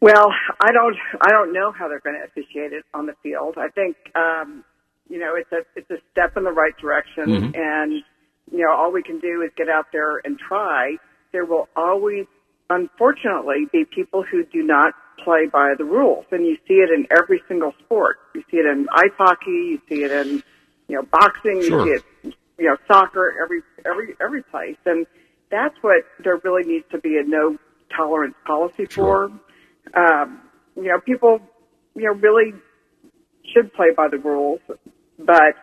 [0.00, 0.28] Well,
[0.60, 3.56] I don't, I don't know how they're going to officiate it on the field.
[3.58, 4.64] I think, um,
[5.08, 7.54] you know, it's a, it's a step in the right direction, mm-hmm.
[7.54, 8.02] and
[8.50, 10.96] you know, all we can do is get out there and try.
[11.32, 12.26] There will always,
[12.70, 14.94] unfortunately, be people who do not
[15.26, 18.18] play by the rules, and you see it in every single sport.
[18.34, 20.42] You see it in ice hockey, you see it in
[20.88, 21.86] you know boxing, sure.
[21.86, 25.06] you see it you know, soccer, every every every place, and
[25.50, 27.58] that's what there really needs to be a no
[27.94, 29.30] tolerance policy for.
[29.94, 30.40] Um,
[30.74, 31.40] you know, people,
[31.94, 32.52] you know, really
[33.54, 34.60] should play by the rules,
[35.18, 35.54] but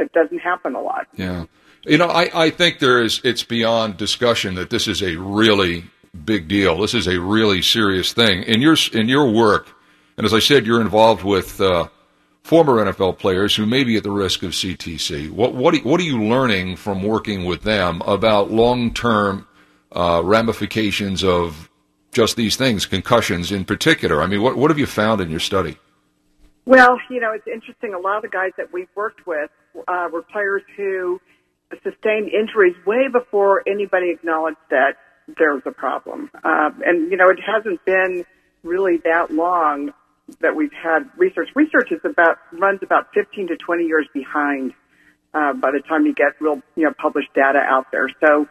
[0.00, 1.06] it doesn't happen a lot.
[1.14, 1.46] Yeah.
[1.84, 5.84] You know, I, I think there is, it's beyond discussion that this is a really
[6.24, 6.78] big deal.
[6.78, 8.42] This is a really serious thing.
[8.44, 9.68] In your, in your work,
[10.16, 11.88] and as I said, you're involved with, uh,
[12.46, 15.30] former NFL players who may be at the risk of CTE.
[15.30, 19.48] What, what, what are you learning from working with them about long term,
[19.90, 21.68] uh, ramifications of
[22.12, 24.22] just these things, concussions in particular?
[24.22, 25.76] I mean, what, what have you found in your study?
[26.66, 27.94] Well, you know, it's interesting.
[27.94, 29.50] A lot of the guys that we've worked with
[29.88, 31.20] uh, were players who
[31.82, 34.92] sustained injuries way before anybody acknowledged that
[35.38, 36.30] there was a problem.
[36.34, 38.24] Uh, and, you know, it hasn't been
[38.62, 39.92] really that long
[40.40, 41.48] that we've had research.
[41.54, 44.72] Research is about, runs about 15 to 20 years behind,
[45.34, 48.08] uh, by the time you get real, you know, published data out there.
[48.24, 48.46] So,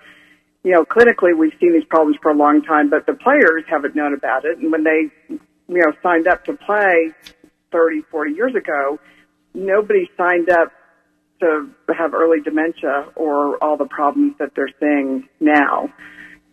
[0.63, 3.95] you know, clinically we've seen these problems for a long time, but the players haven't
[3.95, 4.57] known about it.
[4.57, 7.11] And when they, you know, signed up to play
[7.71, 8.99] 30, 40 years ago,
[9.53, 10.71] nobody signed up
[11.41, 15.89] to have early dementia or all the problems that they're seeing now.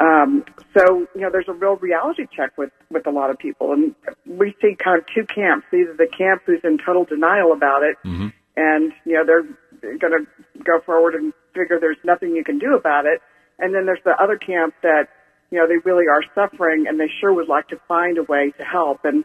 [0.03, 0.45] Um,
[0.77, 3.73] so, you know, there's a real reality check with, with a lot of people.
[3.73, 3.95] And
[4.27, 5.67] we see kind of two camps.
[5.73, 8.29] Either the camp who's in total denial about it Mm-hmm.
[8.57, 10.27] and, you know, they're going to
[10.65, 13.21] go forward and figure there's nothing you can do about it.
[13.59, 15.09] And then there's the other camp that,
[15.51, 18.53] you know, they really are suffering and they sure would like to find a way
[18.59, 19.25] to help and,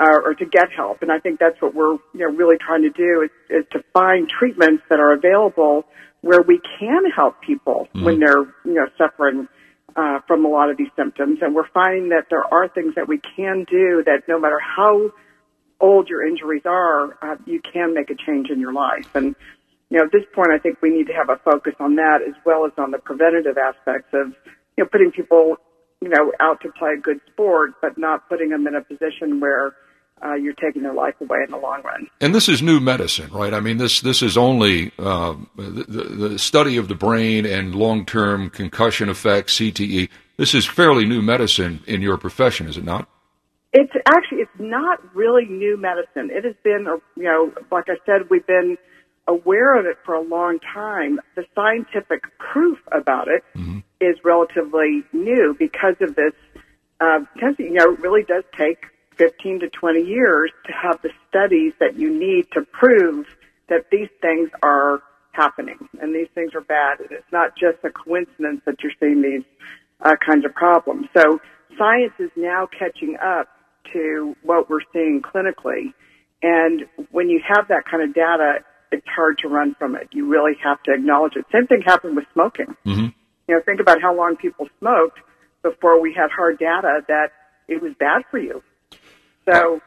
[0.00, 1.02] uh, or to get help.
[1.02, 3.84] And I think that's what we're, you know, really trying to do is, is to
[3.92, 5.84] find treatments that are available
[6.22, 9.46] where we can help people when they're, you know, suffering,
[9.96, 11.38] uh, from a lot of these symptoms.
[11.40, 15.10] And we're finding that there are things that we can do that no matter how
[15.80, 19.14] old your injuries are, uh, you can make a change in your life.
[19.14, 19.34] And,
[19.90, 22.20] you know, at this point, I think we need to have a focus on that
[22.26, 24.34] as well as on the preventative aspects of,
[24.76, 25.56] you know, putting people,
[26.00, 29.40] you know, out to play a good sport, but not putting them in a position
[29.40, 29.74] where
[30.24, 32.08] uh, you're taking their life away in the long run.
[32.20, 33.52] And this is new medicine, right?
[33.52, 38.06] I mean, this this is only uh, the, the study of the brain and long
[38.06, 40.08] term concussion effects, CTE.
[40.36, 43.08] This is fairly new medicine in your profession, is it not?
[43.72, 46.30] It's actually it's not really new medicine.
[46.30, 48.78] It has been, uh, you know, like I said, we've been
[49.28, 51.20] aware of it for a long time.
[51.34, 53.44] The scientific proof about it
[54.00, 56.32] is relatively new because of this.
[57.00, 58.86] Uh, because you know, it really does take
[59.16, 63.26] 15 to 20 years to have the studies that you need to prove
[63.68, 65.02] that these things are
[65.32, 67.00] happening and these things are bad.
[67.00, 69.44] And it's not just a coincidence that you're seeing these
[70.00, 71.06] uh, kinds of problems.
[71.14, 71.40] So
[71.78, 73.48] science is now catching up
[73.92, 75.92] to what we're seeing clinically.
[76.42, 78.58] And when you have that kind of data,
[78.92, 80.08] it's hard to run from it.
[80.12, 81.44] You really have to acknowledge it.
[81.52, 82.76] Same thing happened with smoking.
[82.84, 83.06] Mm-hmm.
[83.48, 85.18] You know, think about how long people smoked
[85.62, 87.28] before we had hard data that
[87.68, 88.62] it was bad for you.
[89.48, 89.80] So,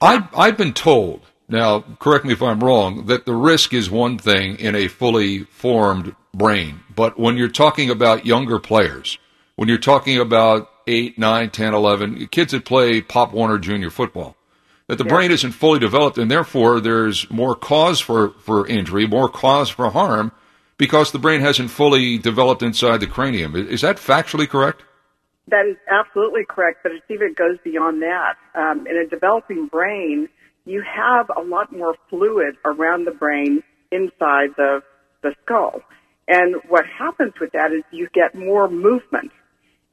[0.00, 4.18] I, I've been told, now correct me if I'm wrong, that the risk is one
[4.18, 6.80] thing in a fully formed brain.
[6.94, 9.18] But when you're talking about younger players,
[9.56, 14.36] when you're talking about 8, 9, 10, 11, kids that play Pop Warner Junior football,
[14.86, 19.28] that the brain isn't fully developed and therefore there's more cause for, for injury, more
[19.28, 20.30] cause for harm
[20.78, 23.56] because the brain hasn't fully developed inside the cranium.
[23.56, 24.82] Is that factually correct?
[25.48, 28.34] That is absolutely correct, but it even goes beyond that.
[28.54, 30.28] Um, in a developing brain,
[30.64, 33.62] you have a lot more fluid around the brain
[33.92, 34.82] inside the,
[35.22, 35.82] the skull.
[36.26, 39.30] And what happens with that is you get more movement.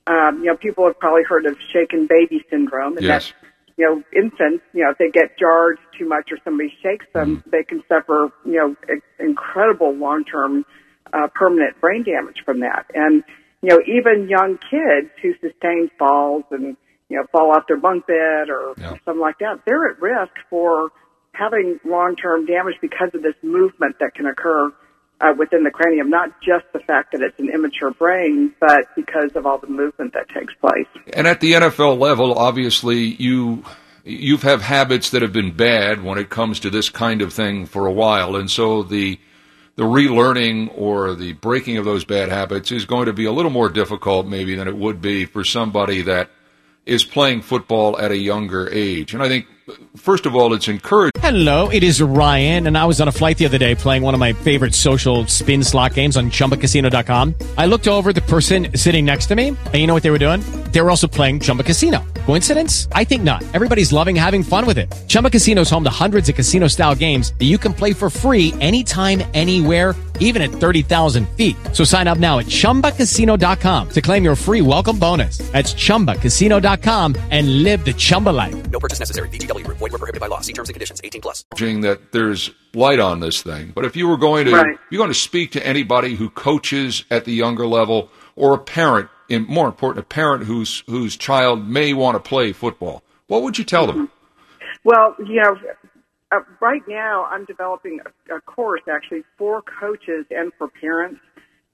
[0.08, 3.32] Um, you know, people have probably heard of shaken baby syndrome, and Yes.
[3.32, 3.34] that's
[3.78, 7.44] you know, infants, you know, if they get jarred too much or somebody shakes them,
[7.48, 8.76] they can suffer, you know,
[9.20, 10.64] incredible long-term,
[11.12, 12.86] uh, permanent brain damage from that.
[12.94, 13.24] And,
[13.64, 16.76] you know, even young kids who sustain falls and,
[17.08, 20.90] you know, fall off their bunk bed or something like that, they're at risk for
[21.32, 24.72] having long-term damage because of this movement that can occur
[25.22, 29.32] uh, within the cranium, not just the fact that it's an immature brain, but because
[29.36, 30.88] of all the movement that takes place.
[31.14, 33.64] And at the NFL level, obviously, you
[34.04, 37.66] you have habits that have been bad when it comes to this kind of thing
[37.66, 39.18] for a while, and so the
[39.76, 43.52] the relearning or the breaking of those bad habits is going to be a little
[43.52, 46.30] more difficult, maybe, than it would be for somebody that
[46.86, 49.14] is playing football at a younger age.
[49.14, 49.48] And I think,
[49.96, 51.22] first of all, it's encouraging.
[51.22, 54.14] Hello, it is Ryan, and I was on a flight the other day playing one
[54.14, 57.36] of my favorite social spin slot games on ChumbaCasino.com.
[57.58, 60.20] I looked over the person sitting next to me, and you know what they were
[60.20, 60.42] doing?
[60.74, 62.04] They were also playing Chumba Casino.
[62.26, 62.88] Coincidence?
[62.92, 63.42] I think not.
[63.54, 64.92] Everybody's loving having fun with it.
[65.08, 68.10] Chumba Casino is home to hundreds of casino style games that you can play for
[68.10, 71.56] free anytime, anywhere, even at 30,000 feet.
[71.74, 75.38] So sign up now at chumbacasino.com to claim your free welcome bonus.
[75.52, 78.56] That's chumbacasino.com and live the Chumba life.
[78.72, 79.30] No purchase necessary.
[79.30, 79.78] VGW Group.
[79.78, 80.40] Void were prohibited by law.
[80.42, 81.02] See terms and conditions.
[81.04, 81.46] 18 plus.
[81.56, 83.74] That there's light on this thing.
[83.76, 84.78] But if you were going to, Right.
[84.90, 89.08] you're going to speak to anybody who coaches at the younger level or a parent,
[89.08, 93.58] and more important, a parent whose whose child may want to play football, what would
[93.58, 94.10] you tell them?
[94.84, 95.56] Well, you know,
[96.32, 101.20] uh, right now I'm developing a, a course actually for coaches and for parents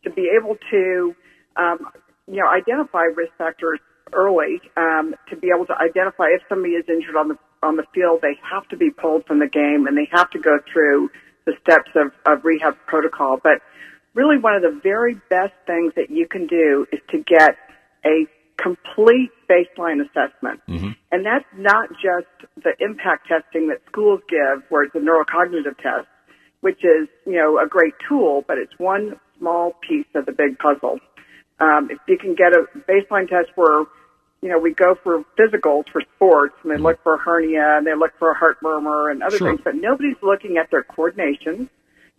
[0.04, 1.16] to be able to,
[1.56, 1.80] um,
[2.28, 3.80] you know, identify risk factors
[4.14, 4.62] early.
[4.78, 8.20] Um, to be able to identify if somebody is injured on the on the field,
[8.22, 11.10] they have to be pulled from the game and they have to go through
[11.46, 13.38] the steps of, of rehab protocol.
[13.42, 13.62] But
[14.14, 17.58] really, one of the very best things that you can do is to get
[18.06, 18.26] a
[18.58, 20.62] complete baseline assessment.
[21.12, 22.28] And that's not just
[22.64, 26.08] the impact testing that schools give, where it's a neurocognitive test,
[26.62, 30.60] which is, you know, a great tool, but it's one small piece of the big
[30.60, 31.00] puzzle.
[31.60, 33.86] Um, if you can get a baseline test where,
[34.42, 37.88] you know, we go for physicals for sports and they look for a hernia and
[37.88, 39.50] they look for a heart murmur and other Sure.
[39.50, 41.70] things, but nobody's looking at their coordination.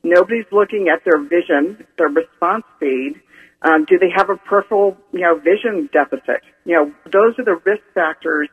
[0.03, 3.21] Nobody's looking at their vision, their response speed.
[3.63, 6.41] Um, do they have a peripheral, you know, vision deficit?
[6.65, 8.49] You know, those are the risk factors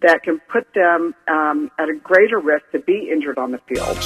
[0.00, 3.96] that can put them um, at a greater risk to be injured on the field.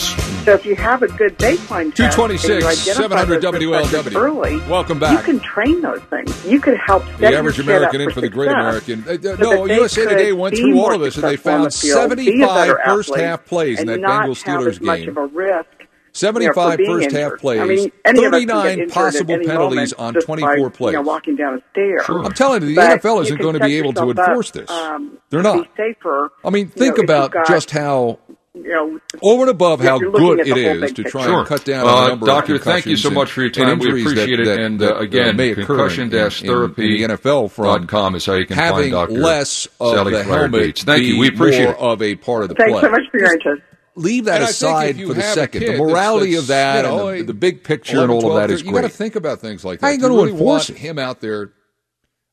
[0.45, 4.17] So if you have a good baseline test, 226 identify 700 those risk factors WLW.
[4.17, 5.19] early, Welcome back.
[5.19, 6.47] you can train those things.
[6.47, 9.05] You can help set The average American in for the great American.
[9.07, 11.99] Uh, so no, USA Today went through all of this and they found the field,
[11.99, 15.11] 75 first athlete, half plays in that Bengals Steelers as much game.
[15.11, 15.69] of a risk
[16.13, 19.93] 75 being first half plays, I mean, any of us can get 39 possible penalties
[19.95, 20.93] on 24 by, plays.
[20.93, 21.99] You know, walking down a stair.
[22.19, 24.51] I'm telling you, the But NFL isn't going to be able to yourself up, enforce
[24.51, 24.71] this.
[24.71, 25.63] Um, They're not.
[25.77, 26.33] Be safer.
[26.45, 28.19] I mean, you think know, about got, just how
[28.55, 31.23] you know, over and above how good at it the whole is big to try
[31.23, 31.39] picture.
[31.39, 33.49] and cut down Uh, on the number Doctor, of thank you so much for your
[33.51, 33.79] time.
[33.79, 34.45] We appreciate that- it.
[34.45, 35.67] that- And, uh, again, may occur in- in-
[36.11, 39.13] concussion-therapy in NFL dot com is how you can find having Dr.
[39.15, 41.19] less of Sally the Fryer helmet Thank you.
[41.19, 41.79] We appreciate more it.
[41.81, 42.81] of a part of the Thanks play.
[42.83, 43.63] so much for your interest.
[43.95, 45.65] Leave that And aside for the a second.
[45.65, 48.19] The morality that's, of that you know, and the, the big picture and 11, all
[48.19, 49.87] of 12, that is you got to think about things like that.
[49.87, 50.79] I ain't gonna really enforce it?
[50.79, 51.53] him out there?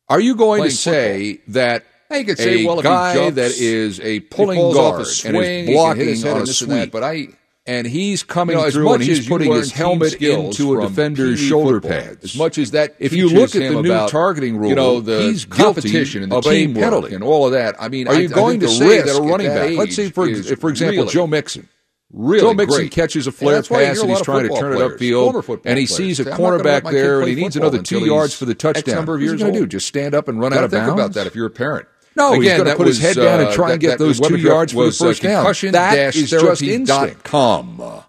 [0.07, 3.13] Are you going to say that Now, you could say, a well, if he guy
[3.13, 6.07] jumps, that is a pulling falls off guard a and swing, is can hit blocking
[6.07, 7.27] his head on a this and that, sweep, but I-
[7.69, 11.79] and he's coming You know, through and he's putting his helmet into a defender's shoulder
[11.79, 12.23] football, pads.
[12.23, 15.01] as much as that if you look at the new about, targeting rule, you know,
[15.01, 17.75] the he's competition and the teamwork penalty and all of that.
[17.79, 19.77] I mean, are I- you I going to say that a running back?
[19.77, 20.25] Let's say for
[20.55, 21.67] for example really- Joe Mixon.
[22.11, 22.91] Really Joe Mixon great.
[22.91, 25.95] catches a flare that's pass and he's trying to turn it upfield, and he players
[25.95, 28.33] sees a say, "I'm not gonna let cornerback there, and he needs another two yards
[28.33, 28.95] for the touchdown.
[28.95, 29.63] number of What's he years going to do?
[29.65, 30.87] old." Just stand up and run out of bounds?
[30.87, 31.85] think about that if you're a parent.
[32.19, 33.99] No, he's Again, going to put his head down and uh, try and get that
[33.99, 35.35] those two yards for the was, uh, first down.
[35.37, 37.23] concussion That is just instinct.
[37.23, 38.03] com.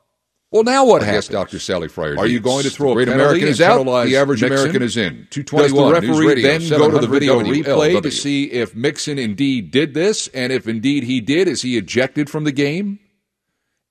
[0.52, 1.28] Well, now what I guess?
[1.28, 1.60] Dr.
[1.60, 2.18] Sally Fryer.
[2.18, 3.84] Are you going to throw a great American is out.
[3.84, 4.42] The average?
[4.42, 5.28] American is in.
[5.30, 8.74] Does 221 the referee Radio, then go to the 700 video replay to see if
[8.74, 12.98] Mixon indeed did this, and if indeed he did, is he ejected from the game?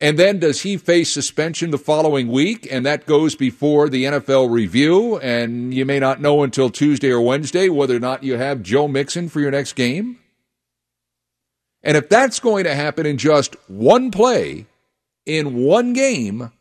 [0.02, 2.68] And then does he face suspension the following week?
[2.72, 7.20] And that goes before the NFL review, and you may not know until Tuesday or
[7.20, 10.20] Wednesday whether or not you have Joe Mixon for your next game.
[11.84, 14.68] And if that's going to happen in just one play,
[15.26, 16.52] in one game,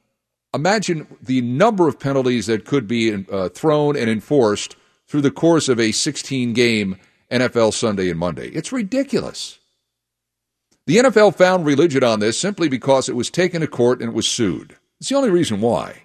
[0.53, 5.69] imagine the number of penalties that could be uh, thrown and enforced through the course
[5.69, 6.97] of a 16 game
[7.31, 8.49] NFL Sunday and Monday.
[8.49, 9.58] It's ridiculous.
[10.89, 14.15] The NFL found religion on this simply because it was taken to court and it
[14.15, 14.75] was sued.
[14.99, 16.05] It's the only reason why.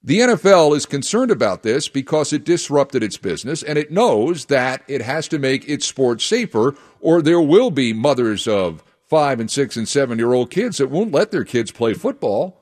[0.00, 4.84] The NFL is concerned about this because it disrupted its business and it knows that
[4.86, 9.50] it has to make its sport safer or there will be mothers of five and
[9.50, 12.60] six and seven year old kids that won't let their kids play football.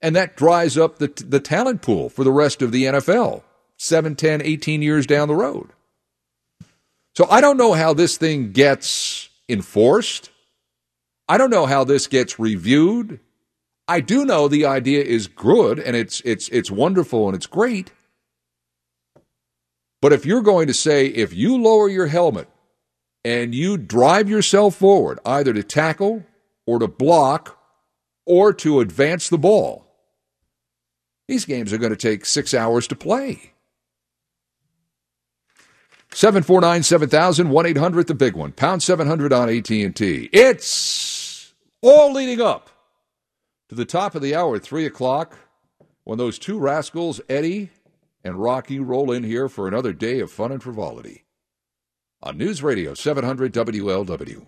[0.00, 3.42] And that dries up the, the talent pool for the rest of the NFL
[3.76, 5.68] 7, 10, 18 years down the road.
[7.14, 10.30] So I don't know how this thing gets enforced.
[11.28, 13.20] I don't know how this gets reviewed.
[13.86, 17.92] I do know the idea is good and it's it's it's wonderful and it's great.
[20.00, 22.48] But if you're going to say if you lower your helmet
[23.24, 26.24] and you drive yourself forward either to tackle
[26.66, 27.58] or to block
[28.26, 29.86] or to advance the ball,
[31.28, 33.52] these games are going to take 6 hours to play.
[36.14, 38.52] 749 7000 1-800 the big one.
[38.52, 42.70] Pound 700 on AT&T it's all leading up
[43.68, 45.38] to the top of the hour at 3 o'clock
[46.04, 47.70] when those two rascals eddie
[48.24, 51.24] and rocky roll in here for another day of fun and frivolity.
[52.22, 54.46] On News Radio 700 WLW.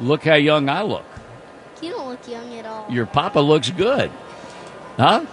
[0.00, 1.04] Look how young I look.
[1.82, 2.90] You don't look young at all.
[2.90, 4.10] Your papa looks good.
[4.96, 5.24] Huh?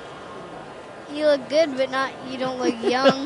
[1.14, 2.12] You look good, but not.
[2.30, 3.26] You don't look young.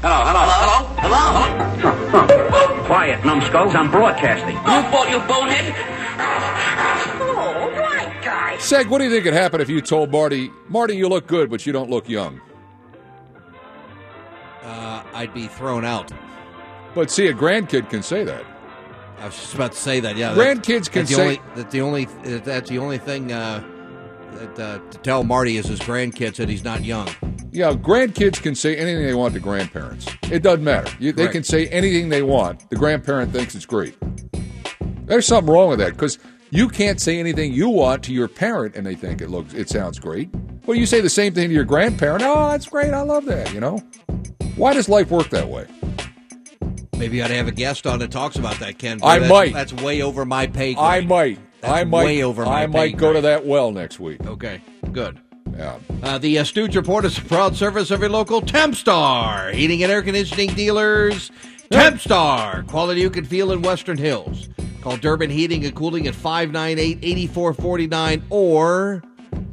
[0.00, 1.28] Hello, hello, hello, hello.
[2.10, 2.84] Hello.
[2.86, 3.74] Quiet, numbskulls.
[3.74, 4.54] I'm broadcasting.
[4.64, 5.74] Don't ball, you bonehead.
[7.20, 8.60] Oh, right, guys.
[8.60, 11.50] Seg, what do you think could happen if you told Marty, Marty, you look good,
[11.50, 12.40] but you don't look young?
[14.62, 16.10] Uh, I'd be thrown out.
[16.94, 18.44] But see, a grandkid can say that.
[19.18, 20.16] I was just about to say that.
[20.16, 23.62] Yeah, Grandkids can that's say- only, that the only that's the only thing uh,
[24.32, 27.08] that uh, to tell Marty is his grandkids that he's not young.
[27.50, 30.06] Yeah, grandkids can say anything they want to grandparents.
[30.30, 30.94] It doesn't matter.
[31.00, 32.68] You, they can say anything they want.
[32.70, 33.96] The grandparent thinks it's great.
[35.06, 36.18] There's something wrong with that because
[36.50, 39.68] you can't say anything you want to your parent and they think it looks it
[39.68, 40.28] sounds great.
[40.66, 42.22] Well, you say the same thing to your grandparent.
[42.22, 42.92] Oh, that's great.
[42.92, 43.52] I love that.
[43.54, 43.78] You know,
[44.56, 45.66] why does life work that way?
[46.98, 48.78] Maybe I'd have a guest on that talks about that.
[48.78, 49.52] Ken, I that's, might.
[49.52, 50.84] That's way over my pay grade.
[50.84, 51.38] I might.
[51.60, 52.04] That's I might.
[52.04, 54.26] way over my I pay might go to that well next week.
[54.26, 54.60] Okay,
[54.92, 55.20] good.
[55.56, 55.78] Yeah.
[56.02, 59.90] Uh, the uh, Stooge Report is a proud service of your local Tempstar heating and
[59.92, 61.32] air conditioning dealers.
[61.70, 64.48] Tempstar, quality you can feel in Western Hills.
[64.80, 69.02] Call Durbin Heating and Cooling at 598-8449 or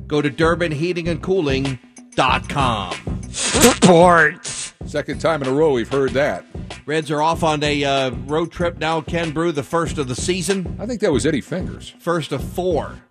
[0.08, 3.22] go to durbinheatingandcooling.com.
[3.32, 4.65] Sports.
[4.86, 6.46] Second time in a row we've heard that.
[6.86, 9.02] Reds are off on a uh, road trip now.
[9.02, 10.78] Ken Broo, the first of the season.
[10.80, 11.94] I think that was Eddie Fingers.
[12.00, 13.02] First of four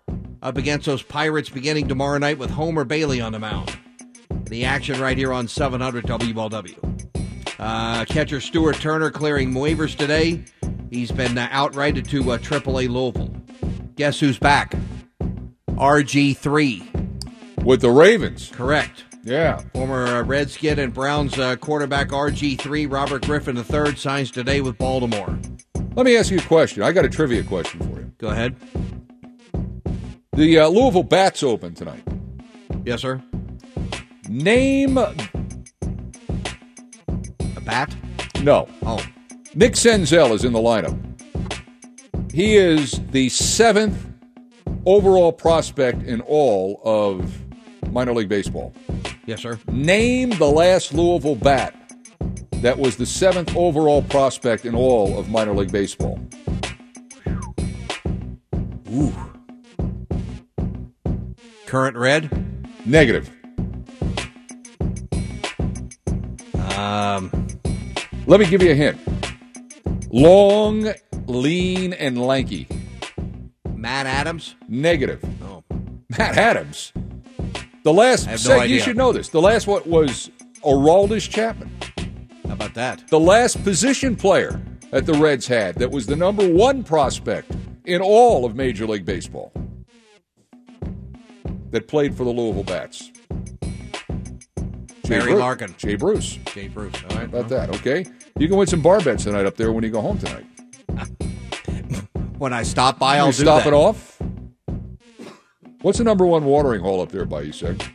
[0.41, 3.77] up against those Pirates beginning tomorrow night with Homer Bailey on the mound.
[4.45, 7.55] The action right here on 700 WLW.
[7.59, 10.43] Uh, catcher Stuart Turner clearing waivers today.
[10.89, 13.35] He's been uh, outrighted to uh, AAA Louisville.
[13.95, 14.75] Guess who's back?
[15.71, 17.63] RG3.
[17.63, 18.51] With the Ravens.
[18.53, 19.03] Correct.
[19.25, 19.57] Yeah.
[19.73, 25.37] Former uh, Redskin and Browns uh, quarterback RG3, Robert Griffin III, signs today with Baltimore.
[25.95, 26.83] Let me ask you a question.
[26.83, 28.13] I got a trivia question for you.
[28.19, 28.55] Go ahead.
[30.33, 32.03] The uh, Louisville Bats open tonight.
[32.85, 33.23] Yes, sir.
[34.29, 35.13] Name A
[37.63, 37.95] bat?
[38.41, 38.69] no.
[38.83, 39.03] Oh.
[39.55, 40.99] Nick Senzel is in the lineup.
[42.31, 44.05] He is the seventh
[44.85, 47.41] overall prospect in all of
[47.89, 48.75] minor league baseball.
[49.25, 49.59] Yes, sir.
[49.71, 51.73] Name the last Louisville bat
[52.61, 56.19] that was the seventh overall prospect in all of minor league baseball.
[58.91, 59.13] Ooh.
[61.65, 62.67] Current red?
[62.85, 63.29] Negative.
[66.77, 67.31] Um,
[68.27, 68.99] Let me give you a hint.
[70.11, 70.93] Long,
[71.27, 72.67] lean, and lanky.
[73.73, 74.55] Matt Adams?
[74.67, 75.23] Negative.
[75.43, 75.63] Oh.
[76.17, 76.93] Matt Adams.
[77.85, 79.29] The last, no you should know this.
[79.29, 80.31] The last what was
[80.63, 81.69] Aroldis Chapman.
[82.47, 83.07] How about that?
[83.09, 84.59] The last position player
[84.89, 87.55] that the Reds had that was the number one prospect
[87.85, 89.53] in all of Major League Baseball
[91.69, 93.11] that played for the Louisville Bats.
[95.07, 95.75] Barry Bru- Larkin.
[95.77, 96.39] Jay Bruce.
[96.45, 96.95] Jay Bruce.
[97.11, 97.29] All right.
[97.29, 97.69] How about that?
[97.75, 98.07] Okay.
[98.39, 100.45] You can win some bar bets tonight up there when you go home tonight.
[102.37, 103.69] When I stop by, I'll you do stop that.
[103.69, 104.14] it off.
[105.85, 107.87] What's the number one watering hole up there by you, Seg?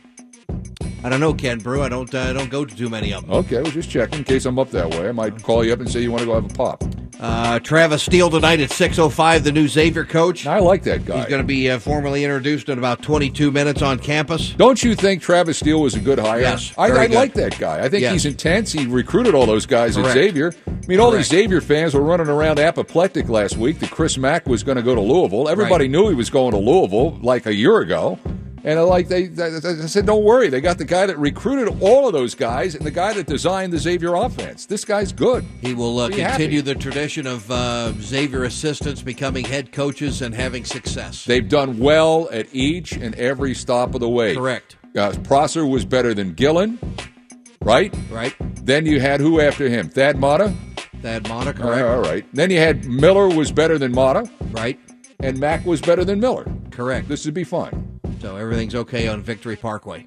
[1.03, 1.81] I don't know, Ken Broo.
[1.81, 2.15] I don't.
[2.15, 3.33] Uh, I don't go to too many of them.
[3.33, 5.09] Okay, I was just checking in case I'm up that way.
[5.09, 6.81] I might call you up and say you want to go have a pop.
[7.21, 9.43] Uh, Travis Steele tonight at six oh five.
[9.43, 10.47] The new Xavier coach.
[10.47, 11.17] I like that guy.
[11.17, 14.53] He's going to be uh, formally introduced in about twenty two minutes on campus.
[14.53, 16.41] Don't you think Travis Steele was a good hire?
[16.41, 17.11] Yes, I, I good.
[17.15, 17.83] like that guy.
[17.85, 18.13] I think Yes.
[18.13, 18.71] he's intense.
[18.71, 20.09] He recruited all those guys Correct.
[20.09, 20.53] at Xavier.
[20.67, 24.47] I mean, all these Xavier fans were running around apoplectic last week that Chris Mack
[24.47, 25.47] was going to go to Louisville.
[25.47, 25.91] Everybody Right.
[25.91, 28.17] knew he was going to Louisville like a year ago.
[28.63, 30.49] And like they, they said, don't worry.
[30.49, 33.73] They got the guy that recruited all of those guys and the guy that designed
[33.73, 34.67] the Xavier offense.
[34.67, 35.43] This guy's good.
[35.61, 36.61] He will uh, continue happy.
[36.61, 41.25] the tradition of uh, Xavier assistants becoming head coaches and having success.
[41.25, 44.35] They've done well at each and every stop of the way.
[44.35, 44.75] Correct.
[44.95, 46.77] Uh, Prosser was better than Gillen,
[47.61, 47.95] right?
[48.11, 48.35] Right.
[48.65, 49.89] Then you had who after him?
[49.89, 50.53] Thad Matta.
[51.01, 51.81] Thad Matta, correct.
[51.87, 52.25] all right.
[52.33, 54.79] Then you had Miller was better than Matta, Right.
[55.19, 56.45] and Mack was better than Miller.
[56.69, 57.07] Correct.
[57.07, 57.99] This would be fine.
[58.21, 60.05] So everything's okay on Victory Parkway.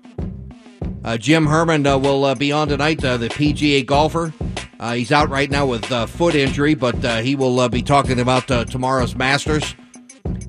[1.04, 4.32] Uh, Jim Herman uh, will uh, be on tonight, uh, the PGA golfer.
[4.78, 7.82] Uh, he's out right now with uh, foot injury, but uh, he will uh, be
[7.82, 9.74] talking about uh, tomorrow's Masters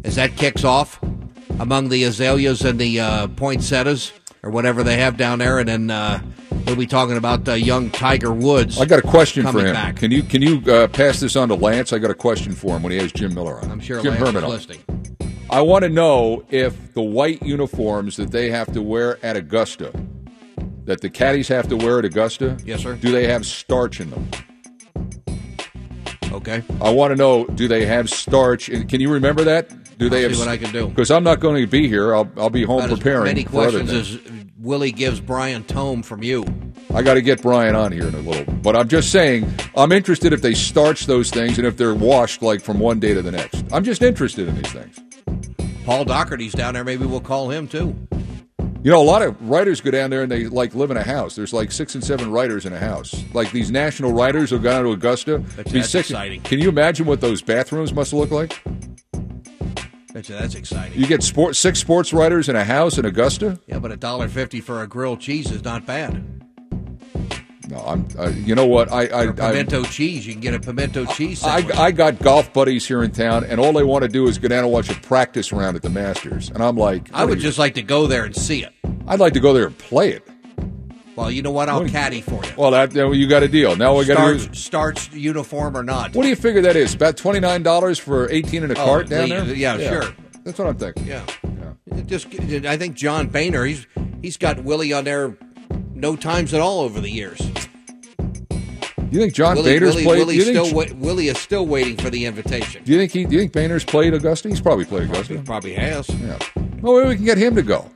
[0.04, 1.00] as that kicks off
[1.60, 4.14] among the azaleas and the uh, poinsettias
[4.44, 6.22] or whatever they have down there, and then uh,
[6.68, 8.80] we'll be talking about uh, young Tiger Woods.
[8.80, 9.74] I got a question for him.
[9.74, 9.96] Back.
[9.96, 11.94] Can you can you uh, pass this on to Lance?
[11.94, 13.72] I got a question for him when he has Jim Miller on.
[13.72, 15.06] I'm sure Jim Lance Herman is listening.
[15.50, 19.92] I want to know if the white uniforms that they have to wear at Augusta,
[20.86, 22.96] that the caddies have to wear at Augusta, Yes, sir.
[22.96, 24.28] do they have starch in them?
[26.32, 26.64] Okay.
[26.82, 28.70] I want to know, do they have starch?
[28.70, 29.70] And Can you remember that?
[29.98, 30.88] Do they I'll have see what I can do.
[30.90, 32.14] Because I'm not going to be here.
[32.14, 33.24] I'll, I'll be home About as preparing.
[33.26, 34.20] many questions as
[34.60, 36.44] Willie gives Brian Tome from you.
[36.94, 38.52] I got to get Brian on here in a little.
[38.56, 42.42] But I'm just saying, I'm interested if they starch those things and if they're washed
[42.42, 43.64] like from one day to the next.
[43.72, 45.00] I'm just interested in these things.
[45.86, 46.84] Paul Doherty's down there.
[46.84, 47.96] Maybe we'll call him too.
[48.84, 51.04] You know, a lot of writers go down there and they like live in a
[51.04, 51.36] house.
[51.36, 53.24] There's like six and seven writers in a house.
[53.34, 55.40] Like these national writers who go down to Augusta.
[55.40, 56.42] That's- that's six- exciting.
[56.42, 58.62] Can you imagine what those bathrooms must look like?
[60.14, 60.98] That's, that's exciting.
[61.00, 63.60] You get sport, six sports writers in a house in Augusta.
[63.68, 66.24] Yeah, but a dollar fifty for a grilled cheese is not bad.
[67.68, 68.08] No, I'm.
[68.18, 68.92] Uh, you know what?
[68.92, 70.26] I I, Or I pimento cheese.
[70.28, 71.44] You can get a pimento cheese.
[71.44, 71.78] I, sandwich.
[71.78, 74.48] I got golf buddies here in town, and all they want to do is go
[74.48, 76.50] down and watch a practice round at the Masters.
[76.50, 78.72] And I'm like, I would just like to go there and see it.
[79.08, 80.28] I'd like to go there and play it.
[81.16, 81.70] Well, you know what?
[81.70, 82.52] I'll What- caddy for you.
[82.58, 83.76] Well, that you got a deal.
[83.76, 84.54] Now we got to.
[84.56, 86.14] Starch, uniform or not.
[86.14, 86.94] What do you figure that is?
[86.94, 89.56] About twenty nine dollars for eighteen in a Oh, cart down yeah, there?
[89.56, 90.14] yeah, sure.
[90.44, 91.08] That's what I'm thinking.
[91.08, 91.24] Yeah.
[91.96, 92.28] It just,
[92.66, 93.64] I think John Boehner.
[93.66, 93.88] He's
[94.22, 95.38] he's got Willie on there
[95.94, 97.40] no times at all over the years.
[99.12, 100.20] You think John Willie, Bader's Willie, played?
[100.20, 102.84] Willie's you think, Willie is still waiting for the invitation.
[102.84, 103.26] do you think he?
[103.26, 104.50] Do you think Boehner's played Augusta?
[104.50, 105.42] He's probably played Augusta.
[105.46, 106.10] Probably has.
[106.10, 106.38] Yeah.
[106.82, 107.90] Well, maybe we can get him to go.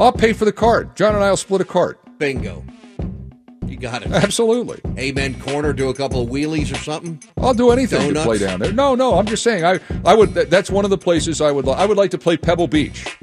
[0.00, 0.96] I'll pay for the cart.
[0.96, 2.00] John and I'll split a cart.
[2.18, 2.64] Bingo.
[3.66, 4.10] You got it.
[4.12, 4.80] Absolutely.
[4.98, 5.38] Amen.
[5.40, 5.72] Corner.
[5.72, 7.22] Do a couple of wheelies or something.
[7.36, 8.20] I'll do anything Donuts?
[8.20, 8.72] to play down there.
[8.72, 9.64] No, no, I'm just saying.
[9.64, 10.34] I, I would.
[10.34, 11.68] that- That's one of the places I would.
[11.68, 13.16] I would like to play Pebble Beach.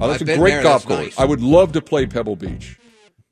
[0.00, 1.06] Oh, that's a great there, golf that's course.
[1.06, 1.18] nice.
[1.18, 2.76] I would love to play Pebble Beach.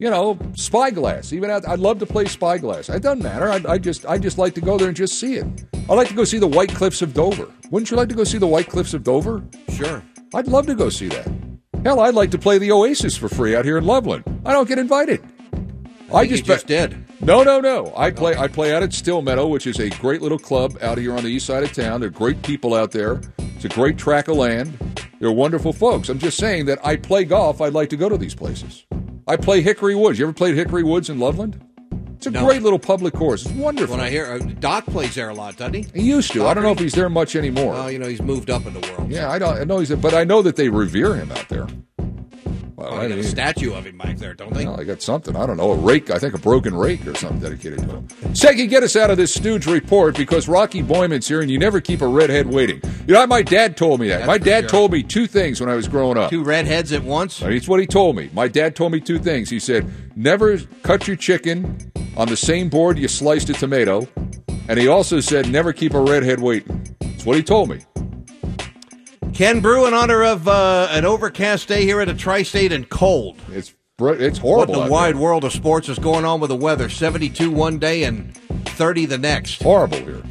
[0.00, 1.30] You know, Spyglass.
[1.34, 2.88] Even out, I'd love to play Spyglass.
[2.88, 3.50] It doesn't matter.
[3.50, 5.46] I, I just, I just like to go there and just see it.
[5.74, 7.52] I'd like to go see the White Cliffs of Dover.
[7.70, 9.44] Wouldn't you like to go see the White Cliffs of Dover?
[9.74, 10.02] Sure.
[10.34, 11.30] I'd love to go see that.
[11.84, 14.24] Hell, I'd like to play the Oasis for free out here in Loveland.
[14.46, 15.22] I don't get invited.
[16.10, 17.04] I, you just, just did.
[17.20, 17.92] No, no, no.
[17.94, 18.34] I play.
[18.34, 21.24] I play out at Still Meadow, which is a great little club out here on
[21.24, 22.00] the east side of town.
[22.00, 23.20] They're great people out there.
[23.38, 24.78] It's a great track of land.
[25.20, 26.08] They're wonderful folks.
[26.08, 27.60] I'm just saying that I play golf.
[27.60, 28.86] I'd like to go to these places.
[29.26, 30.18] I play Hickory Woods.
[30.18, 31.60] You ever played Hickory Woods in Loveland?
[32.16, 32.44] It's a No.
[32.44, 33.46] great little public course.
[33.46, 33.96] It's wonderful.
[33.96, 35.86] When I hear uh, Doc plays there a lot, doesn't he?
[35.94, 36.46] he used to.
[36.46, 37.72] I don't know if he's there much anymore.
[37.72, 39.10] Well, you know, he's moved up in the world.
[39.10, 39.58] yeah, I don't.
[39.58, 39.90] I know he's.
[39.94, 41.66] But I know that they revere him out there.
[42.80, 44.64] Well, Oh, I they got a statue of him back there, don't they?
[44.64, 45.36] Well, I got something.
[45.36, 45.72] I don't know.
[45.72, 46.10] A rake.
[46.10, 48.34] I think a broken rake or something dedicated to him.
[48.34, 51.82] Seki, get us out of this stooge report because Rocky Boiman's here and you never
[51.82, 52.80] keep a redhead waiting.
[53.06, 54.18] You know, my dad told me that.
[54.18, 54.68] That's my dad sure.
[54.70, 56.30] told me two things when I was growing up.
[56.30, 57.42] Two redheads at once.
[57.42, 58.30] It's what he told me.
[58.32, 59.50] My dad told me two things.
[59.50, 59.86] He said,
[60.16, 64.08] never cut your chicken on the same board you sliced a tomato.
[64.68, 66.96] And he also said, never keep a redhead waiting.
[67.00, 67.80] That's what he told me.
[69.34, 73.38] Ken Broo, in honor of uh, an overcast day here at a tri-state and cold.
[73.50, 74.74] It's it's horrible.
[74.74, 75.22] What in the wide there.
[75.22, 76.88] world of sports is going on with the weather?
[76.88, 78.34] 72 one day and
[78.66, 79.62] 30 the next.
[79.62, 80.22] Horrible here.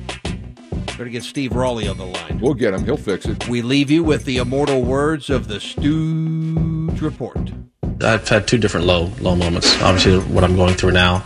[0.98, 2.40] Better get Steve Raleigh on the line.
[2.42, 2.84] We'll get him.
[2.84, 3.48] He'll fix it.
[3.48, 7.52] We leave you with the immortal words of the Stooge Report.
[8.02, 9.82] I've had two different low low moments.
[9.82, 11.24] Obviously, what I'm going through now,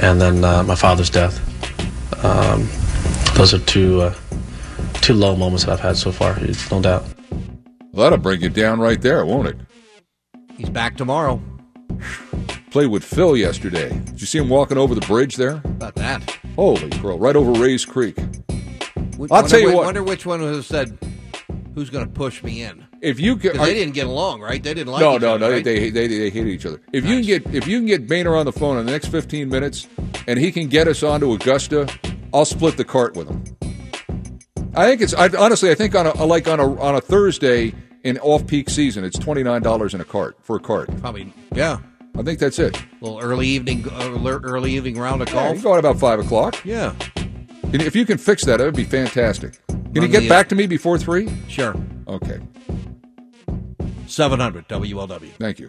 [0.00, 1.40] and then uh, my father's death.
[2.24, 2.68] Um,
[3.36, 4.14] those are two uh,
[5.04, 6.34] two low moments that I've had so far.
[6.40, 7.04] It's no doubt.
[7.92, 9.56] That'll bring you down right there, won't it?
[10.56, 11.42] He's back tomorrow.
[12.70, 13.90] Played with Phil yesterday.
[13.90, 15.60] Did you see him walking over the bridge there?
[15.64, 16.22] About that.
[16.56, 17.18] Holy crow!
[17.18, 18.16] Right over Rae's Creek.
[18.18, 19.84] I'll wonder tell you whi- what.
[19.84, 20.96] Wonder which one who said,
[21.74, 24.62] "Who's going to push me in?" If you get, 'Cause they didn't get along, right?
[24.62, 25.52] They didn't like no, each no, other, no.
[25.52, 25.62] right?
[25.62, 26.80] They, they they hate each other.
[26.92, 29.08] If you can get if you can get Boehner on the phone in the next
[29.08, 29.86] fifteen minutes,
[30.26, 31.86] and he can get us onto Augusta,
[32.32, 33.44] I'll split the cart with him.
[34.76, 35.70] I think it's I, honestly.
[35.70, 39.18] I think on a like on a on a Thursday in off peak season, it's
[39.18, 40.88] twenty nine dollars in a cart for a cart.
[41.00, 41.78] Probably, yeah.
[42.16, 42.80] I think that's it.
[43.00, 45.56] little early evening, uh, early evening round of Yeah, golf.
[45.56, 46.56] you go out about five o'clock.
[46.64, 46.94] Yeah.
[47.64, 49.60] And if you can fix that, it would be fantastic.
[49.66, 51.28] Can you get the- back to me before three?
[51.48, 51.74] Sure.
[52.06, 52.38] Okay.
[54.06, 55.30] 700 WLW.
[55.40, 55.68] Thank you.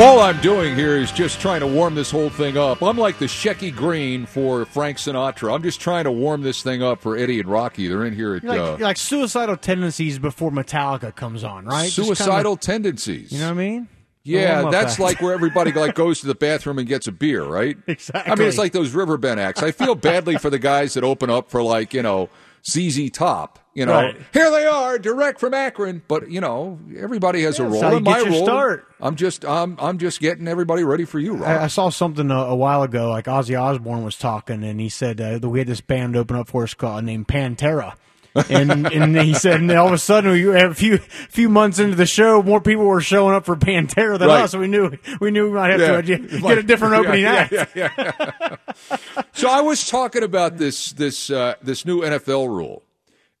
[0.00, 2.82] All I'm doing here is just trying to warm this whole thing up.
[2.82, 5.54] I'm like the Shecky Greene for Frank Sinatra.
[5.54, 7.86] I'm just trying to warm this thing up for Eddie and Rocky.
[7.86, 11.90] They're in here at like, uh, like suicidal tendencies before Metallica comes on, right?
[11.90, 13.30] Suicidal kinda- tendencies.
[13.30, 13.88] you know what I mean?
[14.22, 17.76] Yeah, that's like where everybody like goes to the bathroom and gets a beer, right?
[17.86, 18.32] Exactly.
[18.32, 19.62] I mean, it's like those Riverbend acts.
[19.62, 22.30] I feel badly for the guys that open up for like you know
[22.68, 23.58] ZZ Top.
[23.72, 24.16] You know, Right.
[24.32, 26.02] here they are, direct from Akron.
[26.08, 27.82] But you know, everybody has Yeah, a that's role.
[27.84, 28.86] how you and my your role, start.
[29.00, 31.48] I'm just, I'm, I'm just getting everybody ready for you, Rob.
[31.48, 34.88] I, I saw something a, a while ago, like Ozzy Osbourne was talking, and he
[34.88, 37.94] said uh, that we had this band open up for us called named Pantera.
[38.34, 41.96] And and he said, and all of a sudden, we a few few months into
[41.96, 44.42] the show, more people were showing up for Pantera than Right.
[44.42, 44.52] us.
[44.52, 46.00] So we knew we knew we might have Yeah.
[46.00, 47.76] to get, a different opening yeah, act.
[47.76, 48.56] yeah.
[49.32, 52.82] so I was talking about this this uh, this new NFL rule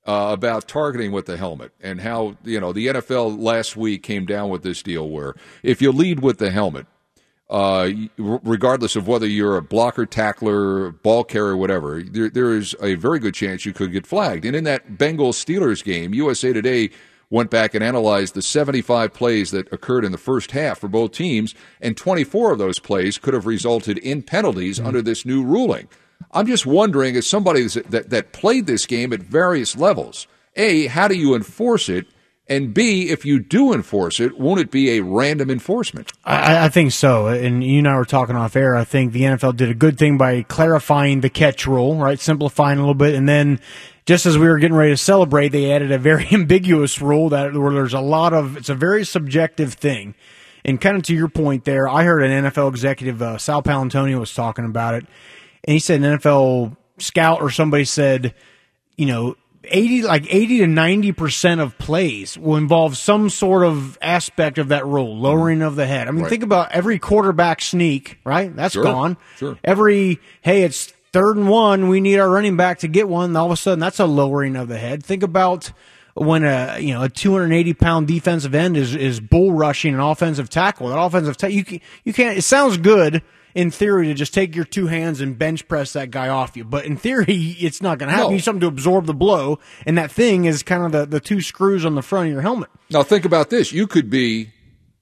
[0.06, 4.26] uh, about targeting with the helmet and how you know the NFL last week came
[4.26, 6.86] down with this deal where if you lead with the helmet,
[7.50, 12.94] uh, regardless of whether you're a blocker, tackler, ball carrier, whatever, there, there is a
[12.94, 14.44] very good chance you could get flagged.
[14.44, 16.90] And in that Bengals Steelers game, USA Today
[17.28, 21.12] went back and analyzed the 75 plays that occurred in the first half for both
[21.12, 25.88] teams, and 24 of those plays could have resulted in penalties under this new ruling.
[26.32, 30.86] I'm just wondering, as somebody that, that, that played this game at various levels, A,
[30.86, 32.06] how do you enforce it?
[32.50, 36.10] And B, if you do enforce it, won't it be a random enforcement?
[36.24, 37.28] I, I think so.
[37.28, 38.74] And you and I were talking off air.
[38.74, 42.18] I think the NFL did a good thing by clarifying the catch rule, right?
[42.18, 43.14] Simplifying a little bit.
[43.14, 43.60] And then
[44.04, 47.54] just as we were getting ready to celebrate, they added a very ambiguous rule that
[47.54, 50.16] where there's a lot of, it's a very subjective thing.
[50.64, 54.18] And kind of to your point there, I heard an NFL executive, uh, Sal Paolantonio
[54.18, 55.06] was talking about it.
[55.62, 58.34] And he said an NFL scout or somebody said,
[58.96, 64.58] you know, 80 like 80 to 90% of plays will involve some sort of aspect
[64.58, 65.22] of that rule mm-hmm.
[65.22, 66.08] lowering of the head.
[66.08, 66.30] I mean Right.
[66.30, 68.54] think about every quarterback sneak right?
[68.54, 69.16] That's Sure, gone.
[69.36, 69.58] sure.
[69.62, 73.46] every hey it's third and one we need our running back to get one all
[73.46, 75.04] of a sudden that's a lowering of the head.
[75.04, 75.72] Think about
[76.14, 80.48] when a you know a 280 pound defensive end is is bull rushing an offensive
[80.48, 80.88] tackle.
[80.88, 83.22] That offensive ta- you can, you can't it sounds good
[83.54, 86.64] in theory to just take your two hands and bench press that guy off you
[86.64, 87.24] but in theory
[87.60, 88.30] it's not going to happen No.
[88.30, 91.20] you need something to absorb the blow and that thing is kind of the, the
[91.20, 93.72] two screws on the front of your helmet Now think about this.
[93.72, 94.50] You could be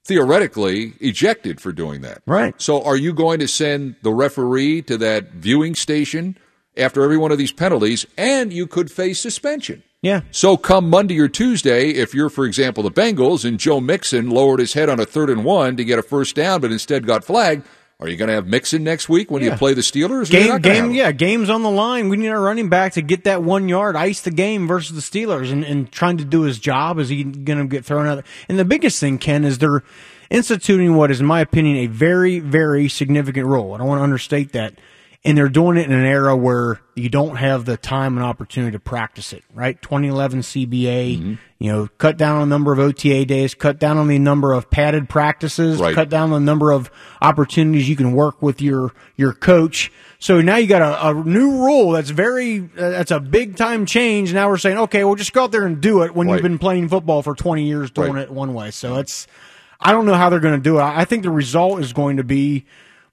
[0.06, 2.22] theoretically ejected for doing that.
[2.26, 2.54] Right.
[2.60, 6.38] So are you going to send the referee to that viewing station
[6.76, 9.82] after every one of these penalties and you could face suspension?
[10.00, 14.30] yeah So come Monday or Tuesday, if you're, for example, the Bengals and Joe Mixon
[14.30, 17.06] lowered his head on a third and one to get a first down, but instead
[17.06, 17.66] got flagged,
[18.00, 20.30] are you going to have Mixon next week when you play the Steelers?
[20.30, 22.08] Game not gonna have game yeah games on the line.
[22.08, 25.18] We need our running back to get that one yard ice the game versus the
[25.20, 27.00] steelers and, and trying to do his job.
[27.00, 29.82] Is he going to get thrown out and the biggest thing ken is they're
[30.30, 33.74] instituting what is in my opinion a very very significant role.
[33.74, 34.74] I don't want to understate that
[35.28, 38.72] and they're doing it in an era where you don't have the time and opportunity
[38.72, 43.24] to practice it right 2011 cba you know cut down on the number of ota
[43.24, 45.94] days cut down on the number of padded practices Right.
[45.94, 46.90] cut down on the number of
[47.22, 49.92] opportunities you can work with your your coach.
[50.20, 53.86] So now you got a, a new rule that's very uh, that's a big time
[53.86, 54.32] change.
[54.32, 56.34] Now we're saying, okay, well just go out there and do it when Right.
[56.34, 58.22] you've been playing football for 20 years doing Right.
[58.22, 58.70] it one way.
[58.70, 59.26] So it's
[59.80, 60.82] I don't know how they're going to do it.
[60.82, 62.64] I think the result is going to be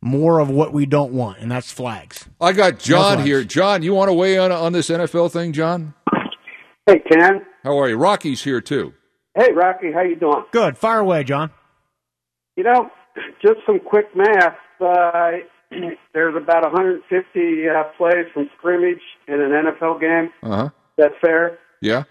[0.06, 2.30] more of what we don't want, and that's flags.
[2.40, 3.28] I got John flags.
[3.28, 3.44] here.
[3.44, 5.96] John, you want to weigh in on this NFL thing, John?
[6.86, 7.42] Hey, Ken.
[7.64, 7.98] How are you?
[7.98, 8.94] Rocky's here too.
[9.36, 9.92] Hey, Rocky.
[9.92, 10.44] How you doing?
[10.52, 10.78] Good.
[10.78, 11.50] Fire away, John.
[12.56, 12.90] You know,
[13.42, 14.56] just some quick math.
[14.80, 15.32] Uh,
[16.14, 20.30] there's about 150 uh, plays from scrimmage in an NFL game.
[20.44, 20.70] Uh huh.
[20.98, 21.58] That's fair.
[21.82, 22.04] Yeah.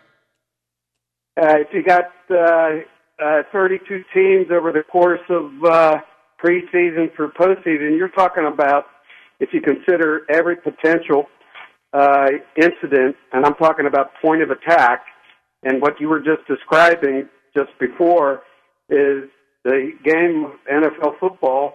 [1.41, 2.81] Uh, if you got uh,
[3.25, 5.99] uh, 32 teams over the course of uh,
[6.45, 8.85] preseason for postseason, you're talking about
[9.41, 11.27] if you consider every potential
[11.93, 12.27] uh,
[12.57, 15.03] incident, and I'm talking about point of attack,
[15.63, 18.43] and what you were just describing just before
[18.91, 19.25] is
[19.65, 21.75] the game of NFL football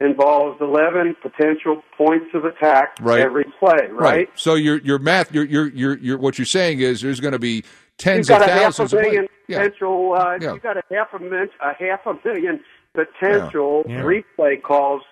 [0.00, 3.20] involves 11 potential points of attack Right.
[3.20, 4.28] every play, right?
[4.34, 7.64] So your your math, your your your what you're saying is there's going to be
[7.96, 9.30] tens of a half a thousands of million plays.
[9.48, 9.58] Yeah.
[9.58, 10.14] potential.
[10.18, 10.52] Uh, Yeah.
[10.54, 12.60] You've got a half a min- a half a million
[12.94, 14.02] potential Yeah.
[14.02, 15.02] replay calls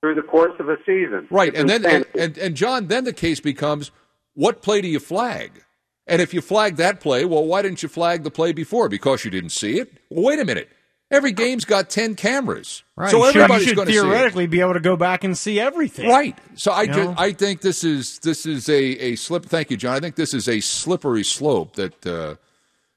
[0.00, 1.26] through the course of a season.
[1.30, 3.90] Right, It's and then and, and and John, then the case becomes
[4.34, 5.62] what play do you flag?
[6.06, 8.88] And if you flag that play, well, why didn't you flag the play before?
[8.88, 9.92] Because you didn't see it.
[10.10, 10.68] Well, wait a minute.
[11.10, 13.10] Every game's got ten cameras, Right.
[13.10, 14.02] so you should, you everybody's should going to see it.
[14.02, 16.08] theoretically be able to go back and see everything.
[16.08, 16.36] Right.
[16.56, 17.14] So I You just, know?
[17.16, 19.46] I think this is this is a, a slip.
[19.46, 19.94] Thank you, John.
[19.96, 22.34] I think this is a slippery slope that uh,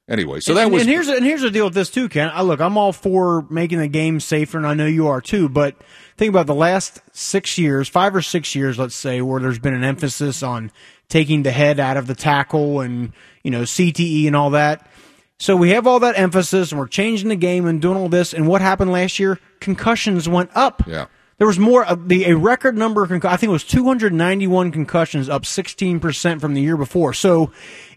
[0.09, 2.31] Anyway, so and, that was and here's and here's the deal with this too, Ken.
[2.33, 5.47] I, look, I'm all for making the game safer, and I know you are too.
[5.47, 5.75] But
[6.17, 9.75] think about the last six years, five or six years, let's say, where there's been
[9.75, 10.71] an emphasis on
[11.09, 13.13] taking the head out of the tackle and
[13.43, 14.89] you know CTE and all that.
[15.37, 18.33] So we have all that emphasis, and we're changing the game and doing all this.
[18.33, 19.39] And what happened last year?
[19.59, 20.83] Concussions went up.
[20.87, 21.05] Yeah.
[21.37, 23.33] There was more of the a record number of concussions.
[23.33, 27.13] I think it was 291 concussions, up 16 percent from the year before.
[27.13, 27.51] So,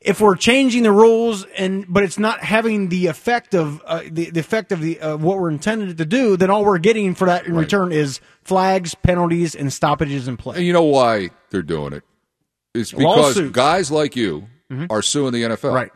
[0.05, 4.31] if we're changing the rules and but it's not having the effect of uh, the,
[4.31, 7.27] the effect of the uh, what we're intended to do, then all we're getting for
[7.27, 10.57] that in return is flags, penalties, and stoppages in play.
[10.57, 12.03] And you know why they're doing it?
[12.75, 13.05] It's because
[13.37, 13.53] Lawsuits.
[13.53, 14.87] guys like you Mhm.
[14.91, 15.75] are suing the NFL.
[15.75, 15.91] Right.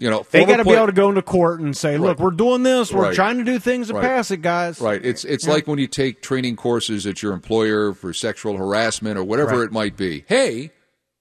[0.00, 2.24] You know, They got to be able to go into court and say, "Look, Right.
[2.24, 2.92] we're doing this.
[2.92, 3.14] We're Right.
[3.14, 4.02] trying to do things to Right.
[4.04, 5.04] pass it, guys." Right.
[5.04, 5.54] It's it's Yeah.
[5.54, 9.64] like when you take training courses at your employer for sexual harassment or whatever Right.
[9.64, 10.24] it might be.
[10.28, 10.70] Hey,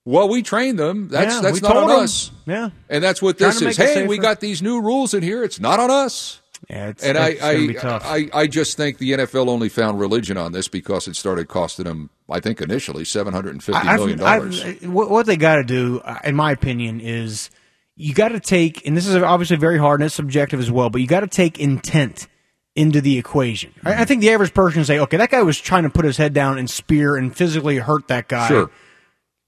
[0.07, 1.09] well, we trained them.
[1.09, 2.03] That's Yeah, that's not on told 'em.
[2.05, 2.31] us.
[2.45, 2.69] Yeah.
[2.89, 3.77] And that's what Trying this is.
[3.77, 5.43] Hey, we got these new rules in here.
[5.43, 6.41] It's not on us.
[6.69, 8.03] Yeah, it's, and I, it's I, be tough.
[8.05, 11.85] I, I just think the NFL only found religion on this because it started costing
[11.85, 14.81] them, I think, initially seven hundred and fifty million dollars.
[14.83, 17.49] what, they got to do, uh, in my opinion, is
[17.95, 20.89] you got to take, and this is obviously very hard and it's subjective as well,
[20.89, 22.27] but you got to take intent
[22.75, 23.73] into the equation.
[23.83, 26.05] I, I think the average person would say, okay, that guy was trying to put
[26.05, 28.47] his head down and spear and physically hurt that guy.
[28.47, 28.71] Sure.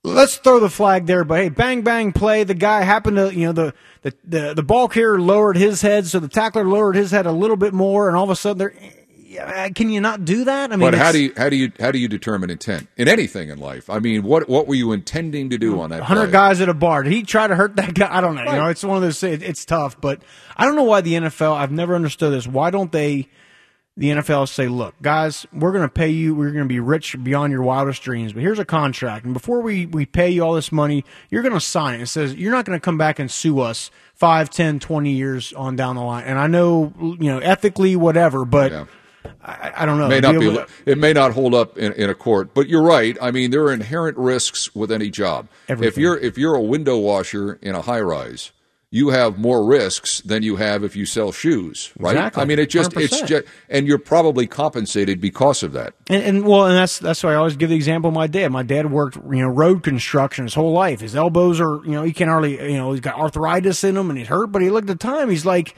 [0.04, 2.46] Let's throw the flag there, but hey, bang bang play.
[2.46, 6.08] The guy happened to, you know, the the the, the ball carrier lowered his head,
[6.08, 8.58] so the tackler lowered his head a little bit more, and all of a sudden,
[8.60, 8.74] they're,
[9.76, 10.72] can you not do that?
[10.72, 13.08] I mean, but how do you how do you how do you determine intent in
[13.08, 13.90] anything in life?
[13.90, 16.02] I mean, what what were you intending to do oh, on that?
[16.02, 17.04] hundred guys at a bar.
[17.04, 18.08] Did he try to hurt that guy?
[18.10, 18.44] I don't know.
[18.44, 19.22] You know, it's one of those.
[19.22, 20.22] It, it's tough, but
[20.58, 21.56] I don't know why the NFL.
[21.56, 22.48] I've never understood this.
[22.48, 23.30] Why don't they?
[24.00, 26.34] The NFL say, look, guys, we're going to pay you.
[26.34, 28.32] We're going to be rich beyond your wildest dreams.
[28.32, 31.54] But here's a contract, and before we we pay you all this money, you're going
[31.54, 32.04] to sign it.
[32.04, 35.52] It says you're not going to come back and sue us five, ten, twenty years
[35.52, 36.24] on down the line.
[36.24, 38.88] And I know, you know, ethically, whatever, but.
[39.44, 40.08] I, I don't know.
[40.08, 42.82] may not Be to- it may not hold up in, in a court but you're
[42.84, 46.62] right i mean there are inherent risks with any job if you're if you're a
[46.62, 48.52] window washer in a high rise
[48.92, 52.42] you have more risks than you have if you sell shoes right Exactly.
[52.42, 53.28] i mean it just it's 100%.
[53.28, 57.34] just and you're probably compensated because of that And, and well, and that's that's why
[57.34, 58.52] I always give the example of my dad.
[58.52, 61.02] My dad worked, you know, road construction his whole life.
[61.02, 64.10] His elbows are, you know, he can hardly, you know, he's got arthritis in them
[64.10, 64.48] and he's hurt.
[64.52, 65.76] But he looked at the time, he's like,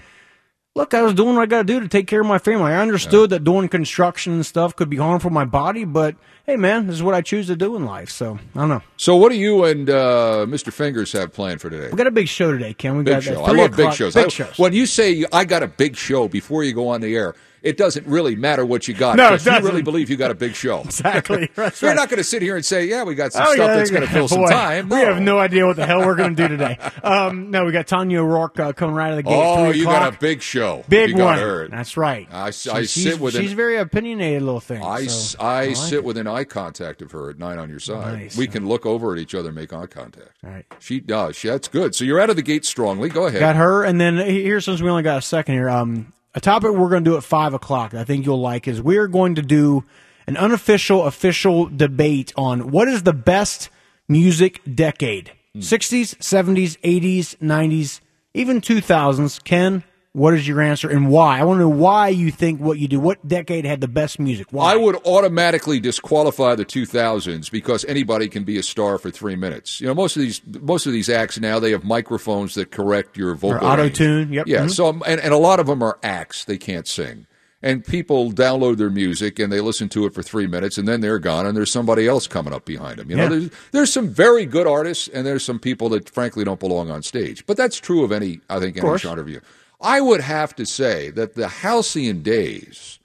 [0.76, 2.72] "Look, I was doing what I got to do to take care of my family.
[2.72, 6.16] I understood that doing construction and stuff could be harmful to my body, but
[6.46, 8.10] hey, man, this is what I choose to do in life.
[8.10, 8.82] So I don't know.
[8.98, 12.12] so what do you and uh, mr fingers have planned for today We got a
[12.12, 12.96] big show today, Ken.
[12.98, 14.58] We big got show i love big shows Big I- shows.
[14.58, 17.78] when you say i got a big show before you go on the air it
[17.78, 20.56] doesn't really matter what you got No, it you really believe you got a big
[20.56, 21.50] show Exactly.
[21.56, 21.96] That's You're right.
[21.96, 23.90] not going to sit here and say, "Yeah, we got some Oh, stuff yeah, that's
[23.92, 26.36] going to fill some boy, time." We have no idea what the hell we're going
[26.36, 26.78] to do today.
[27.04, 29.34] Um, no, we got Tanya O'Rourke uh, coming right out of the gate.
[29.36, 30.84] Oh, you got a big show.
[30.90, 31.40] Big you got one.
[31.40, 31.68] her.
[31.68, 32.28] That's right.
[32.32, 34.84] I, I sit with she's an, very opinionated little thing.
[34.84, 36.04] I, so I, I like sit it.
[36.04, 38.20] within eye contact of her at nine on your side.
[38.20, 38.38] Nice.
[38.38, 40.32] We can look over at each other and make eye contact.
[40.44, 40.66] Right.
[40.80, 41.36] She does.
[41.36, 41.94] She, that's good.
[41.96, 43.10] So you're out of the gate strongly.
[43.10, 43.40] Go ahead.
[43.40, 45.70] Got her, and then here since we only got a second here.
[45.70, 47.92] Um, a topic we're going to do at five o'clock.
[47.92, 49.84] that I think you'll like is we're going to do
[50.28, 53.70] an unofficial, official debate on what is the best
[54.08, 55.62] music decade: hmm.
[55.62, 58.02] sixties, seventies, eighties, nineties,
[58.34, 59.40] even two thousands.
[59.40, 59.84] Ken,
[60.14, 61.40] what is your answer and why?
[61.40, 63.00] I want to know why you think what you do.
[63.00, 64.48] What decade had the best music?
[64.52, 64.74] Why?
[64.74, 69.80] I would automatically disqualify the 2000s because anybody can be a star for three minutes.
[69.80, 73.16] You know, most of these most of these acts now they have microphones that correct
[73.16, 74.34] your vocal Auto tune.
[74.34, 74.48] Yep.
[74.48, 74.66] Yeah.
[74.66, 74.72] Mhm.
[74.72, 77.26] So and, and a lot of them are acts; they can't sing.
[77.64, 81.00] And people download their music and they listen to it for three minutes, and then
[81.02, 83.10] they're gone, and there's somebody else coming up behind them.
[83.12, 83.30] You know, Yeah.
[83.30, 87.04] there's there's some very good artists, and there's some people that frankly don't belong on
[87.04, 87.46] stage.
[87.46, 89.02] But that's true of any, I think, any course.
[89.02, 89.42] genre view.
[89.82, 93.00] I would have to say that the halcyon days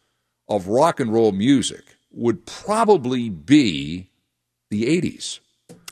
[0.48, 4.10] of rock and roll music would probably be
[4.70, 5.40] the 80s.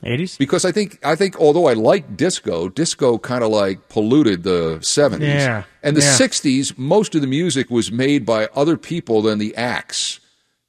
[0.03, 0.37] 80s?
[0.37, 4.77] Because I think I think although I like disco, disco kind of like polluted the
[4.81, 5.21] 70s.
[5.21, 6.17] Yeah, And the yeah.
[6.17, 10.19] 60s, most of the music was made by other people than the acts.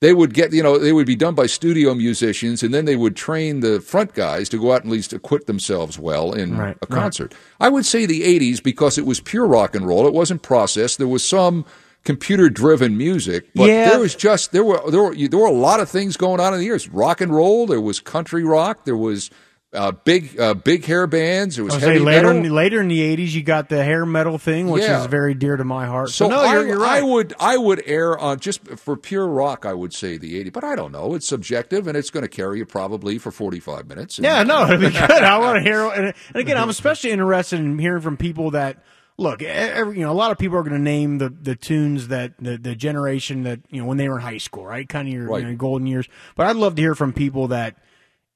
[0.03, 2.97] They would get, you know, they would be done by studio musicians, and then they
[2.97, 6.55] would train the front guys to go out and at least acquit themselves well in
[6.57, 7.01] Right, a right.
[7.01, 7.35] concert.
[7.61, 10.07] I would say the 80s because it was pure rock and roll.
[10.07, 10.99] It wasn't processed.
[10.99, 11.65] There was some
[12.05, 13.89] computer driven music, but Yeah.
[13.89, 16.53] there was just there were there were there were a lot of things going on
[16.53, 16.89] in the years.
[16.91, 17.67] Rock and roll.
[17.67, 18.85] There was country rock.
[18.85, 19.31] There was
[19.73, 21.59] uh, big uh, big hair bands.
[21.59, 22.45] It was heavy later metal.
[22.47, 25.01] in, later in the 80s, you got the hair metal thing, which Yeah.
[25.01, 26.11] is very dear to my heart.
[26.11, 26.99] So So, no, I, you're, you're right.
[26.99, 29.67] I would I would err on just for pure rock.
[29.67, 31.15] I would say the 80, but I don't know.
[31.15, 34.19] It's subjective, and it's going to carry you probably for forty five minutes.
[34.19, 35.11] Yeah, no, it'd be good.
[35.11, 35.81] I want to hear.
[35.91, 38.83] And, and again, I'm especially interested in hearing from people that
[39.19, 42.09] look, every, you know, a lot of people are going to name the, the tunes
[42.09, 44.89] that the, the generation that you know when they were in high school, right?
[44.89, 45.43] Kind of your Right.
[45.43, 46.07] you know, golden years.
[46.37, 47.77] But I'd love to hear from people that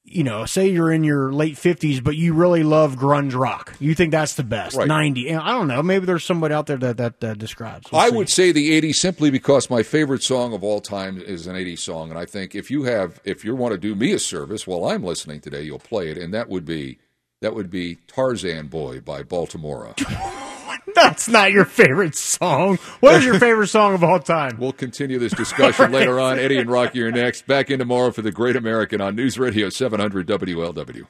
[0.03, 3.75] you know, say you're in your late fifties, but you really love grunge rock.
[3.79, 4.87] You think that's the best Right.
[4.87, 5.29] ninety?
[5.29, 5.81] and I don't know.
[5.83, 7.91] Maybe there's somebody out there that that uh, describes.
[7.91, 8.15] We'll I see.
[8.17, 11.79] would say the 80s simply because my favorite song of all time is an 80s
[11.79, 12.09] song.
[12.09, 14.85] And I think if you have, if you want to do me a service while
[14.85, 16.17] I'm listening today, you'll play it.
[16.17, 16.97] And that would be,
[17.41, 19.93] that would be Tarzan Boy by Baltimora.
[20.95, 22.77] That's not your favorite song.
[22.99, 24.57] What is your favorite song of all time?
[24.57, 26.39] We'll continue this discussion later on.
[26.39, 27.47] Eddie and Rocky are next.
[27.47, 31.07] Back in tomorrow for the Great American on News Radio 700 WLW.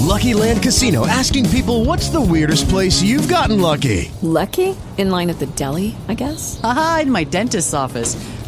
[0.00, 4.12] Lucky Land Casino asking people what's the weirdest place you've gotten lucky?
[4.22, 4.76] Lucky?
[4.96, 6.60] In line at the deli, I guess?
[6.62, 8.14] Aha, in my dentist's office.